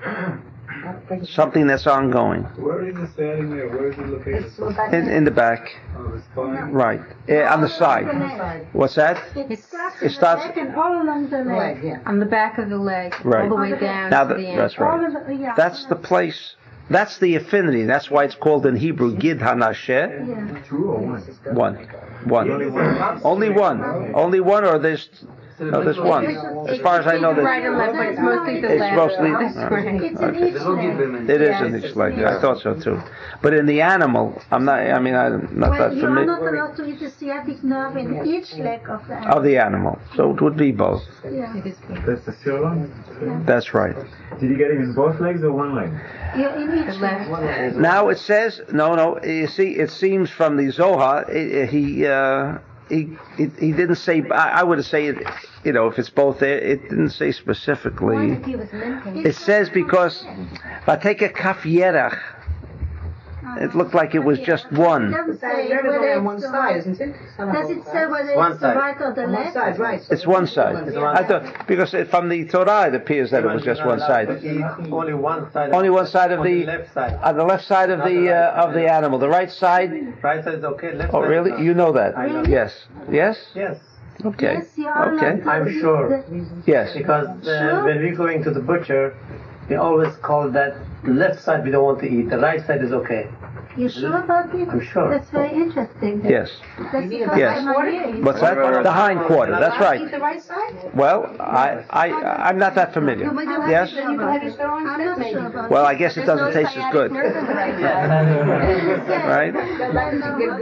Not 0.88 1.06
pregnant- 1.08 1.30
Something 1.30 1.68
that's 1.68 1.86
ongoing. 1.88 2.44
Where 2.58 2.88
is 2.88 2.96
the 2.96 3.08
sailing 3.16 3.56
there? 3.56 3.68
Where 3.70 3.92
is 3.92 3.98
it 3.98 4.08
located? 4.08 4.46
It's 4.46 4.56
so 4.58 4.72
bad. 4.72 4.94
In, 4.94 5.10
in 5.10 5.24
the 5.24 5.32
back, 5.32 5.76
On 5.96 6.12
the 6.12 6.22
spine? 6.22 6.72
right. 6.72 7.02
Eh, 7.28 7.44
on 7.44 7.62
the 7.62 7.70
side. 7.70 8.08
Inside. 8.08 8.68
What's 8.74 8.96
that? 8.96 9.18
It 9.36 9.60
starts 9.60 10.02
it 10.02 10.12
starts- 10.12 10.44
the 10.44 10.50
leg 10.50 10.58
and 10.58 10.76
all 10.76 11.02
along 11.02 11.30
the 11.30 11.38
leg. 11.44 11.48
Leg, 11.48 11.84
yeah. 11.84 12.00
On 12.06 12.20
the 12.20 12.26
back 12.26 12.58
of 12.58 12.70
the 12.70 12.78
leg, 12.78 13.14
Right. 13.24 13.44
all 13.44 13.50
the 13.50 13.62
way 13.62 13.80
down 13.80 14.10
Now 14.12 14.24
to 14.26 14.34
the 14.36 14.48
end. 14.48 14.60
that's 14.60 14.78
All 14.78 14.86
right. 14.86 15.16
of 15.16 15.28
the, 15.28 15.36
yeah. 15.36 15.54
That's 15.56 15.86
the 15.86 15.96
place. 15.96 16.56
That's 16.90 17.18
the 17.20 17.36
affinity. 17.36 17.84
That's 17.84 18.10
why 18.10 18.24
it's 18.24 18.36
called 18.36 18.66
in 18.66 18.78
Hebrew 18.78 19.14
Gid 19.18 19.40
Hanasheh. 19.40 20.28
Yeah. 20.30 20.62
Two 20.70 20.86
or 20.92 21.00
one? 21.00 21.22
One. 21.54 21.76
One. 22.24 22.50
Only 23.26 23.50
one. 23.50 24.12
Only 24.16 24.40
one, 24.40 24.64
or 24.64 24.80
there's 24.80 25.10
no, 25.60 25.84
there's 25.84 25.98
one. 26.00 26.26
As 26.68 26.80
far 26.82 27.00
as 27.00 27.08
I 27.08 27.18
know, 27.18 27.32
It's 27.32 27.40
right 27.42 27.62
there's, 27.62 27.70
and 27.70 27.78
left, 27.78 27.94
but 27.94 28.08
it's 28.08 28.20
mostly 28.20 28.62
the 28.62 28.68
It's 28.74 28.80
left. 28.80 28.96
mostly- 28.96 29.32
That's 29.32 29.56
right. 29.72 29.88
It's 30.04 30.22
in 30.22 30.36
each 30.36 30.54
leg. 30.54 31.30
it 31.30 31.42
is 31.42 31.62
in 31.62 31.76
each 31.84 31.96
leg. 31.96 32.20
I 32.24 32.40
thought 32.42 32.60
so 32.62 32.74
too. 32.76 33.02
But 33.42 33.54
in 33.54 33.66
the 33.66 33.82
animal, 33.82 34.40
I'm 34.52 34.66
not. 34.66 34.80
I 34.80 35.00
mean, 35.00 35.16
I'm 35.16 35.50
not 35.54 35.72
Well, 35.72 35.80
that 35.90 35.96
you 35.96 36.04
are 36.04 36.08
familiar 36.08 36.26
not 36.28 36.42
allowed 36.42 36.76
to 36.78 36.86
eat 36.86 37.00
the 37.00 37.10
sciatic 37.10 37.64
nerve 37.64 37.98
in 37.98 38.26
each 38.28 38.56
leg 38.58 38.82
of 38.90 39.08
the 39.08 39.16
of 39.16 39.22
animal. 39.24 39.42
the 39.42 39.58
animal. 39.58 40.00
So 40.16 40.32
it 40.32 40.42
would 40.42 40.58
be 40.58 40.72
both. 40.72 41.04
Yeah. 41.24 41.56
It 41.58 41.66
is 41.66 41.78
good. 41.88 42.04
That's 42.06 42.26
the 42.26 42.34
sirloin? 42.44 42.92
That's 43.46 43.74
right. 43.74 43.96
Did 44.40 44.50
you 44.52 44.58
get 44.58 44.70
it 44.72 44.78
in 44.78 44.94
both 44.94 45.20
legs 45.20 45.44
or 45.44 45.52
one 45.52 45.74
leg? 45.76 45.90
Yeah, 46.38 46.56
in 46.62 46.78
each 46.78 46.96
leg. 47.00 47.76
Now 47.78 48.10
it 48.10 48.20
says 48.20 48.62
no, 48.72 48.94
no. 48.96 49.20
You 49.24 49.48
see, 49.48 49.70
it 49.78 49.90
seems 49.90 50.30
from 50.30 50.58
the 50.58 50.70
Zohar, 50.72 51.26
it, 51.30 51.70
he 51.70 52.06
uh, 52.06 52.58
he, 52.90 53.18
he 53.38 53.46
he 53.60 53.72
didn't 53.72 53.96
say. 53.96 54.24
I, 54.30 54.62
I 54.62 54.64
would 54.64 54.84
say, 54.86 55.08
it, 55.08 55.18
you 55.64 55.74
know, 55.74 55.88
if 55.88 56.00
it's 56.00 56.10
both 56.10 56.40
there, 56.40 56.58
it 56.58 56.84
didn't 56.84 57.10
say 57.12 57.32
specifically. 57.32 58.36
He 58.46 58.56
was 58.56 58.72
limping. 58.74 59.26
It 59.26 59.36
says 59.36 59.70
because 59.70 60.24
Vateka 60.86 61.34
Kaf 61.36 61.64
Yerach. 61.64 62.20
It 63.60 63.76
looked 63.76 63.94
like 63.94 64.16
it 64.16 64.20
was 64.24 64.40
just 64.40 64.72
one. 64.72 65.12
doesn't 65.12 65.40
say 65.40 65.70
nerve 65.70 65.86
is 65.86 65.94
only 65.94 66.08
whether 66.20 66.36
it's 66.36 66.44
side, 66.46 66.76
it? 66.78 66.88
It's 67.02 67.38
not 67.38 67.48
on 67.50 67.54
Does 67.54 67.68
both 67.68 67.78
it 67.78 67.92
say 67.92 68.06
whether 68.08 68.36
One 68.36 68.52
it's 68.52 68.62
the 68.62 68.68
side. 68.68 68.78
right 68.78 69.02
or 69.02 69.14
the 69.14 69.22
one 69.24 69.32
left? 69.34 69.54
side, 69.54 69.80
right. 69.80 70.02
It's 70.10 70.28
one 70.28 70.48
side. 70.48 70.88
It's 70.88 70.96
Yeah. 70.96 71.02
one 71.02 71.18
I 71.18 71.24
thought 71.28 71.68
because 71.68 71.96
from 72.10 72.30
the 72.30 72.46
Torah 72.46 72.88
it 72.88 72.96
appears 72.96 73.32
that 73.32 73.44
it 73.44 73.52
was 73.54 73.64
just 73.64 73.86
one 73.86 74.00
side. 74.00 74.30
Only 74.92 75.14
one 75.14 75.52
side. 75.52 75.72
Only 75.72 75.90
one 75.90 76.08
side 76.08 76.32
of 76.32 76.44
the- 76.44 76.66
left 76.66 76.94
side. 76.94 77.20
On 77.24 77.36
the 77.38 77.46
left 77.46 77.66
side 77.66 77.90
of 77.90 78.00
the 78.04 78.32
uh, 78.32 78.64
of 78.64 78.74
the 78.74 78.92
animal, 78.92 79.20
the 79.20 79.30
right 79.30 79.52
side. 79.52 79.92
Right 80.24 80.44
side 80.44 80.56
is 80.56 80.64
okay. 80.64 80.94
Left 80.94 81.14
Oh, 81.14 81.22
really? 81.22 81.52
You 81.64 81.74
know 81.74 81.92
that? 81.94 82.18
I 82.18 82.28
know. 82.28 82.44
Yes. 82.46 82.86
Yes. 83.10 83.38
Yes. 83.56 83.78
Okay. 84.26 84.54
Yes, 84.56 84.66
you 84.78 84.88
are 84.88 85.14
Okay. 85.14 85.42
I'm 85.48 85.80
sure. 85.80 86.24
Yes. 86.66 86.94
Because 86.94 87.28
uh, 87.48 87.82
when 87.86 87.98
we're 88.02 88.16
going 88.16 88.44
to 88.46 88.52
the 88.52 88.60
butcher, 88.62 89.14
we 89.70 89.76
always 89.76 90.16
call 90.18 90.50
that 90.50 90.76
left 91.04 91.40
side 91.40 91.64
we 91.64 91.72
don't 91.72 91.84
want 91.84 92.00
to 92.00 92.08
eat. 92.08 92.30
The 92.30 92.40
right 92.40 92.62
side 92.66 92.82
is 92.82 92.92
okay. 92.92 93.28
You 93.78 93.90
sure 93.90 94.18
about 94.18 94.54
it? 94.56 94.68
I'm 94.68 94.82
sure. 94.82 95.10
That's 95.10 95.30
very 95.30 95.54
interesting. 95.54 96.22
Yes. 96.26 96.50
That's 96.92 97.04
You 97.06 97.10
mean 97.10 97.10
the 97.10 97.18
the 97.20 97.26
first 97.28 97.40
Yes. 97.40 97.58
time 97.60 97.68
I 97.68 97.92
hear 97.92 98.04
it. 98.16 98.24
What's 98.24 98.42
that? 98.42 98.84
The 98.84 98.92
hind 98.92 99.20
quarter. 99.28 99.52
That's 99.52 99.80
right. 99.80 100.12
the 100.12 100.18
right 100.20 100.42
side? 100.42 100.92
Well, 100.96 101.36
I 101.40 101.84
I 101.90 102.06
I'm 102.50 102.58
not 102.58 102.74
that 102.76 102.94
familiar. 102.94 103.26
Yes. 103.70 103.94
Then 103.94 104.12
you 104.14 104.18
can 104.18 104.28
have 104.34 104.44
your 104.44 104.72
I'm 104.72 105.06
not 105.06 105.28
sure 105.30 105.46
about 105.48 105.70
Well. 105.70 105.86
I 105.86 105.94
guess 105.94 106.18
it 106.18 106.26
doesn't 106.26 106.54
taste 106.54 106.76
as 106.76 106.92
good. 106.92 107.12
Right? 109.38 109.54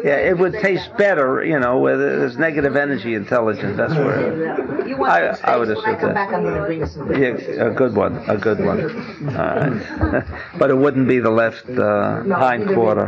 Yeah, 0.03 0.29
it 0.29 0.37
would 0.37 0.53
taste 0.53 0.89
better, 0.97 1.43
you 1.43 1.59
know, 1.59 1.79
where 1.79 1.97
there's 1.97 2.37
negative 2.37 2.75
energy 2.75 3.13
intelligence. 3.13 3.77
That's 3.77 3.93
where. 3.93 4.87
You 4.87 4.97
want 4.97 5.11
I- 5.11 5.37
I 5.53 5.57
would 5.57 5.67
steaks, 5.69 5.81
assume 5.87 6.01
that. 6.01 6.13
back, 6.15 6.33
I'm 6.33 6.43
gonna 6.43 6.65
bring 6.65 6.79
you 6.79 6.85
some. 6.87 7.11
Yeah, 7.13 7.67
a 7.69 7.71
good 7.71 7.95
one, 7.95 8.17
a 8.27 8.37
good 8.37 8.59
one. 8.63 8.79
All 9.37 9.55
right. 9.55 10.23
but 10.59 10.69
it 10.69 10.77
wouldn't 10.77 11.07
be 11.07 11.19
the 11.19 11.29
left 11.29 11.69
uh, 11.69 12.23
hind 12.23 12.67
quarter. 12.73 13.04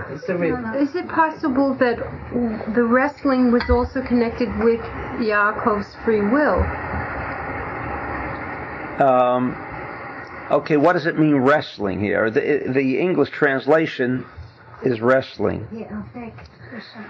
Is 0.76 0.96
it 0.96 1.08
possible 1.08 1.74
that 1.76 1.98
the 2.76 2.84
wrestling 2.84 3.52
was 3.52 3.64
also 3.70 4.02
connected 4.02 4.50
with 4.60 4.82
Yaakov's 5.20 5.96
free 6.04 6.22
will? 6.22 6.64
Um, 9.02 9.56
okay, 10.52 10.78
what 10.78 10.94
does 10.94 11.06
it 11.06 11.20
mean 11.20 11.36
wrestling 11.36 12.00
here? 12.00 12.32
The, 12.32 12.72
the 12.74 13.00
English 13.00 13.30
translation 13.30 14.26
is 14.84 15.02
wrestling. 15.02 15.68
Yeah. 15.72 16.32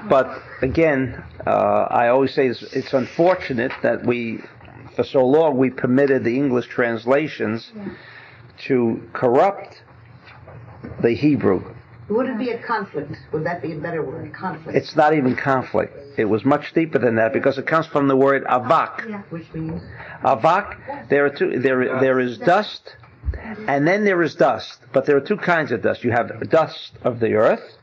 But 0.10 0.42
again, 0.62 1.24
uh, 1.46 1.88
I 1.90 2.10
always 2.10 2.34
say 2.34 2.48
it's, 2.48 2.64
it's 2.64 2.94
unfortunate 2.94 3.72
that 3.84 4.06
we, 4.06 4.42
for 4.96 5.04
so 5.04 5.26
long, 5.26 5.58
we 5.58 5.70
permitted 5.70 6.24
the 6.24 6.36
English 6.36 6.68
translations 6.68 7.72
to 8.66 9.02
corrupt 9.14 9.82
the 11.02 11.12
Hebrew. 11.14 11.76
Would 12.10 12.28
it 12.28 12.38
be 12.38 12.52
a 12.52 12.64
conflict? 12.64 13.14
Would 13.34 13.44
that 13.46 13.62
be 13.62 13.74
a 13.74 13.78
better 13.78 14.02
word? 14.02 14.34
Conflict. 14.34 14.78
It's 14.78 14.96
not 14.96 15.14
even 15.14 15.36
conflict. 15.36 15.94
It 16.18 16.26
was 16.26 16.46
much 16.46 16.74
deeper 16.74 17.00
than 17.00 17.16
that 17.16 17.34
because 17.34 17.58
it 17.58 17.68
comes 17.68 17.86
from 17.88 18.08
the 18.08 18.16
word 18.16 18.46
avak. 18.46 19.10
Yeah. 19.10 19.22
Which 19.30 19.54
means 19.54 19.82
Avak, 20.24 21.10
there 21.10 21.26
are 21.26 21.30
two, 21.30 21.60
there, 21.60 22.00
there 22.00 22.20
is 22.20 22.38
dust, 22.38 22.96
and 23.68 23.86
then 23.86 24.06
there 24.06 24.22
is 24.22 24.36
dust. 24.36 24.80
But 24.94 25.06
there 25.06 25.18
are 25.18 25.22
two 25.22 25.38
kinds 25.38 25.72
of 25.72 25.82
dust. 25.82 26.04
You 26.04 26.12
have 26.12 26.50
dust 26.50 26.94
of 27.04 27.20
the 27.20 27.34
earth, 27.34 27.78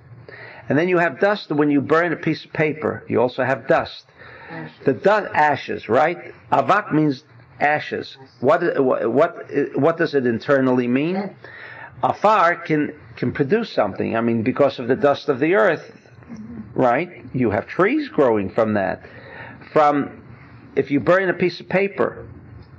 and 0.68 0.78
then 0.78 0.88
you 0.88 0.98
have 0.98 1.20
dust 1.20 1.50
when 1.50 1.70
you 1.70 1.82
burn 1.82 2.12
a 2.12 2.16
piece 2.16 2.44
of 2.44 2.52
paper. 2.52 3.04
You 3.08 3.20
also 3.20 3.44
have 3.44 3.68
dust. 3.68 4.06
The 4.84 4.94
dust, 4.94 5.30
ashes, 5.34 5.88
right? 5.88 6.32
Avak 6.50 6.92
means 6.92 7.24
ashes. 7.60 8.16
What, 8.40 8.82
what, 8.82 9.12
what, 9.12 9.50
what 9.74 9.96
does 9.98 10.14
it 10.14 10.26
internally 10.26 10.88
mean? 10.88 11.34
Afar 12.02 12.56
can, 12.56 12.92
can 13.16 13.32
produce 13.32 13.72
something. 13.72 14.16
I 14.16 14.20
mean, 14.20 14.42
because 14.42 14.78
of 14.78 14.88
the 14.88 14.96
dust 14.96 15.28
of 15.28 15.38
the 15.38 15.54
earth, 15.54 15.92
right? 16.74 17.24
You 17.32 17.50
have 17.50 17.66
trees 17.66 18.08
growing 18.08 18.50
from 18.50 18.74
that. 18.74 19.02
From, 19.72 20.22
if 20.76 20.90
you 20.90 21.00
burn 21.00 21.28
a 21.28 21.34
piece 21.34 21.60
of 21.60 21.68
paper, 21.68 22.26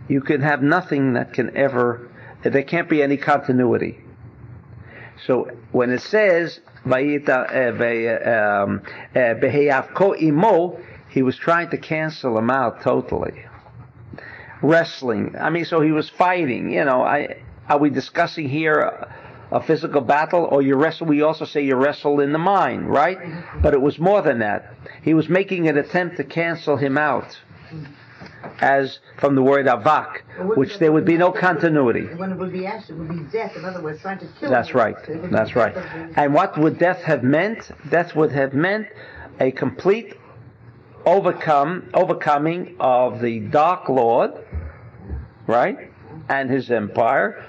you 0.08 0.22
can 0.22 0.42
have 0.42 0.62
nothing 0.62 1.14
that 1.14 1.34
can 1.34 1.56
ever, 1.56 2.10
there 2.44 2.64
can't 2.64 2.90
be 2.90 3.02
any 3.02 3.18
continuity. 3.18 4.00
So 5.26 5.50
when 5.72 5.92
it 5.92 6.02
says, 6.02 6.60
"Vayita, 6.86 7.52
eh, 7.52 8.62
um, 8.62 8.82
eh, 9.16 10.26
imo, 10.28 10.80
he 11.10 11.24
was 11.24 11.38
trying 11.38 11.70
to 11.70 11.78
cancel 11.78 12.38
him 12.38 12.50
out 12.50 12.82
totally. 12.82 13.46
Wrestling. 14.62 15.36
I 15.40 15.50
mean, 15.50 15.66
so 15.66 15.80
he 15.80 15.92
was 15.92 16.10
fighting. 16.10 16.72
You 16.72 16.84
know, 16.84 17.02
I, 17.02 17.38
are 17.70 17.78
we 17.78 17.90
discussing 17.90 18.50
here 18.50 19.08
a, 19.52 19.62
physical 19.62 20.02
battle, 20.02 20.46
or 20.46 20.62
you 20.62 20.76
wrestle? 20.76 21.08
We 21.08 21.22
also 21.22 21.46
say 21.46 21.64
you 21.64 21.76
wrestle 21.76 22.20
in 22.20 22.32
the 22.32 22.40
mind, 22.40 22.90
right? 22.90 23.18
But 23.62 23.74
it 23.74 23.82
was 23.82 24.00
more 24.00 24.22
than 24.22 24.40
that. 24.40 24.74
He 25.02 25.14
was 25.14 25.30
making 25.30 25.68
an 25.68 25.78
attempt 25.78 26.18
to 26.18 26.24
cancel 26.24 26.78
him 26.78 26.98
out, 26.98 27.38
as 28.60 29.00
from 29.18 29.36
the 29.36 29.42
word 29.42 29.66
avak, 29.66 30.22
which 30.56 30.80
there 30.80 30.92
would 30.92 31.06
be 31.06 31.18
no 31.18 31.32
continuity. 31.32 32.06
when 32.16 32.32
it 32.32 32.38
would 32.38 32.52
be 32.54 32.66
ash, 32.66 32.90
it 32.90 32.94
would 32.94 33.10
be 33.10 33.20
death. 33.32 33.56
In 33.56 33.66
other 33.66 33.82
words, 33.82 34.02
trying 34.02 34.20
to 34.20 34.28
kill. 34.40 34.50
That's 34.50 34.70
him. 34.70 34.78
right. 34.78 34.96
That's 35.32 35.56
right. 35.56 35.74
death 35.74 35.86
of 35.96 36.16
the- 36.16 36.22
And 36.22 36.34
what 36.34 36.58
would 36.58 36.78
death 36.80 37.02
have 37.04 37.24
meant? 37.24 37.72
Death 37.90 38.16
would 38.16 38.32
have 38.32 38.54
meant 38.54 38.88
a 39.40 39.52
complete 39.52 40.16
overcome, 41.06 41.90
overcoming 41.94 42.76
of 42.80 43.22
the 43.22 43.40
Dark 43.40 43.90
Lord, 43.90 44.32
right, 45.48 45.92
and 46.30 46.50
his 46.50 46.72
empire 46.72 47.44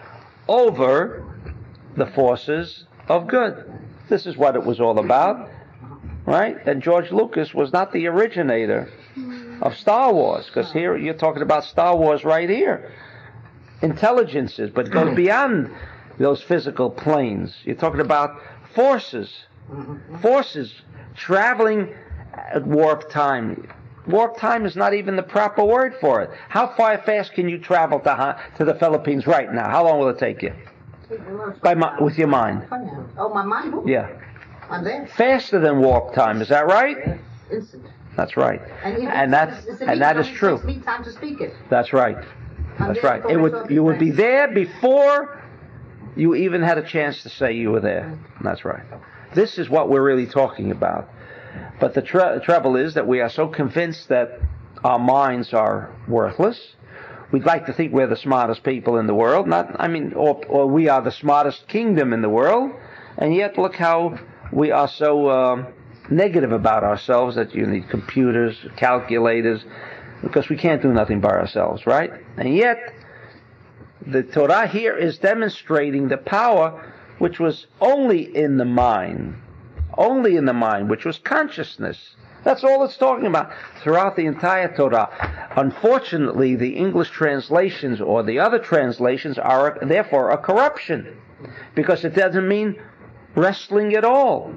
over 0.49 1.25
the 1.97 2.07
forces 2.07 2.85
of 3.09 3.27
good. 3.27 3.65
This 4.09 4.27
is 4.27 4.37
what 4.37 4.57
it 4.57 4.65
was 4.65 4.81
all 4.81 4.99
about, 4.99 5.49
right? 6.25 6.57
And 6.67 6.83
George 6.83 7.11
Lucas 7.11 7.55
was 7.55 7.73
not 7.73 7.93
the 7.93 8.07
originator 8.07 8.91
of 9.63 9.77
Star 9.77 10.13
Wars, 10.13 10.47
because 10.47 10.73
here 10.73 10.97
you're 10.97 11.15
talking 11.15 11.43
about 11.43 11.65
Star 11.65 11.97
Wars 11.97 12.25
right 12.25 12.49
here. 12.49 12.93
Intelligences, 13.83 14.71
but 14.71 14.91
goes 14.91 15.15
beyond 15.15 15.71
those 16.19 16.43
physical 16.43 16.91
planes. 16.91 17.55
You're 17.65 17.77
talking 17.77 18.01
about 18.01 18.41
forces, 18.75 19.31
forces 20.21 20.73
traveling 21.15 21.95
at 22.35 22.67
warp 22.67 23.11
time. 23.11 23.69
Warp 24.07 24.37
time 24.37 24.67
is 24.67 24.77
not 24.77 24.95
even 24.95 25.17
the 25.17 25.23
proper 25.23 25.65
word 25.65 25.95
for 26.01 26.23
it. 26.23 26.31
How 26.49 26.69
far 26.77 26.97
fast 26.99 27.33
can 27.33 27.49
you 27.49 27.59
travel 27.59 27.99
to 28.01 28.41
to 28.59 28.65
the 28.65 28.75
Philippines 28.75 29.27
right 29.27 29.53
now? 29.53 29.69
How 29.69 29.85
long 29.85 29.99
will 29.99 30.11
it 30.11 30.19
take 30.19 30.43
you? 30.43 30.53
By 31.63 31.75
mi- 31.75 31.87
with 32.01 32.19
your 32.19 32.29
mind? 32.29 32.67
Oh, 33.19 33.33
my 33.33 33.45
mind. 33.45 33.89
Yeah, 33.89 34.11
I'm 34.71 34.85
there. 34.85 35.07
faster 35.07 35.61
than 35.61 35.81
warp 35.81 36.15
time. 36.15 36.41
Is 36.43 36.49
that 36.49 36.67
right? 36.67 37.19
Instant. 37.51 37.87
That's 38.17 38.37
right. 38.37 38.61
And, 38.83 39.09
And 39.09 39.33
that's 39.33 39.67
it's 39.67 39.81
a 39.83 39.87
and 39.87 40.01
that 40.01 40.17
is 40.17 40.29
true. 40.29 40.59
Me 40.63 40.81
time 40.81 41.05
to 41.05 41.13
speak 41.13 41.41
it. 41.41 41.55
That's 41.69 41.93
right. 41.93 42.17
I'm 42.79 42.89
That's 42.89 43.03
right. 43.03 43.23
It 43.29 43.37
would 43.37 43.71
you 43.71 43.83
would 43.85 43.99
be 43.99 44.11
there 44.11 44.49
before 44.49 45.43
you 46.17 46.35
even 46.35 46.63
had 46.63 46.79
a 46.79 46.83
chance 46.83 47.23
to 47.23 47.29
say 47.29 47.53
you 47.53 47.71
were 47.71 47.81
there. 47.81 48.19
That's 48.43 48.65
right. 48.65 48.83
This 49.35 49.59
is 49.59 49.69
what 49.69 49.91
we're 49.91 50.03
really 50.03 50.27
talking 50.27 50.71
about. 50.71 51.11
But 51.79 51.95
the 51.95 52.03
tr- 52.03 52.39
trouble 52.43 52.77
is 52.77 52.95
that 52.95 53.07
we 53.07 53.21
are 53.21 53.29
so 53.29 53.49
convinced 53.49 54.09
that 54.09 54.41
our 54.83 54.99
minds 54.99 55.53
are 55.53 55.95
worthless. 56.09 56.76
We'd 57.33 57.45
like 57.45 57.67
to 57.67 57.73
think 57.73 57.93
we're 57.93 58.07
the 58.07 58.17
smartest 58.17 58.63
people 58.63 58.99
in 58.99 59.07
the 59.07 59.15
world. 59.15 59.49
Not, 59.49 59.75
I 59.81 59.89
mean, 59.89 60.13
or, 60.15 60.41
or 60.47 60.67
we 60.67 60.89
are 60.89 61.03
the 61.03 61.11
smartest 61.11 61.67
kingdom 61.69 62.13
in 62.13 62.23
the 62.23 62.29
world. 62.29 62.73
And 63.19 63.35
yet, 63.35 63.59
look 63.59 63.75
how 63.75 64.19
we 64.53 64.71
are 64.71 64.89
so 64.89 65.31
um, 65.31 65.67
negative 66.11 66.53
about 66.53 66.85
ourselves 66.85 67.37
that 67.37 67.55
you 67.55 67.67
need 67.67 67.89
computers, 67.89 68.57
calculators, 68.77 69.65
because 70.23 70.49
we 70.49 70.57
can't 70.57 70.83
do 70.83 70.93
nothing 70.93 71.21
by 71.21 71.31
ourselves, 71.31 71.87
right? 71.87 72.13
And 72.37 72.55
yet, 72.55 72.95
the 74.07 74.23
Torah 74.23 74.69
here 74.69 74.97
is 74.97 75.19
demonstrating 75.19 76.09
the 76.09 76.17
power 76.17 76.93
which 77.19 77.41
was 77.41 77.67
only 77.81 78.37
in 78.37 78.59
the 78.59 78.65
mind, 78.65 79.37
only 79.97 80.37
in 80.37 80.45
the 80.45 80.53
mind, 80.53 80.91
which 80.91 81.05
was 81.05 81.19
consciousness. 81.19 82.15
That's 82.47 82.63
all 82.63 82.85
it's 82.85 82.97
talking 82.97 83.27
about 83.27 83.51
throughout 83.83 84.15
the 84.15 84.27
entire 84.27 84.73
Torah. 84.73 85.09
Unfortunately, 85.57 86.55
the 86.55 86.77
English 86.77 87.11
translations 87.11 88.01
or 88.01 88.23
the 88.23 88.39
other 88.39 88.61
translations 88.61 89.37
are 89.37 89.77
therefore 89.83 90.31
a 90.31 90.39
corruption 90.39 91.21
because 91.75 92.05
it 92.05 92.15
doesn't 92.15 92.47
mean 92.47 92.81
wrestling 93.35 93.97
at 93.97 94.05
all. 94.05 94.55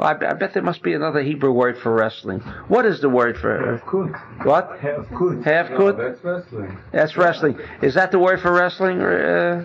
I, 0.00 0.10
I 0.10 0.32
bet 0.32 0.52
there 0.52 0.64
must 0.64 0.82
be 0.82 0.94
another 0.94 1.22
Hebrew 1.22 1.52
word 1.52 1.78
for 1.78 1.94
wrestling. 1.94 2.40
What 2.66 2.86
is 2.86 3.00
the 3.00 3.08
word 3.08 3.38
for 3.38 3.78
Hefkut. 3.78 4.44
what? 4.44 4.80
Hefkut. 4.80 5.44
Half 5.44 5.70
No, 5.70 5.92
that's 5.92 6.24
wrestling. 6.24 6.78
That's 6.90 7.16
wrestling. 7.16 7.60
Is 7.82 7.94
that 7.94 8.10
the 8.10 8.18
word 8.18 8.40
for 8.40 8.52
wrestling 8.52 9.00
uh, 9.00 9.64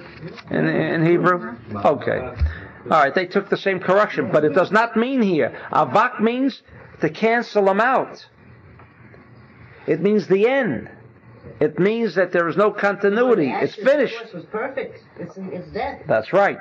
in, 0.52 0.68
in 0.68 1.04
Hebrew? 1.04 1.58
Okay. 1.74 2.20
All 2.20 3.04
right, 3.04 3.16
they 3.16 3.26
took 3.26 3.50
the 3.50 3.58
same 3.58 3.80
correction, 3.80 4.30
but 4.32 4.46
it 4.46 4.54
does 4.54 4.72
not 4.72 4.96
mean 4.96 5.24
here. 5.24 5.60
Avak 5.72 6.22
means 6.22 6.62
to 7.02 7.10
cancel 7.10 7.66
them 7.66 7.80
out. 7.82 8.26
It 9.88 10.02
means 10.02 10.28
the 10.28 10.48
end. 10.48 10.90
It 11.60 11.80
means 11.80 12.16
that 12.16 12.32
there 12.32 12.48
is 12.48 12.58
no 12.58 12.72
continuity. 12.72 13.48
The 13.48 13.64
It's 13.64 13.76
finished. 13.76 14.34
was 14.34 14.46
perfect. 14.46 15.02
It's, 15.18 15.34
it's 15.38 15.70
death. 15.72 16.02
That's 16.08 16.34
right. 16.34 16.60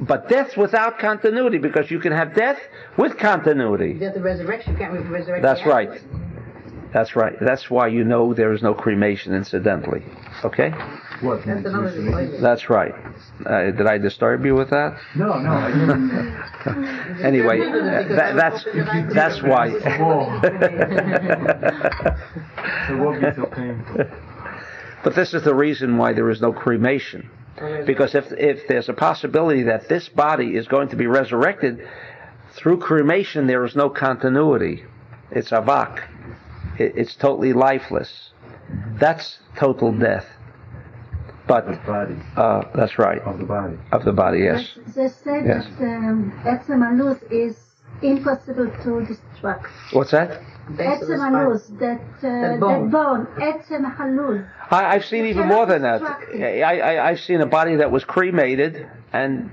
But 0.00 0.28
death 0.28 0.56
without 0.56 0.98
continuity, 0.98 1.58
because 1.58 1.90
you 1.90 2.00
can 2.00 2.12
have 2.12 2.34
death 2.34 2.58
with 2.96 3.18
continuity. 3.18 3.92
Death 3.94 4.16
of 4.16 4.22
resurrection. 4.22 4.76
Can't 4.76 4.92
re- 4.92 5.00
resurrect. 5.00 5.42
That's 5.42 5.62
the 5.62 5.68
right. 5.68 6.02
That's 6.92 7.14
right. 7.14 7.34
That's 7.40 7.70
why 7.70 7.86
you 7.88 8.04
know 8.04 8.34
there 8.34 8.52
is 8.52 8.62
no 8.62 8.74
cremation, 8.74 9.34
incidentally. 9.34 10.02
Okay? 10.44 10.72
What? 11.22 11.46
That's 11.46 11.64
another. 11.64 12.38
That's 12.40 12.68
right. 12.68 12.94
Uh, 13.46 13.70
did 13.70 13.86
I 13.86 13.98
disturb 13.98 14.44
you 14.44 14.54
with 14.56 14.70
that? 14.70 14.98
No, 15.14 15.38
no. 15.38 15.52
I 15.52 15.70
didn't. 15.70 16.10
Anyway, 17.22 17.58
that, 17.60 18.34
that's 18.34 18.64
that's 19.14 19.42
why. 19.42 19.68
It 22.88 22.98
won't 22.98 23.20
be 23.20 23.32
so 23.36 23.46
painful. 23.46 24.04
but 25.04 25.14
this 25.14 25.34
is 25.34 25.44
the 25.44 25.54
reason 25.54 25.98
why 25.98 26.12
there 26.12 26.28
is 26.30 26.40
no 26.40 26.52
cremation, 26.52 27.30
because 27.86 28.14
if 28.14 28.32
if 28.32 28.66
there's 28.66 28.88
a 28.88 28.92
possibility 28.92 29.62
that 29.64 29.88
this 29.88 30.08
body 30.08 30.56
is 30.56 30.66
going 30.66 30.88
to 30.88 30.96
be 30.96 31.06
resurrected 31.06 31.86
through 32.54 32.78
cremation, 32.78 33.46
there 33.46 33.64
is 33.64 33.76
no 33.76 33.88
continuity. 33.88 34.84
It's 35.30 35.50
avak. 35.50 36.02
It, 36.78 36.94
it's 36.96 37.14
totally 37.14 37.52
lifeless. 37.52 38.30
That's 38.98 39.38
total 39.56 39.92
death. 39.92 40.26
But 41.46 41.66
body. 41.84 42.16
uh, 42.36 42.62
that's 42.74 42.98
right 42.98 43.20
Of 43.22 43.38
the 43.38 43.44
body. 43.44 43.76
of 43.90 44.04
the 44.04 44.12
body. 44.12 44.40
Yes. 44.40 44.78
They 44.94 45.08
say 45.08 45.42
Yes. 45.44 45.66
that 45.78 45.84
um, 45.84 46.32
Etzem 46.44 46.82
Aluz 46.88 47.20
is 47.32 47.56
impossible 48.00 48.66
to 48.84 48.90
destruct. 49.10 49.66
What's 49.92 50.12
that? 50.12 50.40
Base 50.76 51.02
of 51.02 51.08
the 51.08 51.14
Etzem 51.14 51.58
spine. 51.60 51.78
That, 51.78 52.00
uh, 52.00 52.20
That 52.22 52.50
that 52.52 52.60
bone. 52.60 52.90
bone, 52.90 53.26
Etzem 53.38 53.96
Haluz. 53.96 54.46
I, 54.70 54.84
I've 54.94 55.04
seen 55.04 55.26
even 55.26 55.48
more 55.48 55.66
than 55.66 55.82
that. 55.82 56.00
I, 56.02 56.62
I, 56.62 57.08
I've 57.10 57.20
seen 57.20 57.40
a 57.40 57.46
body 57.46 57.76
that 57.76 57.90
was 57.90 58.04
cremated, 58.04 58.86
and 59.12 59.50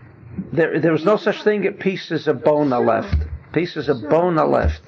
there 0.54 0.80
there 0.80 0.92
was 0.92 1.04
no 1.04 1.18
such 1.18 1.44
thing 1.44 1.66
as 1.68 1.74
pieces 1.80 2.28
of 2.28 2.44
bone 2.44 2.72
are 2.72 2.86
left. 2.86 3.16
Pieces 3.52 3.90
of 3.90 4.08
bone 4.10 4.38
are 4.38 4.48
left. 4.48 4.82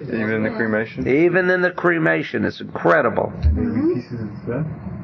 Even 0.00 0.30
in 0.30 0.42
the 0.44 0.50
cremation? 0.50 1.06
Even 1.06 1.50
in 1.50 1.60
the 1.60 1.72
cremation, 1.72 2.44
it's 2.46 2.60
incredible. 2.60 3.30
And 3.42 4.99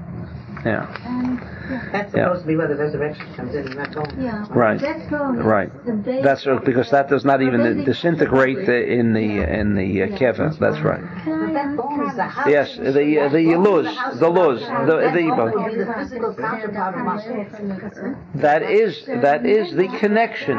Yeah. 0.66 0.88
And, 1.04 1.44
That's 1.92 2.14
Yeah. 2.14 2.24
supposed 2.26 2.42
to 2.42 2.46
be 2.48 2.56
where 2.56 2.68
the 2.68 2.76
resurrection 2.76 3.26
comes 3.34 3.54
in, 3.54 3.66
and 3.66 3.78
that's 3.78 3.96
all. 3.96 4.06
yeah. 4.18 4.44
Right. 4.50 4.78
That 4.80 5.10
bone 5.10 5.38
is 5.38 5.44
Right. 5.44 5.70
the 5.86 5.92
base 5.94 6.22
That's 6.24 6.46
uh, 6.46 6.58
because 6.64 6.90
that 6.90 7.08
does 7.08 7.24
not 7.24 7.42
even 7.42 7.84
disintegrate 7.84 8.66
the- 8.66 8.86
in 8.92 9.12
the 9.12 9.42
in 9.60 9.74
the 9.74 10.02
uh, 10.04 10.06
keva. 10.08 10.56
That's 10.58 10.80
right. 10.80 11.00
But 11.24 11.52
that 11.52 11.76
bone 11.76 12.08
is 12.08 12.14
the 12.16 12.22
house. 12.22 12.48
Yes, 12.48 12.76
the 12.76 13.18
uh, 13.20 13.28
the 13.28 13.44
That 13.50 13.58
luz, 13.60 13.86
the 14.20 14.26
of 14.26 14.34
luz, 14.34 14.62
Malchut. 14.62 14.86
the 14.86 14.96
That 14.96 15.14
the 15.14 15.28
bone 15.28 15.36
bone. 15.36 15.62
would 15.64 15.72
be 15.72 15.78
the 15.84 15.92
physical 15.94 16.34
counterpart 16.34 16.94
of 16.94 17.00
Malchut. 17.00 18.16
That 18.34 18.62
is 18.62 19.04
that 19.06 19.44
is 19.46 19.74
the 19.74 19.88
connection. 19.88 20.56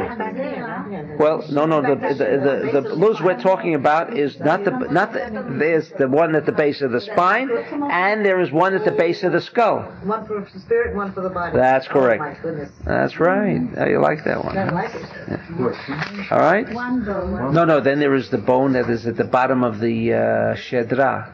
Well, 1.19 1.43
no, 1.51 1.65
no. 1.65 1.81
The 1.81 1.95
the 1.95 2.71
the, 2.73 2.81
the 2.81 2.95
luz 2.95 3.21
we're 3.21 3.39
talking 3.39 3.75
about 3.75 4.17
is 4.17 4.39
not 4.39 4.63
the 4.63 4.71
not 4.71 5.13
the, 5.13 5.45
there's 5.57 5.89
the 5.91 6.07
one 6.07 6.35
at 6.35 6.45
the 6.45 6.51
base 6.51 6.81
of 6.81 6.91
the 6.91 7.01
spine, 7.01 7.49
and 7.89 8.25
there 8.25 8.39
is 8.39 8.51
one 8.51 8.73
at 8.75 8.83
the 8.85 8.91
base 8.91 9.23
of 9.23 9.31
the 9.31 9.41
skull. 9.41 9.79
One 10.03 10.25
for 10.25 10.41
the 10.41 10.59
spirit, 10.59 10.95
one 10.97 11.13
for 11.13 11.21
the 11.21 11.29
body. 11.29 11.55
That's 11.55 11.87
correct. 11.87 12.21
Oh 12.21 12.25
my 12.29 12.37
goodness. 12.41 12.71
That's 12.83 13.19
right. 13.19 13.61
Oh, 13.77 13.85
you 13.85 14.01
like 14.01 14.23
that 14.25 14.43
one? 14.43 14.57
I 14.57 14.65
huh? 14.65 14.75
like 14.75 14.93
it. 14.93 16.31
All 16.31 16.39
right. 16.39 16.67
one 16.73 17.05
bone. 17.05 17.53
No, 17.53 17.63
no. 17.63 17.79
Then 17.79 17.99
there 17.99 18.15
is 18.15 18.29
the 18.29 18.37
bone 18.37 18.73
that 18.73 18.89
is 18.89 19.05
at 19.07 19.15
the 19.15 19.23
bottom 19.23 19.63
of 19.63 19.79
the 19.79 20.13
uh, 20.13 20.17
shedra. 20.55 21.33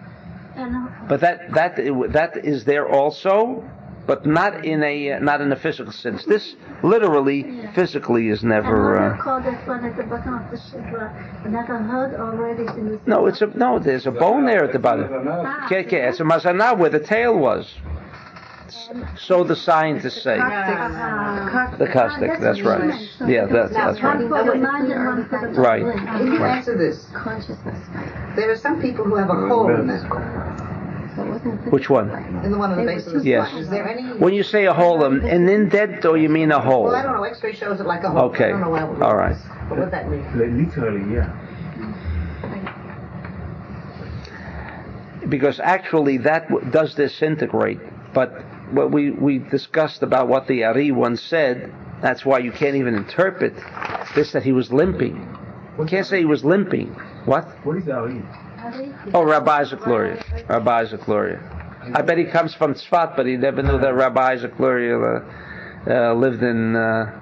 But 1.09 1.22
that 1.22 1.51
that 1.53 1.76
that 2.14 2.38
is 2.45 2.64
there 2.66 2.88
also, 2.88 3.68
but 4.05 4.26
not 4.26 4.64
in 4.66 4.84
a 4.84 5.20
not 5.20 5.41
in 5.41 5.51
a 5.51 5.55
physical 5.55 5.91
sense. 5.91 6.24
This 6.26 6.55
literally, 6.84 7.43
physically, 7.74 8.28
is 8.30 8.43
never. 8.43 8.93
what 8.93 8.99
do 8.99 9.03
you 9.05 9.11
Uh, 9.14 9.24
call 9.24 9.41
that 9.41 9.68
one 9.68 9.84
at 9.86 9.97
the 9.97 10.03
bottom 10.03 10.36
of 10.36 10.51
the 10.51 10.57
shidra? 10.57 11.45
And 11.45 11.55
that 11.55 11.70
I 11.70 11.78
heard 11.82 12.14
already 12.20 12.66
in 12.80 12.89
the 12.91 12.99
no, 13.07 13.26
it's 13.26 13.41
a 13.41 13.47
no. 13.47 13.80
There's 13.80 14.05
a 14.05 14.11
bone 14.11 14.45
there 14.45 14.64
at 14.64 14.74
the 14.74 14.80
bottom. 14.80 15.09
Ah, 15.28 15.66
Okay, 15.66 15.86
okay. 15.88 16.01
It's 16.07 16.20
a 16.20 16.24
mazana 16.24 16.78
where 16.78 16.89
the 16.91 16.99
tail 16.99 17.36
was. 17.38 17.74
So 19.17 19.43
the 19.43 19.55
scientists 19.55 20.21
say. 20.24 20.38
The 20.38 21.89
coccyx. 21.91 22.39
That's 22.39 22.61
right. 22.61 23.09
Yeah, 23.28 23.45
that's 23.45 23.74
that's 23.74 24.01
right. 24.01 24.17
for 24.28 24.43
the 24.43 24.55
mind 24.55 24.91
and 24.91 25.05
one 25.05 25.26
for 25.30 25.51
the 25.53 25.59
Right. 25.61 25.84
body. 25.84 25.99
Can 26.05 26.34
you 26.34 26.43
answer 26.43 26.78
this? 26.78 27.05
Consciousness. 27.13 27.78
There 28.36 28.49
are 28.51 28.55
some 28.57 28.82
people 28.82 29.05
who 29.05 29.15
have 29.15 29.30
a 29.30 29.47
hole 29.47 29.69
in 29.69 29.88
that, 29.88 30.01
So 31.15 31.21
it 31.24 31.30
wasn't 31.30 31.71
Which 31.71 31.89
one? 31.89 32.09
in 32.43 32.51
the 32.51 32.57
one 32.57 32.71
on 32.71 32.78
the 32.80 32.86
base 32.86 33.05
of 33.07 33.13
the 33.13 33.24
Yes. 33.24 33.47
spine. 33.49 33.61
Is 33.61 33.69
there 33.69 33.88
any? 33.88 34.03
When 34.17 34.34
you 34.34 34.43
say 34.43 34.65
a 34.65 34.74
hole, 34.74 35.03
an 35.05 35.47
indent, 35.49 36.05
or 36.05 36.17
you 36.17 36.30
mean 36.30 36.51
a 36.51 36.59
hole? 36.59 36.86
Well, 36.86 36.95
I 36.95 37.03
don't 37.03 37.13
know. 37.15 37.24
X-ray 37.24 37.53
shows 37.53 37.80
it 37.80 37.86
like 37.86 38.03
a 38.03 38.09
hole. 38.09 38.24
Okay. 38.30 38.45
I 38.45 38.49
don't 38.49 38.61
know 38.61 38.69
why 38.71 38.84
it 38.84 38.89
would 38.89 39.01
All 39.01 39.09
look 39.09 39.17
right. 39.17 39.36
this. 39.36 39.43
What 39.69 39.80
would 39.80 39.91
that 39.91 40.09
mean? 40.09 40.26
Literally, 40.36 41.13
yeah. 41.13 41.30
because 45.30 45.59
actually 45.61 46.17
that 46.17 46.49
w- 46.49 46.69
does 46.69 46.93
disintegrate. 46.95 47.80
But 48.13 48.43
what 48.74 48.91
we, 48.91 49.11
we 49.11 49.38
discussed 49.39 50.03
about 50.03 50.28
what 50.28 50.47
the 50.47 50.63
Ari 50.65 50.91
once 50.91 51.21
said, 51.21 51.74
that's 52.01 52.26
why 52.26 52.39
you 52.39 52.51
can't 52.51 52.76
even 52.76 52.95
interpret 52.95 53.53
this 54.15 54.32
that 54.34 54.43
he 54.43 54.51
was 54.51 54.71
limping. 54.71 55.15
You 55.80 55.86
can't 55.86 56.05
say 56.05 56.19
he 56.19 56.26
was 56.26 56.43
limping. 56.43 56.88
What? 57.26 57.45
What 57.65 57.78
is 57.78 57.88
Ari? 57.88 58.21
Oh, 59.13 59.24
Rabbi 59.24 59.61
Isaac 59.61 59.86
Luria. 59.86 60.24
Rabbi 60.47 60.82
Isaac 60.82 61.07
Luria. 61.07 61.39
I 61.93 62.01
bet 62.01 62.17
he 62.17 62.26
comes 62.26 62.53
from 62.55 62.76
Tzfat, 62.76 63.15
but 63.15 63.26
he 63.26 63.36
never 63.36 63.61
knew 63.61 63.78
that 63.80 63.93
Rabbi 63.93 64.34
Isaac 64.34 64.57
Luria 64.59 64.97
uh, 64.97 65.24
uh, 65.88 66.13
lived 66.13 66.41
in, 66.41 66.76
uh, 66.76 67.19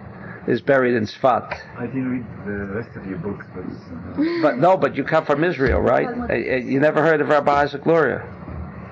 is 0.48 0.62
buried 0.62 0.94
in 0.96 1.06
Tzfat. 1.06 1.60
I 1.78 1.88
didn't 1.88 2.12
read 2.12 2.26
the 2.46 2.74
rest 2.74 2.96
of 2.96 3.06
your 3.08 3.18
books, 3.18 3.46
but 3.56 3.64
uh, 3.64 4.42
But 4.42 4.58
no, 4.60 4.78
but 4.78 4.96
you 4.96 5.04
come 5.04 5.26
from 5.26 5.44
Israel, 5.44 5.80
right? 5.82 6.08
Uh, 6.30 6.34
uh, 6.34 6.36
You 6.36 6.80
never 6.80 7.02
heard 7.02 7.22
of 7.22 7.30
Rabbi 7.30 7.52
Isaac 7.64 7.86
Luria? 7.86 8.24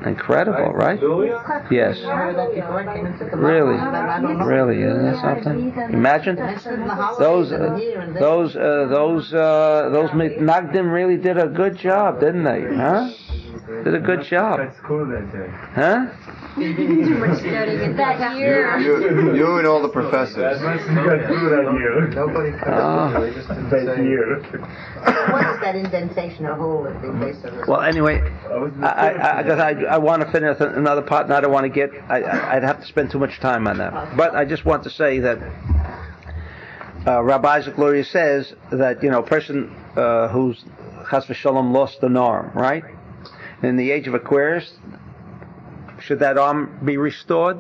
Incredible, 0.06 0.72
right? 0.74 1.00
Yes. 1.72 2.00
I 2.06 2.16
heard 2.16 2.36
that 2.38 2.56
before 2.56 2.88
I 2.89 2.95
came 2.95 3.06
into 3.06 3.26
the 3.26 3.36
Really? 3.36 3.76
I 3.78 4.22
don't 4.22 4.39
know. 4.39 4.45
Really, 4.45 4.82
isn't 4.82 5.04
that 5.04 5.22
something? 5.43 5.74
Imagine 5.93 6.36
Mentioned 6.36 6.84
in 6.84 6.88
those 7.20 7.52
uh, 7.52 7.76
here 7.76 8.00
and 8.00 8.16
there. 8.16 8.22
those 8.22 8.56
uh, 8.56 8.88
those 8.89 9.34
uh, 9.34 9.89
those 9.91 10.10
Nagdim 10.12 10.91
really 10.91 11.18
did 11.18 11.38
a 11.38 11.47
good 11.47 11.78
job, 11.78 12.22
didn't 12.22 12.43
they? 12.45 12.62
Huh? 12.62 13.10
Did 13.84 13.95
a 13.95 14.00
good 14.00 14.24
job, 14.24 14.60
That's 14.60 14.80
cool 14.82 15.06
that 15.08 15.32
day. 15.32 15.50
huh? 15.74 16.08
too 16.56 17.18
much 17.18 17.39
studying 17.39 17.82
in 17.82 17.95
that 17.97 18.38
year. 18.38 18.78
You, 18.80 19.36
you 19.36 19.58
and 19.58 19.68
all 19.68 19.82
the 19.82 19.89
professors. 19.89 20.36
That 20.36 20.62
must 20.62 20.88
be 20.88 20.95
got 20.95 21.28
through 21.28 21.50
that 21.50 21.74
year. 21.80 22.08
Nobody 22.10 22.52
Ah. 22.66 23.12
comes 23.14 23.26
to 23.28 23.34
just 23.34 23.47
didn't 23.47 23.70
That 23.70 23.95
say. 23.95 24.04
year. 24.04 24.39
What 25.32 25.45
is 25.56 25.60
that 25.62 25.76
indentation 25.76 26.45
or 26.45 26.56
hole 26.56 26.88
at 26.88 27.02
the 27.02 27.12
base 27.14 27.43
of 27.43 27.56
the 27.56 27.66
Well, 27.68 27.82
anyway, 27.82 28.22
I 28.82 28.86
I 28.86 29.10
I, 29.10 29.39
I, 29.39 29.43
'cause 29.43 29.60
I, 29.60 29.70
I 29.95 29.97
want 30.00 30.22
to 30.24 30.32
finish 30.32 30.58
another 30.60 31.02
part, 31.02 31.26
and 31.26 31.34
I 31.34 31.39
don't 31.41 31.52
want 31.52 31.64
to 31.66 31.70
get. 31.70 31.91
I, 32.10 32.22
I, 32.22 32.56
I'd 32.58 32.64
have 32.64 32.82
to 32.82 32.86
spend 32.86 33.12
too 33.12 33.20
much 33.20 33.39
time 33.39 33.68
on 33.68 33.78
that. 33.78 34.18
But 34.18 34.36
I 34.36 34.45
just 34.45 34.66
want 34.66 34.84
to 34.84 34.89
say 34.89 35.20
that 35.20 35.38
uh, 37.08 37.24
Rabbi 37.24 37.47
Isaac 37.58 37.78
Luria 37.78 38.04
says 38.04 38.54
that 38.72 39.02
you 39.04 39.10
know, 39.10 39.20
a 39.20 39.24
person 39.26 39.74
uh, 39.95 40.28
who's 40.30 40.64
chas 41.10 41.26
v'shalom 41.26 41.72
lost 41.72 42.04
an 42.04 42.18
arm, 42.18 42.52
right? 42.54 42.84
In 43.62 43.76
the 43.76 43.91
age 43.91 44.07
of 44.07 44.14
Aquarius, 44.14 44.74
should 45.99 46.20
that 46.20 46.38
arm 46.38 46.80
be 46.84 46.97
restored? 46.97 47.57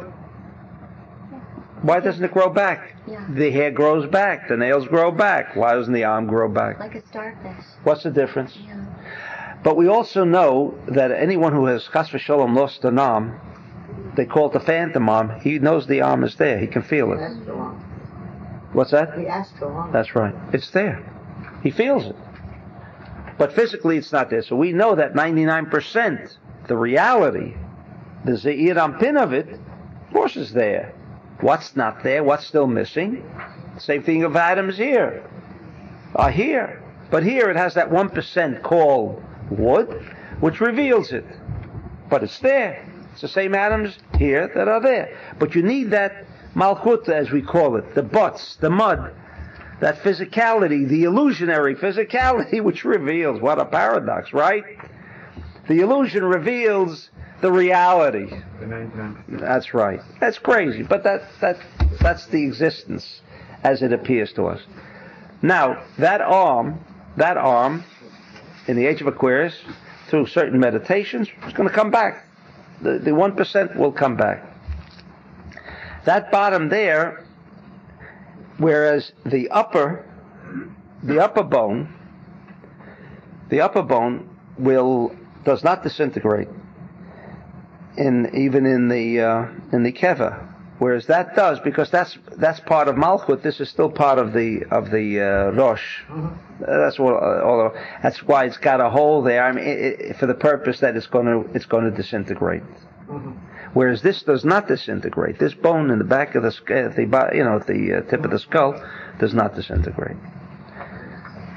Why 1.81 1.99
doesn't 1.99 2.23
it 2.23 2.33
grow 2.33 2.49
back? 2.49 2.95
Yeah. 3.07 3.25
The 3.29 3.51
hair 3.51 3.71
grows 3.71 4.09
back, 4.09 4.49
the 4.49 4.57
nails 4.57 4.87
grow 4.87 5.11
back. 5.11 5.55
Why 5.55 5.73
doesn't 5.73 5.93
the 5.93 6.03
arm 6.03 6.27
grow 6.27 6.49
back? 6.49 6.79
Like 6.79 6.95
a 6.95 7.05
starfish. 7.07 7.65
What's 7.83 8.03
the 8.03 8.11
difference? 8.11 8.57
Yeah. 8.57 8.85
But 9.63 9.77
we 9.77 9.87
also 9.87 10.23
know 10.23 10.77
that 10.87 11.11
anyone 11.11 11.53
who 11.53 11.65
has 11.65 11.87
chas 11.91 12.09
v'shalom 12.09 12.55
lost 12.55 12.83
an 12.85 12.99
arm, 12.99 13.39
they 14.15 14.25
call 14.25 14.47
it 14.47 14.53
the 14.53 14.59
phantom 14.59 15.09
arm. 15.09 15.39
He 15.41 15.59
knows 15.59 15.87
the 15.87 16.01
arm 16.01 16.23
is 16.23 16.35
there. 16.35 16.59
He 16.59 16.67
can 16.67 16.81
feel 16.81 17.11
it. 17.13 17.19
astral 17.19 17.59
arm? 17.59 17.75
What's 18.73 18.91
that? 18.91 19.15
The 19.15 19.27
astral 19.27 19.71
arm. 19.71 19.91
That's 19.91 20.15
right. 20.15 20.35
It's 20.53 20.69
there. 20.71 21.03
He 21.63 21.71
feels 21.71 22.05
it. 22.05 22.15
But 23.39 23.53
physically, 23.53 23.97
it's 23.97 24.11
not 24.11 24.29
there. 24.29 24.43
So 24.43 24.57
we 24.57 24.73
know 24.73 24.95
that 24.95 25.13
99%, 25.13 26.37
the 26.67 26.75
reality, 26.75 27.55
the 28.25 28.35
Zeir 28.35 28.75
Anpin 28.75 29.17
of 29.17 29.31
it, 29.31 29.47
of 29.49 30.13
course, 30.13 30.35
is 30.35 30.51
there. 30.51 30.93
What's 31.39 31.77
not 31.77 32.03
there? 32.03 32.21
What's 32.21 32.45
still 32.45 32.67
missing? 32.67 33.23
Same 33.77 34.03
thing 34.03 34.25
of 34.25 34.35
atoms 34.35 34.75
here. 34.75 35.23
Are 36.15 36.29
here. 36.29 36.83
But 37.09 37.23
here 37.23 37.49
it 37.49 37.55
has 37.55 37.75
that 37.75 37.89
1% 37.89 38.61
called 38.61 39.23
wood, 39.49 39.89
which 40.41 40.59
reveals 40.59 41.13
it. 41.13 41.25
But 42.09 42.23
it's 42.23 42.39
there. 42.39 42.85
It's 43.13 43.21
the 43.21 43.29
same 43.29 43.55
atoms 43.55 43.97
here 44.17 44.51
that 44.53 44.67
are 44.67 44.81
there. 44.81 45.17
But 45.39 45.55
you 45.55 45.63
need 45.63 45.91
that 45.91 46.25
malchut, 46.55 47.07
as 47.07 47.31
we 47.31 47.41
call 47.41 47.77
it, 47.77 47.95
the 47.95 48.03
butts, 48.03 48.57
the 48.57 48.69
mud, 48.69 49.13
that 49.79 49.99
physicality, 49.99 50.87
the 50.87 51.03
illusionary 51.03 51.75
physicality, 51.75 52.61
which 52.63 52.83
reveals 52.83 53.41
what 53.41 53.59
a 53.59 53.65
paradox, 53.65 54.33
right? 54.33 54.63
The 55.67 55.81
illusion 55.81 56.23
reveals 56.23 57.09
the 57.41 57.51
reality. 57.51 58.29
That's 59.29 59.73
right. 59.73 60.01
That's 60.19 60.39
crazy, 60.39 60.83
but 60.83 61.03
that 61.03 61.23
that 61.39 61.57
that's 62.01 62.25
the 62.27 62.43
existence 62.43 63.21
as 63.63 63.81
it 63.81 63.93
appears 63.93 64.33
to 64.33 64.47
us. 64.47 64.61
Now 65.41 65.83
that 65.97 66.21
arm, 66.21 66.83
that 67.17 67.37
arm, 67.37 67.83
in 68.67 68.75
the 68.75 68.85
age 68.85 69.01
of 69.01 69.07
Aquarius, 69.07 69.55
through 70.07 70.25
certain 70.27 70.59
meditations, 70.59 71.29
is 71.47 71.53
going 71.53 71.69
to 71.69 71.75
come 71.75 71.91
back. 71.91 72.25
The 72.81 72.99
the 72.99 73.13
one 73.13 73.35
percent 73.35 73.75
will 73.75 73.91
come 73.91 74.17
back. 74.17 74.43
That 76.05 76.31
bottom 76.31 76.69
there, 76.69 77.25
whereas 78.59 79.11
the 79.25 79.49
upper, 79.49 80.05
the 81.03 81.19
upper 81.23 81.43
bone, 81.43 81.93
the 83.49 83.61
upper 83.61 83.81
bone 83.81 84.29
will 84.57 85.15
does 85.43 85.63
not 85.63 85.81
disintegrate 85.83 86.49
in 87.97 88.29
even 88.35 88.65
in 88.65 88.87
the 88.87 89.19
uh, 89.21 89.47
in 89.73 89.83
the 89.83 89.91
keva, 89.91 90.47
whereas 90.77 91.07
that 91.07 91.35
does 91.35 91.59
because 91.61 91.89
that's 91.89 92.17
that's 92.37 92.59
part 92.59 92.87
of 92.87 92.95
malchut. 92.95 93.41
This 93.41 93.59
is 93.59 93.69
still 93.69 93.89
part 93.89 94.19
of 94.19 94.33
the 94.33 94.63
of 94.69 94.91
the 94.91 95.19
uh, 95.21 95.51
rosh. 95.51 96.03
Uh, 96.09 96.29
That's 96.59 96.99
what. 96.99 97.13
Uh, 97.13 97.41
all, 97.43 97.73
that's 98.03 98.21
why 98.23 98.45
it's 98.45 98.57
got 98.57 98.81
a 98.81 98.89
hole 98.89 99.21
there. 99.23 99.43
I 99.43 99.51
mean, 99.53 99.65
it, 99.65 99.99
it, 100.01 100.17
for 100.17 100.25
the 100.27 100.33
purpose 100.35 100.81
that 100.81 100.95
it's 100.97 101.07
going 101.07 101.25
to 101.25 101.49
it's 101.55 101.65
going 101.65 101.85
to 101.85 101.91
disintegrate. 101.91 102.63
Whereas 103.73 104.01
this 104.01 104.23
does 104.23 104.43
not 104.43 104.67
disintegrate. 104.67 105.37
This 105.37 105.53
bone 105.53 105.91
in 105.91 105.99
the 105.99 106.05
back 106.05 106.35
of 106.35 106.43
the 106.43 106.49
uh, 106.49 106.89
the 106.95 107.31
you 107.35 107.43
know 107.43 107.57
at 107.57 107.67
the 107.67 107.93
uh, 107.93 108.01
tip 108.09 108.25
of 108.25 108.31
the 108.31 108.39
skull 108.39 108.83
does 109.19 109.33
not 109.33 109.55
disintegrate. 109.55 110.17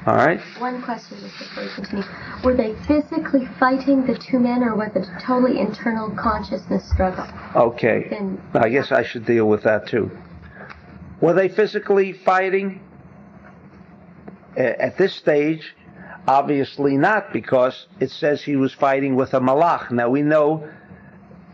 All 0.05 0.15
right. 0.15 0.41
One 0.59 0.81
question 0.81 1.17
just 1.21 1.39
before 1.39 1.63
you 1.63 1.69
continue. 1.69 2.03
Were 2.43 2.55
they 2.55 2.75
physically 2.87 3.47
fighting 3.57 4.05
the 4.05 4.17
two 4.17 4.37
men, 4.37 4.61
or 4.61 4.75
was 4.75 4.91
it 4.95 5.07
a 5.07 5.19
totally 5.21 5.59
internal 5.59 6.09
consciousness 6.11 6.87
struggle? 6.89 7.25
Okay. 7.55 8.11
I 8.53 8.69
guess 8.69 8.91
I 8.91 9.03
should 9.03 9.25
deal 9.25 9.47
with 9.47 9.63
that 9.63 9.87
too. 9.87 10.11
Were 11.21 11.33
they 11.33 11.47
physically 11.47 12.11
fighting? 12.11 12.81
At 14.57 14.97
this 14.97 15.15
stage, 15.15 15.73
obviously 16.27 16.95
not, 16.97 17.33
because 17.33 17.87
it 17.99 18.11
says 18.11 18.43
he 18.43 18.55
was 18.55 18.71
fighting 18.73 19.15
with 19.15 19.33
a 19.33 19.39
malach. 19.39 19.89
Now 19.89 20.09
we 20.09 20.21
know 20.21 20.69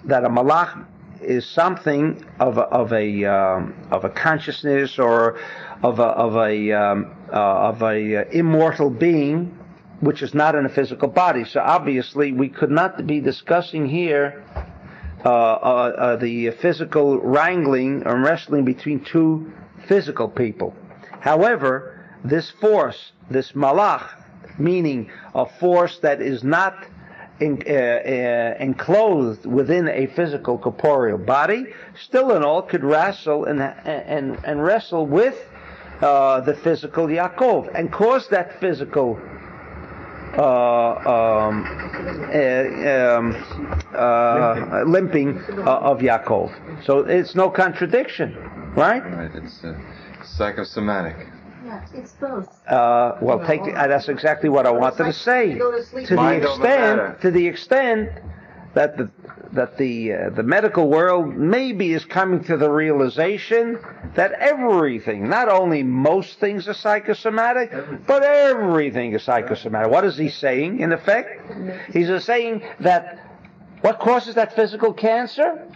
that 0.10 0.26
a 0.26 0.30
malach 0.30 0.86
is 1.22 1.46
something 1.46 2.26
of 2.40 2.58
a, 2.58 2.62
of 2.62 2.94
a 2.94 3.26
um, 3.26 3.76
of 3.92 4.06
a 4.06 4.10
consciousness 4.10 5.00
or 5.00 5.40
of 5.84 6.00
a 6.00 6.04
of 6.04 6.36
a 6.36 6.72
um, 6.72 7.16
uh, 7.32 7.70
of 7.70 7.82
a 7.82 8.16
uh, 8.16 8.26
immortal 8.32 8.90
being, 8.90 9.58
which 10.00 10.22
is 10.22 10.34
not 10.34 10.56
in 10.56 10.66
a 10.66 10.70
physical 10.70 11.08
body. 11.08 11.44
So 11.46 11.60
obviously, 11.60 12.32
we 12.32 12.50
could 12.50 12.72
not 12.72 13.06
be 13.06 13.20
discussing 13.20 13.88
here 13.88 14.44
uh, 15.26 15.30
uh, 15.30 15.32
uh, 15.32 16.16
the 16.16 16.52
physical 16.52 17.20
wrangling 17.20 18.04
and 18.06 18.24
wrestling 18.24 18.64
between 18.64 19.04
two 19.04 19.52
physical 19.88 20.30
people. 20.30 20.74
However, 21.20 22.06
this 22.24 22.50
force, 22.50 23.12
this 23.30 23.52
malach, 23.52 24.08
meaning 24.58 25.12
a 25.36 25.46
force 25.46 26.00
that 26.00 26.22
is 26.22 26.44
not 26.44 26.86
in, 27.40 27.64
uh, 27.68 27.72
uh, 27.72 28.64
enclosed 28.64 29.46
within 29.46 29.88
a 29.88 30.08
physical 30.08 30.58
corporeal 30.58 31.18
body, 31.18 31.74
still 31.96 32.32
and 32.32 32.44
all 32.44 32.62
could 32.62 32.84
wrestle 32.84 33.46
and 33.46 33.62
and 33.62 34.40
and 34.44 34.64
wrestle 34.64 35.06
with 35.06 35.38
uh, 36.02 36.42
the 36.42 36.56
physical 36.56 37.08
Yaakov 37.08 37.72
and 37.74 37.92
cause 37.92 38.28
that 38.30 38.60
physical 38.60 39.20
uh, 40.38 40.92
um, 41.10 41.66
uh, 42.34 43.18
um, 43.18 43.36
uh, 43.96 44.84
limping 44.86 45.40
of 45.40 46.00
Yaakov. 46.00 46.86
So 46.86 47.00
it's 47.00 47.36
no 47.36 47.50
contradiction, 47.50 48.36
right? 48.76 49.04
Right, 49.04 49.32
it's 49.34 49.66
psychosomatic. 50.24 51.28
Yeah, 51.70 51.86
it's 51.94 52.14
both. 52.14 52.68
Uh, 52.68 53.16
well, 53.22 53.46
take 53.46 53.64
the, 53.64 53.74
uh, 53.74 53.88
that's 53.88 54.10
exactly 54.10 54.50
what 54.50 54.66
I 54.66 54.72
wanted 54.72 55.04
to 55.04 55.14
say. 55.14 55.54
To. 55.54 55.60
To 55.60 56.08
the 56.08 56.16
Mind 56.16 56.44
extent, 56.44 57.22
to 57.22 57.30
the 57.30 57.46
extent 57.46 58.10
that 58.74 58.98
the 58.98 59.12
that 59.52 59.78
the 59.78 60.14
uh, 60.14 60.30
the 60.32 60.42
medical 60.42 60.90
world 60.90 61.36
maybe 61.36 61.94
is 61.94 62.06
coming 62.06 62.44
to 62.46 62.58
the 62.58 62.70
realization 62.70 63.78
that 64.16 64.32
everything, 64.32 65.30
not 65.30 65.48
only 65.48 65.84
most 65.84 66.40
things 66.40 66.68
are 66.68 66.74
psychosomatic, 66.74 67.72
but 68.08 68.24
everything 68.24 69.14
is 69.14 69.22
psychosomatic. 69.24 69.92
What 69.92 70.06
is 70.06 70.18
he 70.18 70.30
saying? 70.30 70.80
In 70.80 70.92
effect, 70.92 71.30
he's 71.94 72.10
saying 72.24 72.64
that 72.80 73.20
what 73.82 74.00
causes 74.00 74.34
that 74.36 74.56
physical 74.56 74.92
cancer? 74.92 75.68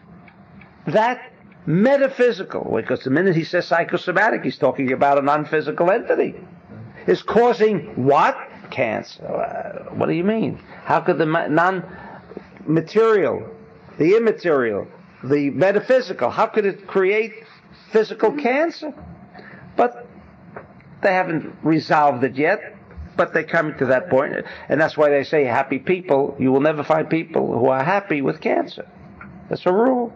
That 0.88 1.33
metaphysical, 1.66 2.76
because 2.76 3.04
the 3.04 3.10
minute 3.10 3.36
he 3.36 3.44
says 3.44 3.68
psychosomatic, 3.68 4.44
he's 4.44 4.58
talking 4.58 4.92
about 4.92 5.18
a 5.18 5.22
non-physical 5.22 5.90
entity, 5.92 6.36
is 7.08 7.22
causing 7.24 8.06
what? 8.06 8.38
Cancer. 8.70 9.26
Uh, 9.26 9.94
what 9.94 10.08
do 10.08 10.14
you 10.14 10.24
mean? 10.24 10.58
How 10.84 11.00
could 11.02 11.18
the 11.18 11.26
non-material, 11.26 11.96
the 13.98 14.16
immaterial, 14.16 14.88
the 15.24 15.50
metaphysical, 15.52 16.30
how 16.30 16.48
could 16.48 16.66
it 16.66 16.88
create 16.88 17.46
physical 17.92 18.32
cancer? 18.32 18.94
But 19.78 20.08
they 21.02 21.14
haven't 21.14 21.56
resolved 21.64 22.24
it 22.24 22.36
yet. 22.36 22.60
But 23.16 23.32
they're 23.32 23.44
coming 23.44 23.78
to 23.78 23.86
that 23.86 24.10
point, 24.10 24.34
and 24.70 24.82
that's 24.82 24.98
why 24.98 25.12
they 25.12 25.24
say 25.24 25.44
happy 25.44 25.78
people. 25.78 26.36
You 26.40 26.52
will 26.52 26.62
never 26.62 26.84
find 26.84 27.08
people 27.08 27.60
who 27.60 27.68
are 27.68 27.84
happy 27.84 28.24
with 28.24 28.42
cancer. 28.42 28.88
That's 29.50 29.68
a 29.68 29.72
rule. 29.72 30.12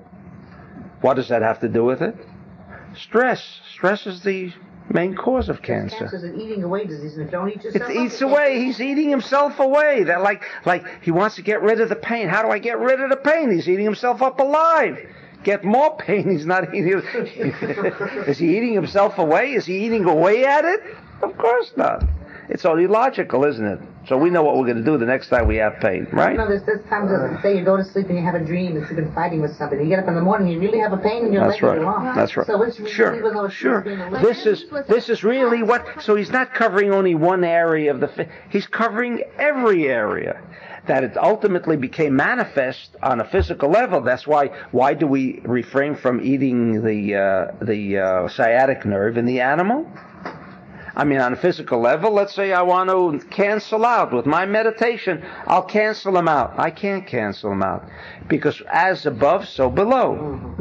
What 1.02 1.16
does 1.16 1.30
that 1.30 1.42
have 1.42 1.60
to 1.62 1.68
do 1.70 1.84
with 1.84 2.02
it? 2.02 2.16
Stress. 2.96 3.62
Stress 3.74 4.08
is 4.08 4.22
the 4.24 4.52
main 4.90 5.16
cause 5.16 5.50
of 5.50 5.62
Cancer 5.62 5.98
cancer. 5.98 6.16
is 6.16 6.24
an 6.24 6.40
eating 6.40 6.64
away 6.64 6.86
disease, 6.86 7.18
and 7.18 7.28
if 7.28 7.28
you 7.28 7.32
don't 7.32 7.50
eat 7.50 7.58
It 7.58 7.64
yourself, 7.66 7.84
up, 7.84 7.96
eats 7.96 8.22
away. 8.22 8.60
He's 8.64 8.82
eating 8.82 9.10
himself 9.10 9.60
away. 9.60 10.04
That 10.04 10.22
like 10.22 10.44
like 10.66 10.86
he 11.04 11.12
wants 11.12 11.36
to 11.36 11.42
get 11.42 11.62
rid 11.62 11.82
of 11.82 11.90
the 11.90 11.96
pain. 11.96 12.28
How 12.30 12.42
do 12.42 12.50
I 12.50 12.60
get 12.60 12.80
rid 12.80 13.00
of 13.02 13.10
the 13.10 13.18
pain? 13.18 13.52
He's 13.52 13.68
eating 13.70 13.86
himself 13.86 14.22
up 14.22 14.40
alive. 14.40 14.98
Get 15.44 15.64
more 15.64 15.96
pain. 15.98 16.30
He's 16.30 16.46
not 16.46 16.74
eating. 16.74 17.00
Is 18.28 18.38
he 18.40 18.58
eating 18.58 18.74
himself 18.74 19.18
away? 19.20 19.54
Is 19.54 19.66
he 19.66 19.86
eating 19.86 20.06
away 20.06 20.46
at 20.46 20.66
it? 20.66 20.82
Of 21.22 21.38
course 21.38 21.72
not. 21.76 22.04
It's 22.50 22.66
only 22.66 22.88
logical, 22.88 23.44
isn't 23.44 23.66
it? 23.66 23.80
So 24.08 24.18
we 24.18 24.30
know 24.30 24.42
what 24.42 24.56
we're 24.58 24.66
going 24.66 24.78
to 24.78 24.84
do 24.84 24.98
the 24.98 25.06
next 25.06 25.28
time 25.28 25.48
we 25.48 25.58
have 25.58 25.82
pain, 25.82 26.08
right? 26.14 26.32
You 26.32 26.38
know, 26.38 26.48
there's, 26.48 26.64
there's 26.64 26.88
times 26.88 27.10
that 27.10 27.40
say 27.42 27.58
you 27.58 27.66
go 27.66 27.76
to 27.76 27.84
sleep 27.84 28.08
and 28.08 28.18
you 28.18 28.24
have 28.24 28.36
a 28.36 28.44
dream 28.44 28.76
that 28.76 28.88
you've 28.88 28.96
been 28.96 29.14
fighting 29.14 29.42
with 29.42 29.54
somebody. 29.58 29.84
You 29.84 29.90
get 29.90 30.00
up 30.00 30.08
in 30.08 30.16
the 30.16 30.22
morning, 30.22 30.48
and 30.48 30.56
you 30.56 30.62
really 30.66 30.80
have 30.80 30.94
a 30.94 30.98
pain 30.98 31.26
in 31.26 31.34
your 31.34 31.46
That's 31.46 31.62
leg 31.62 31.72
right. 31.80 31.82
arm. 31.82 32.16
That's 32.16 32.38
right. 32.38 32.48
So 32.48 32.62
it's 32.62 32.80
really, 32.80 32.92
Sure, 32.92 33.50
sure. 33.50 33.82
being 33.82 34.00
a 34.00 34.10
leg- 34.10 34.24
This 34.24 34.46
is 34.46 34.66
this 34.88 35.10
is 35.10 35.24
really 35.26 35.62
what. 35.62 36.02
So 36.04 36.16
he's 36.16 36.32
not 36.32 36.54
covering 36.54 36.94
only 36.94 37.16
one 37.16 37.44
area 37.44 37.92
of 37.94 38.00
the. 38.00 38.30
He's 38.50 38.68
covering 38.68 39.24
every 39.38 39.88
area. 39.90 40.42
That 40.88 41.04
it 41.04 41.18
ultimately 41.18 41.76
became 41.76 42.16
manifest 42.16 42.96
on 43.04 43.20
a 43.20 43.26
physical 43.26 43.70
level. 43.70 44.00
That's 44.00 44.26
why. 44.26 44.48
Why 44.72 44.94
do 44.94 45.06
we 45.06 45.42
refrain 45.44 45.96
from 45.96 46.22
eating 46.22 46.82
the 46.82 47.16
uh, 47.16 47.66
the 47.66 47.98
uh, 47.98 48.28
sciatic 48.30 48.86
nerve 48.86 49.18
in 49.18 49.26
the 49.26 49.42
animal? 49.42 49.86
I 50.98 51.04
mean, 51.04 51.20
on 51.20 51.32
a 51.32 51.36
physical 51.36 51.80
level, 51.80 52.12
let's 52.12 52.34
say 52.34 52.52
I 52.52 52.64
want 52.64 52.90
to 52.90 53.28
cancel 53.28 53.86
out 53.86 54.12
with 54.12 54.26
my 54.26 54.48
meditation, 54.48 55.24
I'll 55.46 55.62
cancel 55.62 56.12
them 56.12 56.28
out. 56.28 56.58
I 56.58 56.72
can't 56.72 57.06
cancel 57.06 57.52
them 57.52 57.62
out 57.62 57.88
because 58.28 58.60
as 58.62 59.06
above, 59.06 59.48
so 59.48 59.70
below. 59.70 60.56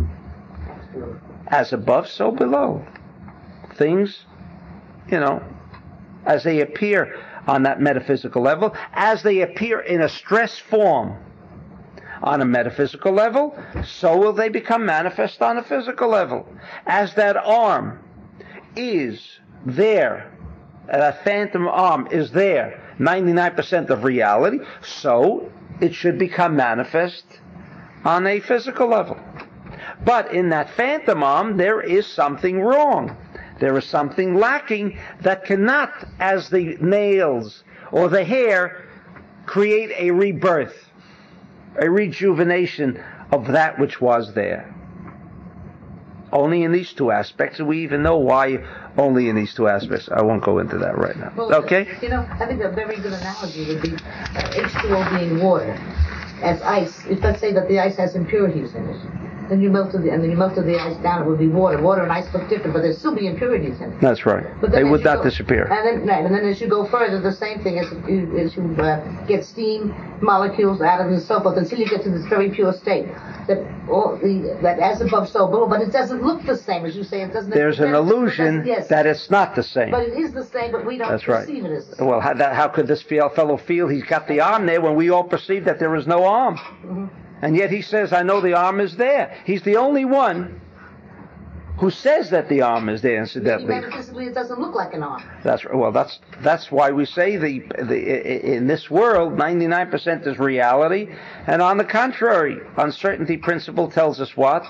As 1.49 1.73
above, 1.73 2.11
so 2.11 2.33
below. 2.33 2.87
Things, 3.77 4.27
you 5.11 5.21
know, 5.21 5.43
as 6.27 6.45
they 6.45 6.61
appear 6.61 7.19
on 7.47 7.63
that 7.63 7.81
metaphysical 7.81 8.43
level, 8.43 8.77
as 8.93 9.23
they 9.23 9.41
appear 9.41 9.81
in 9.81 10.03
a 10.03 10.09
stress 10.09 10.59
form 10.59 11.17
on 12.23 12.43
a 12.43 12.45
metaphysical 12.45 13.13
level, 13.13 13.59
so 13.83 14.19
will 14.19 14.35
they 14.35 14.51
become 14.51 14.85
manifest 14.85 15.41
on 15.41 15.57
a 15.57 15.63
physical 15.63 16.11
level. 16.11 16.47
As 16.85 17.15
that 17.15 17.39
arm 17.39 18.01
is 18.77 19.41
there, 19.67 20.33
that 20.87 21.25
phantom 21.25 21.67
arm 21.67 22.09
is 22.11 22.31
there, 22.31 22.81
99% 22.99 23.91
of 23.91 24.05
reality, 24.05 24.61
so 24.81 25.51
it 25.81 25.95
should 25.95 26.19
become 26.19 26.57
manifest 26.57 27.25
on 28.05 28.27
a 28.27 28.41
physical 28.41 28.89
level. 28.89 29.19
But 30.05 30.33
in 30.33 30.51
that 30.51 30.71
phantom 30.71 31.23
arm, 31.23 31.57
there 31.57 31.81
is 31.81 32.07
something 32.07 32.61
wrong. 32.61 33.17
There 33.59 33.77
is 33.77 33.85
something 33.85 34.37
lacking 34.37 34.99
that 35.23 35.45
cannot, 35.45 35.93
as 36.21 36.49
the 36.49 36.77
nails 36.81 37.65
or 37.91 38.09
the 38.09 38.25
hair, 38.25 38.85
create 39.47 39.91
a 39.99 40.11
rebirth, 40.13 40.91
a 41.81 41.91
rejuvenation 41.91 43.03
of 43.33 43.49
that 43.49 43.79
which 43.79 44.01
was 44.01 44.35
there. 44.35 44.76
Only 46.33 46.65
in 46.65 46.73
these 46.73 46.93
two 46.93 47.11
aspects, 47.11 47.61
we 47.61 47.83
even 47.83 48.03
know 48.03 48.19
why 48.19 48.65
only 48.99 49.29
in 49.29 49.37
these 49.37 49.55
two 49.55 49.69
aspects. 49.69 50.09
I 50.11 50.23
won't 50.23 50.43
go 50.43 50.59
into 50.59 50.79
that 50.79 50.99
right 50.99 51.17
now. 51.17 51.33
Well, 51.37 51.55
Okay? 51.55 51.97
You 52.03 52.09
know, 52.09 52.27
I 52.41 52.47
think 52.47 52.61
a 52.63 52.71
very 52.71 52.97
good 52.97 53.13
analogy 53.13 53.67
would 53.67 53.83
be 53.83 53.95
uh, 53.95 53.99
H2O 54.53 55.19
being 55.19 55.43
water. 55.43 55.73
As 56.43 56.61
ice, 56.63 57.07
if 57.07 57.23
let's 57.23 57.41
say 57.41 57.53
that 57.53 57.69
the 57.69 57.79
ice 57.79 57.97
has 57.97 58.15
impurities 58.15 58.75
in 58.75 58.89
it, 58.89 59.26
then 59.49 59.61
you 59.61 59.71
melted 59.71 60.03
the, 60.03 60.11
and 60.11 60.23
then 60.23 60.31
you 60.31 60.37
melted 60.37 60.67
the 60.67 60.77
ice 60.79 60.97
down, 60.99 61.23
it 61.23 61.27
would 61.29 61.39
be 61.39 61.49
water. 61.49 61.81
Water 61.81 62.03
and 62.03 62.13
ice 62.13 62.33
look 62.35 62.49
different, 62.49 62.75
but 62.75 62.83
there'd 62.83 62.97
still 62.97 63.15
be 63.15 63.27
impurities 63.27 63.81
in 63.81 63.93
it. 63.93 64.01
That's 64.01 64.27
right. 64.27 64.45
But 64.61 64.73
They 64.73 64.85
would 64.85 65.05
not 65.05 65.19
go- 65.19 65.25
disappear. 65.25 65.65
And 65.65 65.87
then, 65.87 66.07
right, 66.07 66.25
and 66.25 66.35
then 66.35 66.45
as 66.47 66.61
you 66.61 66.69
go 66.69 66.87
further, 66.87 67.21
the 67.21 67.33
same 67.33 67.63
thing 67.63 67.79
as 67.79 67.91
you, 68.09 68.39
as 68.39 68.57
you 68.57 68.75
uh, 68.83 69.27
get 69.27 69.45
steam 69.45 69.95
molecules 70.23 70.81
out 70.81 71.01
of 71.01 71.09
it 71.09 71.15
and 71.15 71.23
so 71.23 71.41
forth 71.41 71.57
until 71.59 71.79
you 71.79 71.87
get 71.87 72.03
to 72.03 72.11
this 72.11 72.25
very 72.27 72.51
pure 72.51 72.73
state. 72.73 73.07
That 73.47 73.59
all 73.89 74.17
the 74.17 74.59
that 74.63 74.81
as 74.81 75.01
above, 75.01 75.29
so 75.29 75.47
below. 75.47 75.69
But 75.69 75.81
it 75.81 75.93
doesn't 75.93 76.21
look 76.21 76.45
the 76.45 76.57
same 76.57 76.85
as 76.85 76.97
you 76.97 77.05
say. 77.05 77.23
It 77.23 77.33
doesn't. 77.33 77.51
There's 77.51 77.79
an 77.79 77.91
it 77.91 77.97
illusion 77.97 78.65
yes, 78.67 78.89
that 78.89 79.07
it's 79.07 79.31
not 79.31 79.55
the 79.55 79.63
same. 79.63 79.93
But 79.93 80.09
it 80.09 80.19
is 80.19 80.33
the 80.33 80.45
same, 80.45 80.73
but 80.73 80.85
we 80.85 80.99
don't 80.99 81.09
That's 81.09 81.29
right. 81.29 81.47
perceive 81.47 81.65
it 81.65 81.71
as 81.71 81.87
the 81.87 81.95
same. 81.97 82.09
Well, 82.09 82.19
how, 82.21 82.35
that, 82.35 82.57
how 82.57 82.67
could 82.67 82.89
this 82.89 83.03
fel- 83.03 83.29
fellow 83.29 83.57
feel 83.57 83.87
he's 83.87 84.03
got 84.03 84.27
the 84.27 84.41
arm 84.41 84.67
there 84.67 84.81
when 84.81 84.97
we 84.97 85.11
all 85.11 85.23
perceive 85.23 85.65
that 85.67 85.79
there 85.79 85.95
is 85.95 86.09
no 86.09 86.25
arm? 86.25 86.57
Mm-hmm. 86.57 87.07
And 87.43 87.57
yet 87.57 87.71
he 87.71 87.83
says, 87.83 88.13
I 88.13 88.23
know 88.23 88.41
the 88.41 88.55
arm 88.55 88.81
is 88.81 88.97
there. 88.97 89.37
He's 89.45 89.63
the 89.63 89.77
only 89.77 90.05
one 90.05 90.61
who 91.79 91.91
says 91.91 92.31
that 92.31 92.49
the 92.49 92.63
arm 92.63 92.89
is 92.89 93.03
there, 93.03 93.19
incidentally. 93.19 93.75
metaphysically, 93.75 94.27
it 94.27 94.35
doesn't 94.35 94.59
look 94.59 94.75
like 94.75 94.95
an 94.95 95.03
arm. 95.03 95.23
That's 95.45 95.65
well. 95.73 95.93
That's 95.93 96.19
that's 96.41 96.73
why 96.73 96.91
we 96.91 97.05
say 97.05 97.37
the, 97.37 97.59
the 97.83 98.55
in 98.55 98.67
this 98.67 98.91
world, 98.91 99.35
99% 99.35 100.27
is 100.27 100.39
reality, 100.39 101.09
and 101.47 101.61
on 101.61 101.77
the 101.77 101.85
contrary, 101.85 102.61
uncertainty 102.79 103.37
principle 103.37 103.91
tells 103.91 104.21
us 104.21 104.37
what? 104.37 104.65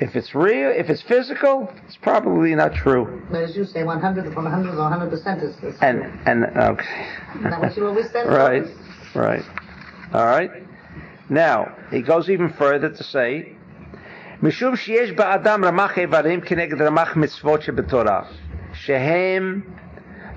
If 0.00 0.14
it's 0.14 0.32
real, 0.32 0.70
if 0.70 0.90
it's 0.90 1.02
physical, 1.02 1.72
it's 1.88 1.96
probably 1.96 2.54
not 2.54 2.72
true. 2.72 3.20
But 3.32 3.42
as 3.42 3.56
you 3.56 3.64
say, 3.64 3.82
100 3.82 4.32
from 4.32 4.44
100 4.44 4.70
to 4.70 4.76
100 4.76 5.10
percent 5.10 5.42
is. 5.42 5.56
is 5.56 5.76
And 5.80 6.04
and 6.24 6.44
okay. 6.44 7.08
Isn't 7.34 7.50
that 7.50 7.60
what 7.60 7.76
you 7.76 7.86
always 7.88 8.10
said? 8.12 8.26
right, 8.28 8.64
right. 9.14 9.44
All 10.14 10.24
right. 10.24 10.67
Now 11.29 11.71
he 11.91 12.01
goes 12.01 12.29
even 12.29 12.49
further 12.49 12.89
to 12.89 13.03
say, 13.03 13.53
משום 14.43 14.75
שיש 14.75 15.11
באדם 15.11 15.65
רמ"ח 15.65 15.97
איברים 15.97 16.41
כנגד 16.41 16.81
רמ"ח 16.81 17.15
מצוות 17.15 17.61
שבתורה, 17.61 18.21
שהם 18.73 19.61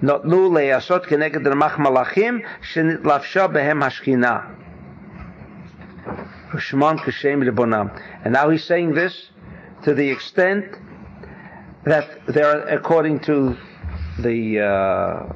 נותנו 0.02 0.54
להיעשות 0.54 1.06
כנגד 1.06 1.46
רמ"ח 1.46 1.78
מלאכים 1.78 2.40
שנתלבשה 2.62 3.46
בהם 3.46 3.82
השכינה. 3.82 4.38
Shman 6.52 6.98
Kashem 6.98 7.42
Ribonam. 7.42 7.90
And 8.24 8.32
now 8.32 8.50
he's 8.50 8.64
saying 8.64 8.94
this 8.94 9.30
to 9.84 9.94
the 9.94 10.10
extent 10.10 10.64
that 11.84 12.08
there, 12.26 12.60
according 12.68 13.20
to 13.20 13.56
the 14.18 14.60
uh, 14.60 15.32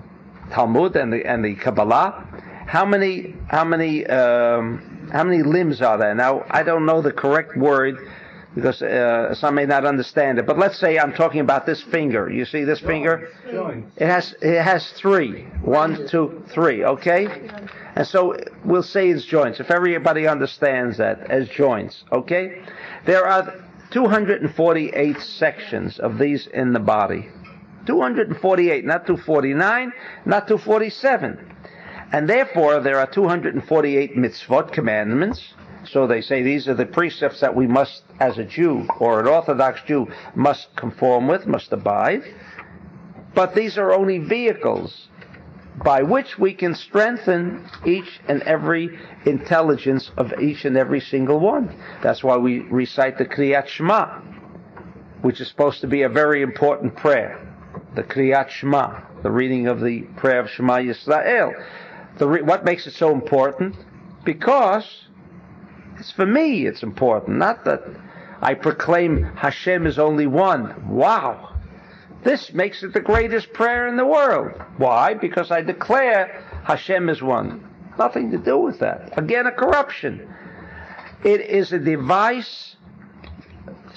Talmud 0.52 0.96
and 0.96 1.12
the 1.12 1.24
and 1.24 1.44
the 1.44 1.54
Kabbalah, 1.56 2.24
how 2.66 2.84
many 2.84 3.34
how 3.48 3.64
many 3.64 4.06
um, 4.06 4.93
how 5.11 5.23
many 5.23 5.43
limbs 5.43 5.81
are 5.81 5.97
there? 5.97 6.15
Now 6.15 6.45
I 6.49 6.63
don't 6.63 6.85
know 6.85 7.01
the 7.01 7.11
correct 7.11 7.57
word 7.57 7.97
because 8.55 8.81
uh, 8.81 9.35
some 9.35 9.55
may 9.55 9.65
not 9.65 9.85
understand 9.85 10.39
it. 10.39 10.45
But 10.45 10.57
let's 10.57 10.79
say 10.79 10.97
I'm 10.97 11.13
talking 11.13 11.41
about 11.41 11.65
this 11.65 11.81
finger. 11.83 12.31
You 12.31 12.45
see 12.45 12.63
this 12.63 12.79
finger? 12.79 13.29
It 13.97 14.07
has 14.07 14.33
it 14.41 14.61
has 14.61 14.89
three. 14.91 15.43
One, 15.61 16.07
two, 16.07 16.43
three. 16.47 16.83
Okay, 16.83 17.27
and 17.95 18.07
so 18.07 18.37
we'll 18.63 18.83
say 18.83 19.09
it's 19.09 19.25
joints. 19.25 19.59
If 19.59 19.69
everybody 19.69 20.27
understands 20.27 20.97
that 20.97 21.29
as 21.29 21.49
joints, 21.49 22.03
okay, 22.11 22.63
there 23.05 23.27
are 23.27 23.53
248 23.91 25.21
sections 25.21 25.99
of 25.99 26.17
these 26.17 26.47
in 26.47 26.73
the 26.73 26.79
body. 26.79 27.29
248, 27.85 28.83
not 28.83 29.05
249, 29.05 29.93
not 30.25 30.47
247. 30.47 31.54
And 32.15 32.29
therefore, 32.29 32.79
there 32.79 32.97
are 32.97 33.07
248 33.07 34.15
mitzvot, 34.15 34.71
commandments. 34.71 35.53
So 35.83 36.07
they 36.07 36.21
say 36.21 36.43
these 36.43 36.69
are 36.69 36.73
the 36.73 36.85
precepts 36.85 37.41
that 37.41 37.53
we 37.53 37.67
must, 37.67 38.03
as 38.21 38.37
a 38.37 38.45
Jew 38.45 38.87
or 39.01 39.19
an 39.19 39.27
Orthodox 39.27 39.81
Jew, 39.85 40.07
must 40.33 40.73
conform 40.77 41.27
with, 41.27 41.45
must 41.45 41.73
abide. 41.73 42.23
But 43.33 43.53
these 43.53 43.77
are 43.77 43.91
only 43.91 44.19
vehicles 44.19 45.09
by 45.83 46.03
which 46.03 46.39
we 46.39 46.53
can 46.53 46.73
strengthen 46.73 47.69
each 47.85 48.21
and 48.29 48.41
every 48.43 48.97
intelligence 49.25 50.09
of 50.15 50.39
each 50.39 50.63
and 50.63 50.77
every 50.77 51.01
single 51.01 51.41
one. 51.41 51.77
That's 52.01 52.23
why 52.23 52.37
we 52.37 52.59
recite 52.59 53.17
the 53.17 53.25
Kriyat 53.25 53.67
Shema, 53.67 54.21
which 55.21 55.41
is 55.41 55.49
supposed 55.49 55.81
to 55.81 55.87
be 55.87 56.03
a 56.03 56.09
very 56.09 56.43
important 56.43 56.95
prayer. 56.95 57.45
The 57.93 58.03
Kriyat 58.03 58.51
Shema, 58.51 59.01
the 59.21 59.31
reading 59.31 59.67
of 59.67 59.81
the 59.81 60.03
prayer 60.15 60.39
of 60.39 60.49
Shema 60.49 60.77
Yisrael. 60.77 61.61
Re- 62.19 62.41
what 62.41 62.63
makes 62.63 62.87
it 62.87 62.93
so 62.93 63.11
important? 63.11 63.75
Because 64.23 65.07
it's 65.97 66.11
for 66.11 66.25
me 66.25 66.65
it's 66.65 66.83
important, 66.83 67.37
not 67.37 67.65
that 67.65 67.81
I 68.41 68.53
proclaim 68.53 69.23
Hashem 69.23 69.85
is 69.87 69.99
only 69.99 70.27
one. 70.27 70.89
Wow. 70.89 71.55
This 72.23 72.53
makes 72.53 72.83
it 72.83 72.93
the 72.93 73.01
greatest 73.01 73.53
prayer 73.53 73.87
in 73.87 73.97
the 73.97 74.05
world. 74.05 74.59
Why? 74.77 75.13
Because 75.13 75.51
I 75.51 75.61
declare 75.61 76.43
Hashem 76.63 77.09
is 77.09 77.21
one. 77.21 77.69
Nothing 77.97 78.31
to 78.31 78.37
do 78.37 78.57
with 78.57 78.79
that. 78.79 79.17
Again, 79.17 79.45
a 79.45 79.51
corruption. 79.51 80.27
It 81.23 81.41
is 81.41 81.71
a 81.71 81.79
device 81.79 82.74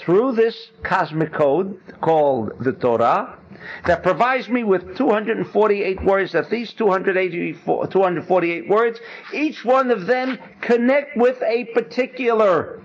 through 0.09 0.31
this 0.31 0.71
cosmic 0.81 1.31
code 1.31 1.79
called 2.01 2.51
the 2.61 2.73
Torah 2.73 3.37
that 3.85 4.01
provides 4.01 4.49
me 4.49 4.63
with 4.63 4.97
248 4.97 6.03
words 6.03 6.31
that 6.31 6.49
these 6.49 6.73
284, 6.73 7.85
248 7.85 8.67
words, 8.67 8.99
each 9.31 9.63
one 9.63 9.91
of 9.91 10.07
them 10.07 10.39
connect 10.61 11.15
with 11.15 11.39
a 11.43 11.65
particular 11.75 12.81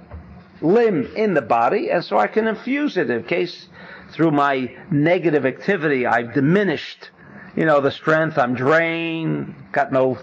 limb 0.60 1.10
in 1.16 1.32
the 1.32 1.40
body, 1.40 1.88
and 1.88 2.04
so 2.04 2.18
I 2.18 2.26
can 2.26 2.46
infuse 2.46 2.98
it 2.98 3.08
in 3.08 3.24
case 3.24 3.68
through 4.10 4.32
my 4.32 4.70
negative 4.90 5.46
activity 5.46 6.04
I've 6.04 6.34
diminished, 6.34 7.08
you 7.56 7.64
know, 7.64 7.80
the 7.80 7.90
strength, 7.90 8.36
I'm 8.36 8.54
drained, 8.54 9.54
got 9.72 9.90
no, 9.92 10.18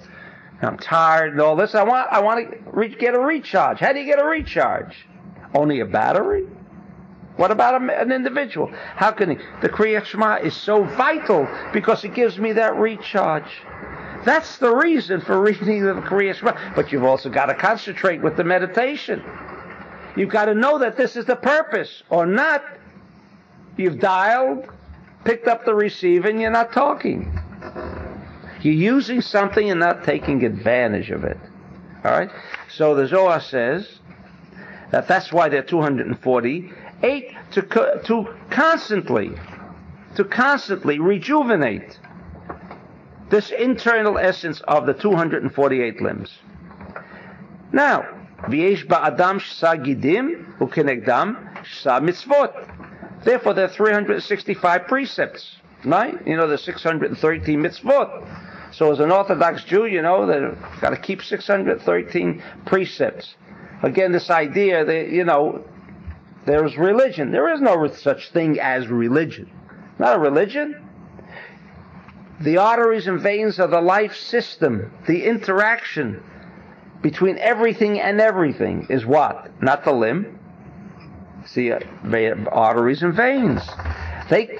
I'm 0.61 0.77
tired 0.77 1.31
and 1.31 1.41
all 1.41 1.55
this. 1.55 1.73
I 1.73 1.81
want, 1.81 2.09
I 2.11 2.19
want 2.19 2.47
to 2.75 2.87
get 2.89 3.15
a 3.15 3.19
recharge. 3.19 3.79
How 3.79 3.91
do 3.91 3.99
you 3.99 4.05
get 4.05 4.19
a 4.19 4.25
recharge? 4.25 5.07
Only 5.55 5.79
a 5.79 5.85
battery? 5.85 6.45
What 7.37 7.51
about 7.51 7.81
an 7.81 8.11
individual? 8.11 8.71
How 8.95 9.11
can 9.11 9.31
he? 9.31 9.37
The 9.61 9.69
Kriyat 9.69 10.05
Shema 10.05 10.35
is 10.35 10.55
so 10.55 10.83
vital 10.83 11.47
because 11.71 12.03
it 12.03 12.13
gives 12.13 12.37
me 12.37 12.53
that 12.53 12.75
recharge. 12.75 13.51
That's 14.25 14.57
the 14.57 14.73
reason 14.75 15.21
for 15.21 15.41
reading 15.41 15.83
the 15.83 15.93
Kriyat 15.93 16.35
Shema. 16.35 16.73
But 16.75 16.91
you've 16.91 17.03
also 17.03 17.29
got 17.29 17.45
to 17.47 17.55
concentrate 17.55 18.21
with 18.21 18.37
the 18.37 18.43
meditation. 18.43 19.23
You've 20.15 20.29
got 20.29 20.45
to 20.45 20.53
know 20.53 20.77
that 20.79 20.97
this 20.97 21.15
is 21.15 21.25
the 21.25 21.37
purpose, 21.37 22.03
or 22.09 22.25
not. 22.25 22.63
You've 23.77 23.99
dialed, 23.99 24.67
picked 25.23 25.47
up 25.47 25.63
the 25.65 25.73
receiver, 25.73 26.27
and 26.27 26.39
you're 26.41 26.51
not 26.51 26.73
talking. 26.73 27.39
You're 28.61 28.73
using 28.73 29.21
something 29.21 29.71
and 29.71 29.79
not 29.79 30.03
taking 30.03 30.43
advantage 30.43 31.09
of 31.11 31.23
it. 31.23 31.37
All 32.03 32.11
right. 32.11 32.29
So 32.69 32.93
the 32.93 33.07
Zohar 33.07 33.39
says 33.39 33.99
that 34.91 35.07
that's 35.07 35.31
why 35.31 35.49
there 35.49 35.59
are 35.59 35.65
240 35.65 36.73
eight 37.03 37.33
to, 37.51 37.61
to 38.05 38.35
constantly, 38.49 39.31
to 40.15 40.23
constantly 40.23 40.99
rejuvenate 40.99 41.99
this 43.29 43.49
internal 43.51 44.17
essence 44.17 44.61
of 44.67 44.85
the 44.85 44.93
248 44.93 46.01
limbs. 46.01 46.37
Now, 47.71 48.03
v'yesh 48.41 48.85
ba'adam 48.85 49.39
shsa 49.39 49.83
gidim 49.83 50.57
u'kenegdam 50.59 51.63
shsa 51.63 52.01
mitzvot. 52.01 53.23
Therefore, 53.23 53.53
there 53.53 53.65
are 53.65 53.69
365 53.69 54.87
precepts, 54.87 55.55
right? 55.85 56.15
You 56.27 56.35
know, 56.35 56.47
there's 56.47 56.63
613 56.63 57.59
mitzvot. 57.59 58.73
So 58.73 58.91
as 58.91 58.99
an 58.99 59.11
Orthodox 59.11 59.63
Jew, 59.63 59.85
you 59.85 60.01
know, 60.01 60.25
they've 60.25 60.57
got 60.81 60.91
to 60.91 60.97
keep 60.97 61.21
613 61.23 62.43
precepts. 62.65 63.35
Again, 63.83 64.11
this 64.11 64.29
idea 64.29 64.85
that, 64.85 65.09
you 65.09 65.23
know, 65.23 65.63
there's 66.45 66.77
religion. 66.77 67.31
There 67.31 67.53
is 67.53 67.61
no 67.61 67.87
such 67.87 68.31
thing 68.31 68.59
as 68.59 68.87
religion. 68.87 69.49
Not 69.99 70.15
a 70.15 70.19
religion. 70.19 70.87
The 72.39 72.57
arteries 72.57 73.07
and 73.07 73.19
veins 73.19 73.59
are 73.59 73.67
the 73.67 73.81
life 73.81 74.15
system. 74.15 74.91
The 75.07 75.25
interaction 75.25 76.23
between 77.01 77.37
everything 77.37 77.99
and 77.99 78.19
everything 78.19 78.87
is 78.89 79.05
what? 79.05 79.61
Not 79.61 79.83
the 79.83 79.91
limb. 79.91 80.39
See, 81.45 81.71
uh, 81.71 81.79
arteries 82.51 83.03
and 83.03 83.13
veins. 83.13 83.61
They, 84.29 84.59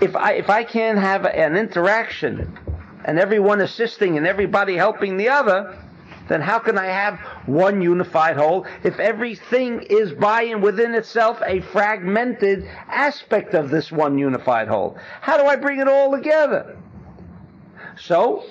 if 0.00 0.14
I 0.14 0.32
if 0.34 0.48
I 0.48 0.64
can't 0.64 0.98
have 0.98 1.26
an 1.26 1.56
interaction 1.56 2.58
and 3.04 3.18
everyone 3.18 3.60
assisting 3.60 4.16
and 4.16 4.26
everybody 4.26 4.76
helping 4.76 5.16
the 5.16 5.28
other, 5.28 5.76
then 6.28 6.40
how 6.40 6.58
can 6.58 6.78
I 6.78 6.86
have 6.86 7.18
one 7.46 7.82
unified 7.82 8.36
whole 8.36 8.66
if 8.84 8.98
everything 8.98 9.82
is 9.82 10.12
by 10.12 10.42
and 10.42 10.62
within 10.62 10.94
itself 10.94 11.40
a 11.44 11.60
fragmented 11.60 12.68
aspect 12.88 13.54
of 13.54 13.70
this 13.70 13.90
one 13.90 14.18
unified 14.18 14.68
whole? 14.68 14.96
How 15.20 15.36
do 15.38 15.44
I 15.44 15.56
bring 15.56 15.80
it 15.80 15.88
all 15.88 16.12
together? 16.12 16.76
So, 17.96 18.44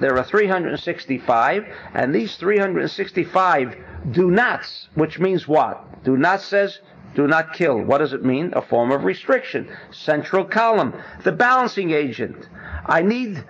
there 0.00 0.16
are 0.16 0.24
365, 0.24 1.66
and 1.92 2.14
these 2.14 2.36
365 2.36 3.76
do 4.10 4.30
nots, 4.30 4.88
which 4.94 5.18
means 5.18 5.46
what? 5.46 6.04
Do 6.04 6.16
not 6.16 6.40
says 6.40 6.80
do 7.14 7.28
not 7.28 7.52
kill. 7.52 7.80
What 7.80 7.98
does 7.98 8.12
it 8.12 8.24
mean? 8.24 8.52
A 8.54 8.62
form 8.62 8.90
of 8.90 9.04
restriction. 9.04 9.68
Central 9.90 10.44
column, 10.44 10.94
the 11.22 11.32
balancing 11.32 11.92
agent. 11.92 12.48
I 12.86 13.02
need 13.02 13.44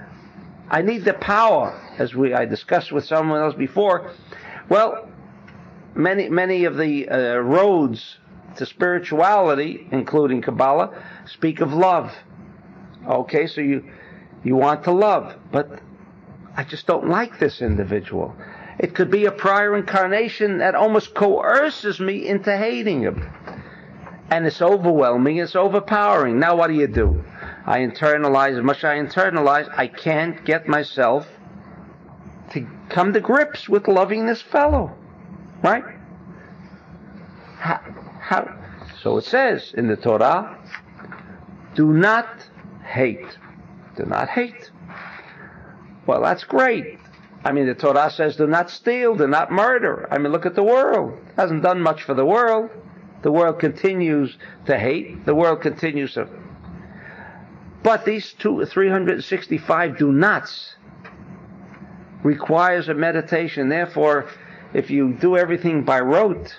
I 0.71 0.83
need 0.83 1.05
the 1.05 1.15
power, 1.15 1.81
as 1.99 2.15
we 2.15 2.35
I 2.35 2.47
discussed 2.47 2.91
with 2.93 3.05
someone 3.05 3.41
else 3.41 3.55
before. 3.55 4.13
Well, 4.69 5.09
many 5.95 6.29
many 6.29 6.65
of 6.65 6.77
the 6.77 7.09
uh, 7.09 7.37
roads 7.39 8.19
to 8.57 8.67
spirituality, 8.67 9.87
including 9.91 10.43
Kabbalah, 10.43 10.91
speak 11.27 11.61
of 11.61 11.73
love. 11.73 12.13
Okay, 13.07 13.47
so 13.47 13.61
you 13.61 13.85
you 14.43 14.57
want 14.57 14.85
to 14.85 14.93
love, 14.93 15.35
but 15.53 15.81
I 16.57 16.65
just 16.65 16.87
don't 16.87 17.09
like 17.09 17.39
this 17.39 17.61
individual. 17.61 18.35
It 18.79 18.95
could 18.95 19.11
be 19.11 19.27
a 19.27 19.33
prior 19.33 19.77
incarnation 19.77 20.59
that 20.59 20.75
almost 20.75 21.15
coerces 21.15 22.01
me 22.01 22.27
into 22.27 22.57
hating 22.57 23.03
him. 23.03 23.29
And 24.31 24.47
it's 24.47 24.61
overwhelming, 24.61 25.37
it's 25.37 25.55
overpowering. 25.55 26.39
Now 26.41 26.57
what 26.57 26.69
do 26.69 26.75
you 26.75 26.87
do? 26.87 27.25
I 27.67 27.81
internalize, 27.81 28.59
as 28.59 28.65
much 28.65 28.79
as 28.79 28.85
I 28.85 28.97
internalize, 28.99 29.73
I 29.75 29.87
can't 29.87 30.45
get 30.45 30.69
myself 30.69 31.27
to 32.51 32.67
come 32.91 33.13
to 33.15 33.21
grips 33.21 33.69
with 33.69 33.89
loving 33.89 34.27
this 34.27 34.43
fellow. 34.43 34.97
Right? 35.63 35.85
How, 37.59 37.81
how, 38.21 38.55
so 39.01 39.17
it 39.17 39.25
says 39.25 39.73
in 39.77 39.89
the 39.89 39.97
Torah, 39.97 40.59
do 41.75 41.93
not 41.93 42.29
hate. 42.85 43.39
Do 43.97 44.05
not 44.05 44.29
hate. 44.29 44.71
Well, 46.07 46.23
that's 46.23 46.45
great. 46.45 46.99
I 47.45 47.53
mean, 47.53 47.67
the 47.67 47.75
Torah 47.75 48.11
says 48.11 48.37
do 48.37 48.47
not 48.47 48.71
steal, 48.71 49.15
do 49.15 49.27
not 49.27 49.51
murder. 49.51 50.07
I 50.11 50.19
mean, 50.19 50.33
look 50.33 50.47
at 50.47 50.55
the 50.55 50.63
world. 50.63 51.19
It 51.29 51.35
hasn't 51.37 51.63
done 51.63 51.81
much 51.81 52.03
for 52.03 52.15
the 52.15 52.25
world. 52.25 52.71
The 53.23 53.33
world 53.33 53.59
continues 53.59 54.37
to 54.67 54.79
hate. 54.79 55.25
The 55.25 55.35
world 55.35 55.63
continues 55.63 56.15
to. 56.15 56.29
But 57.85 58.07
these 58.07 58.33
two, 58.33 58.65
365 58.65 59.99
do 59.99 60.11
nots 60.11 60.75
requires 62.23 62.89
a 62.89 62.95
meditation. 62.95 63.69
Therefore, 63.69 64.27
if 64.73 64.91
you 64.91 65.13
do 65.13 65.37
everything 65.37 65.85
by 65.85 66.01
rote, 66.01 66.57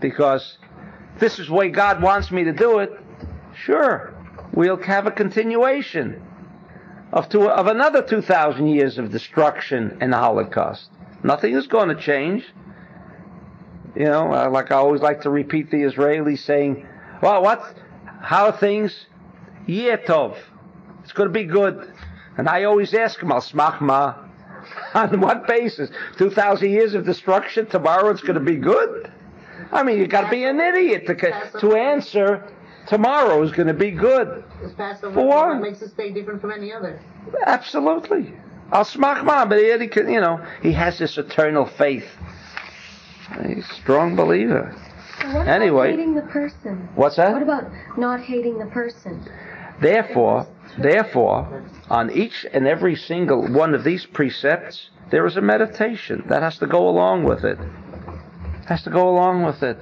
because 0.00 0.58
this 1.18 1.40
is 1.40 1.48
the 1.48 1.54
way 1.54 1.70
God 1.70 2.00
wants 2.00 2.30
me 2.30 2.44
to 2.44 2.52
do 2.52 2.78
it, 2.78 2.92
sure, 3.56 4.14
we'll 4.52 4.80
have 4.84 5.08
a 5.08 5.10
continuation 5.10 6.22
of 7.12 7.28
two, 7.28 7.50
of 7.50 7.66
another 7.66 8.00
2,000 8.00 8.68
years 8.68 8.98
of 8.98 9.10
destruction 9.10 9.98
and 10.00 10.14
Holocaust. 10.14 10.88
Nothing 11.24 11.56
is 11.56 11.66
going 11.66 11.88
to 11.88 12.00
change. 12.00 12.44
You 13.96 14.04
know, 14.04 14.32
uh, 14.32 14.50
like 14.50 14.70
I 14.70 14.76
always 14.76 15.00
like 15.00 15.22
to 15.22 15.30
repeat 15.30 15.72
the 15.72 15.78
Israelis 15.78 16.38
saying, 16.38 16.86
well, 17.20 17.42
what, 17.42 17.74
how 18.20 18.52
things? 18.52 19.06
Yetov. 19.66 20.36
It's 21.02 21.12
going 21.12 21.28
to 21.28 21.32
be 21.32 21.44
good. 21.44 21.92
And 22.36 22.48
I 22.48 22.64
always 22.64 22.92
ask 22.94 23.18
them, 23.20 23.32
al 23.32 23.40
smachma, 23.40 24.16
on 24.94 25.20
what 25.20 25.46
basis? 25.46 25.90
2,000 26.18 26.70
years 26.70 26.94
of 26.94 27.04
destruction, 27.04 27.66
tomorrow 27.66 28.10
it's 28.10 28.20
going 28.22 28.34
to 28.34 28.40
be 28.40 28.56
good? 28.56 29.10
I 29.72 29.82
mean, 29.82 29.98
you've 29.98 30.10
got 30.10 30.22
to 30.22 30.30
be 30.30 30.44
an 30.44 30.60
idiot 30.60 31.06
to, 31.06 31.14
to 31.60 31.74
answer 31.76 32.46
tomorrow 32.86 33.42
is 33.42 33.52
going 33.52 33.68
to 33.68 33.74
be 33.74 33.90
good. 33.90 34.44
This 34.62 34.72
Passover 34.74 35.14
For 35.14 35.26
what? 35.26 35.48
what 35.48 35.60
makes 35.60 35.80
this 35.80 35.92
day 35.92 36.12
different 36.12 36.40
from 36.40 36.52
any 36.52 36.72
other. 36.72 37.00
Absolutely. 37.46 38.32
Al 38.72 38.84
smachma, 38.84 39.48
but 39.48 39.58
he, 39.58 39.76
he 39.78 39.86
can- 39.88 40.08
you 40.08 40.20
know, 40.20 40.44
he 40.62 40.72
has 40.72 40.98
this 40.98 41.18
eternal 41.18 41.66
faith. 41.66 42.06
He's 43.46 43.68
a 43.68 43.74
strong 43.74 44.14
believer. 44.14 44.74
So 45.20 45.34
what 45.34 45.48
Anyway. 45.48 45.88
about 45.88 45.98
hating 45.98 46.14
the 46.14 46.22
person? 46.22 46.88
What's 46.94 47.16
What 47.18 47.42
about 47.42 47.64
not 47.96 48.20
hating 48.20 48.58
the 48.58 48.66
person? 48.66 49.24
Therefore, 49.80 50.46
therefore, 50.78 51.64
on 51.90 52.10
each 52.10 52.46
and 52.52 52.66
every 52.66 52.96
single 52.96 53.46
one 53.52 53.74
of 53.74 53.84
these 53.84 54.06
precepts, 54.06 54.90
there 55.10 55.26
is 55.26 55.36
a 55.36 55.40
meditation 55.40 56.24
that 56.28 56.42
has 56.42 56.58
to 56.58 56.66
go 56.66 56.88
along 56.88 57.24
with 57.24 57.44
it. 57.44 57.58
Has 58.66 58.82
to 58.84 58.90
go 58.90 59.08
along 59.08 59.44
with 59.44 59.62
it. 59.62 59.78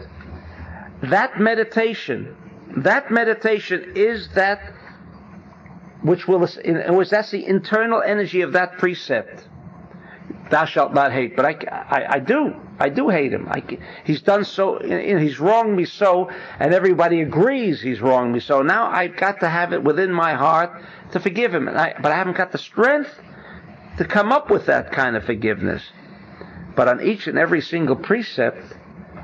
That 1.02 1.40
meditation, 1.40 2.36
that 2.76 3.10
meditation 3.10 3.92
is 3.94 4.28
that 4.34 4.60
which 6.02 6.28
will, 6.28 6.42
other 6.44 7.04
that's 7.06 7.30
the 7.30 7.46
internal 7.46 8.02
energy 8.02 8.42
of 8.42 8.52
that 8.52 8.76
precept. 8.76 9.48
Thou 10.54 10.66
shalt 10.66 10.94
not 10.94 11.10
hate, 11.10 11.34
but 11.34 11.44
I, 11.44 11.56
I, 11.68 12.06
I 12.14 12.18
do, 12.20 12.54
I 12.78 12.88
do 12.88 13.08
hate 13.08 13.32
him. 13.32 13.48
I, 13.50 13.60
he's 14.04 14.22
done 14.22 14.44
so, 14.44 14.76
and 14.76 15.20
he's 15.20 15.40
wronged 15.40 15.76
me 15.76 15.84
so, 15.84 16.30
and 16.60 16.72
everybody 16.72 17.22
agrees 17.22 17.80
he's 17.80 18.00
wronged 18.00 18.32
me 18.32 18.38
so. 18.38 18.62
Now 18.62 18.86
I've 18.86 19.16
got 19.16 19.40
to 19.40 19.48
have 19.48 19.72
it 19.72 19.82
within 19.82 20.12
my 20.12 20.34
heart 20.34 20.80
to 21.10 21.18
forgive 21.18 21.52
him, 21.52 21.68
I, 21.68 21.96
but 22.00 22.12
I 22.12 22.14
haven't 22.14 22.36
got 22.36 22.52
the 22.52 22.58
strength 22.58 23.20
to 23.98 24.04
come 24.04 24.30
up 24.30 24.48
with 24.48 24.66
that 24.66 24.92
kind 24.92 25.16
of 25.16 25.24
forgiveness. 25.24 25.82
But 26.76 26.86
on 26.86 27.02
each 27.02 27.26
and 27.26 27.36
every 27.36 27.60
single 27.60 27.96
precept, 27.96 28.76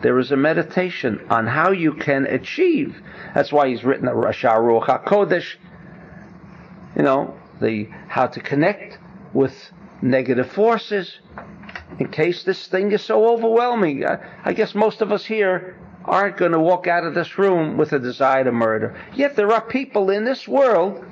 there 0.02 0.18
is 0.18 0.32
a 0.32 0.36
meditation 0.36 1.24
on 1.30 1.46
how 1.46 1.70
you 1.70 1.92
can 1.92 2.26
achieve. 2.26 3.00
That's 3.36 3.52
why 3.52 3.68
he's 3.68 3.84
written 3.84 4.08
a 4.08 4.14
Rosh 4.16 4.42
Ruach 4.44 4.86
HaKodesh, 4.86 5.54
you 6.96 7.02
know, 7.02 7.38
the 7.60 7.88
how 8.08 8.26
to 8.26 8.40
connect 8.40 8.98
with 9.32 9.70
negative 10.02 10.50
forces 10.50 11.18
in 11.98 12.08
case 12.08 12.42
this 12.44 12.66
thing 12.66 12.92
is 12.92 13.02
so 13.02 13.32
overwhelming. 13.32 14.06
I, 14.06 14.18
I 14.44 14.52
guess 14.52 14.74
most 14.74 15.00
of 15.00 15.12
us 15.12 15.24
here 15.24 15.76
aren't 16.04 16.38
going 16.38 16.52
to 16.52 16.58
walk 16.58 16.86
out 16.86 17.04
of 17.04 17.14
this 17.14 17.38
room 17.38 17.76
with 17.76 17.92
a 17.92 17.98
desire 17.98 18.44
to 18.44 18.52
murder. 18.52 18.96
Yet 19.14 19.36
there 19.36 19.52
are 19.52 19.60
people 19.60 20.10
in 20.10 20.24
this 20.24 20.48
world 20.48 21.04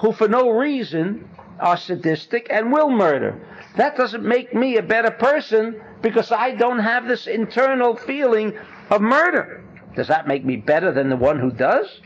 who, 0.00 0.12
for 0.12 0.28
no 0.28 0.50
reason, 0.50 1.28
are 1.58 1.76
sadistic 1.76 2.46
and 2.50 2.72
will 2.72 2.90
murder. 2.90 3.40
That 3.76 3.96
doesn't 3.96 4.24
make 4.24 4.54
me 4.54 4.76
a 4.76 4.82
better 4.82 5.10
person 5.10 5.80
because 6.02 6.30
I 6.30 6.52
don't 6.52 6.78
have 6.78 7.08
this 7.08 7.26
internal 7.26 7.96
feeling 7.96 8.56
of 8.90 9.00
murder. 9.00 9.64
Does 9.96 10.08
that 10.08 10.26
make 10.26 10.44
me 10.44 10.56
better 10.56 10.92
than 10.92 11.08
the 11.08 11.16
one 11.16 11.38
who 11.38 11.50
does? 11.50 12.00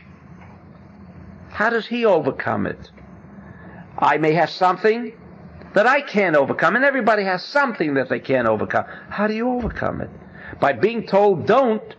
How 1.49 1.69
does 1.69 1.87
he 1.87 2.05
overcome 2.05 2.67
it? 2.67 2.91
I 3.97 4.17
may 4.17 4.33
have 4.33 4.49
something 4.49 5.13
that 5.77 5.85
I 5.85 6.01
can't 6.01 6.35
overcome, 6.35 6.75
and 6.75 6.83
everybody 6.83 7.23
has 7.23 7.43
something 7.43 7.93
that 7.93 8.09
they 8.09 8.19
can't 8.19 8.47
overcome. 8.47 8.85
How 9.09 9.27
do 9.27 9.35
you 9.35 9.47
overcome 9.47 10.01
it? 10.01 10.09
By 10.59 10.73
being 10.73 11.05
told 11.05 11.45
don't, 11.45 11.95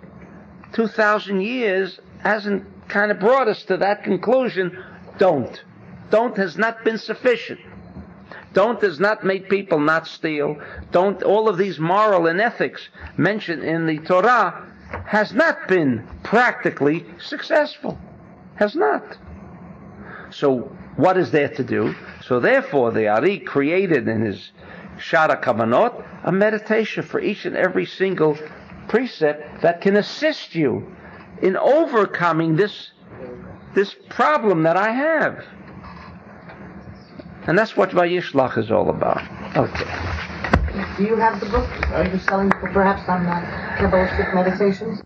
2,000 0.72 1.40
years 1.40 2.00
hasn't 2.24 2.64
kind 2.88 3.12
of 3.12 3.20
brought 3.20 3.46
us 3.46 3.62
to 3.66 3.76
that 3.76 4.02
conclusion. 4.02 4.76
Don't. 5.18 5.62
Don't 6.10 6.36
has 6.36 6.58
not 6.58 6.84
been 6.84 6.98
sufficient. 6.98 7.60
Don't 8.52 8.80
has 8.80 8.98
not 8.98 9.22
made 9.22 9.48
people 9.48 9.78
not 9.78 10.08
steal. 10.08 10.60
Don't, 10.90 11.22
all 11.22 11.48
of 11.48 11.56
these 11.56 11.78
moral 11.78 12.26
and 12.26 12.40
ethics 12.40 12.88
mentioned 13.16 13.62
in 13.62 13.86
the 13.86 13.98
Torah 13.98 14.66
has 15.06 15.32
not 15.32 15.68
been 15.68 16.04
practically 16.24 17.06
successful. 17.20 17.96
Has 18.56 18.74
not. 18.74 19.16
So 20.30 20.76
what 20.96 21.16
is 21.16 21.30
there 21.30 21.50
to 21.50 21.62
do? 21.62 21.94
So 22.28 22.40
therefore, 22.40 22.92
the 22.92 23.08
Ari 23.08 23.38
created 23.38 24.06
in 24.06 24.20
his 24.20 24.52
Sha'ar 24.98 25.40
HaKavanot 25.40 26.04
a 26.24 26.30
meditation 26.30 27.02
for 27.02 27.20
each 27.20 27.46
and 27.46 27.56
every 27.56 27.86
single 27.86 28.36
precept 28.86 29.62
that 29.62 29.80
can 29.80 29.96
assist 29.96 30.54
you 30.54 30.94
in 31.40 31.56
overcoming 31.56 32.56
this 32.56 32.90
this 33.74 33.94
problem 34.10 34.62
that 34.64 34.76
I 34.76 34.90
have. 34.90 35.44
And 37.46 37.56
that's 37.56 37.76
what 37.76 37.90
Vayishlach 37.90 38.58
is 38.58 38.70
all 38.70 38.90
about. 38.90 39.22
Okay. 39.56 39.84
Do 40.98 41.04
you 41.04 41.16
have 41.16 41.40
the 41.40 41.46
book? 41.46 41.68
Are 41.92 42.06
you 42.06 42.18
selling 42.18 42.50
perhaps 42.50 43.08
on 43.08 43.24
uh, 43.26 43.40
Kabbalistic 43.78 44.34
meditations? 44.34 45.00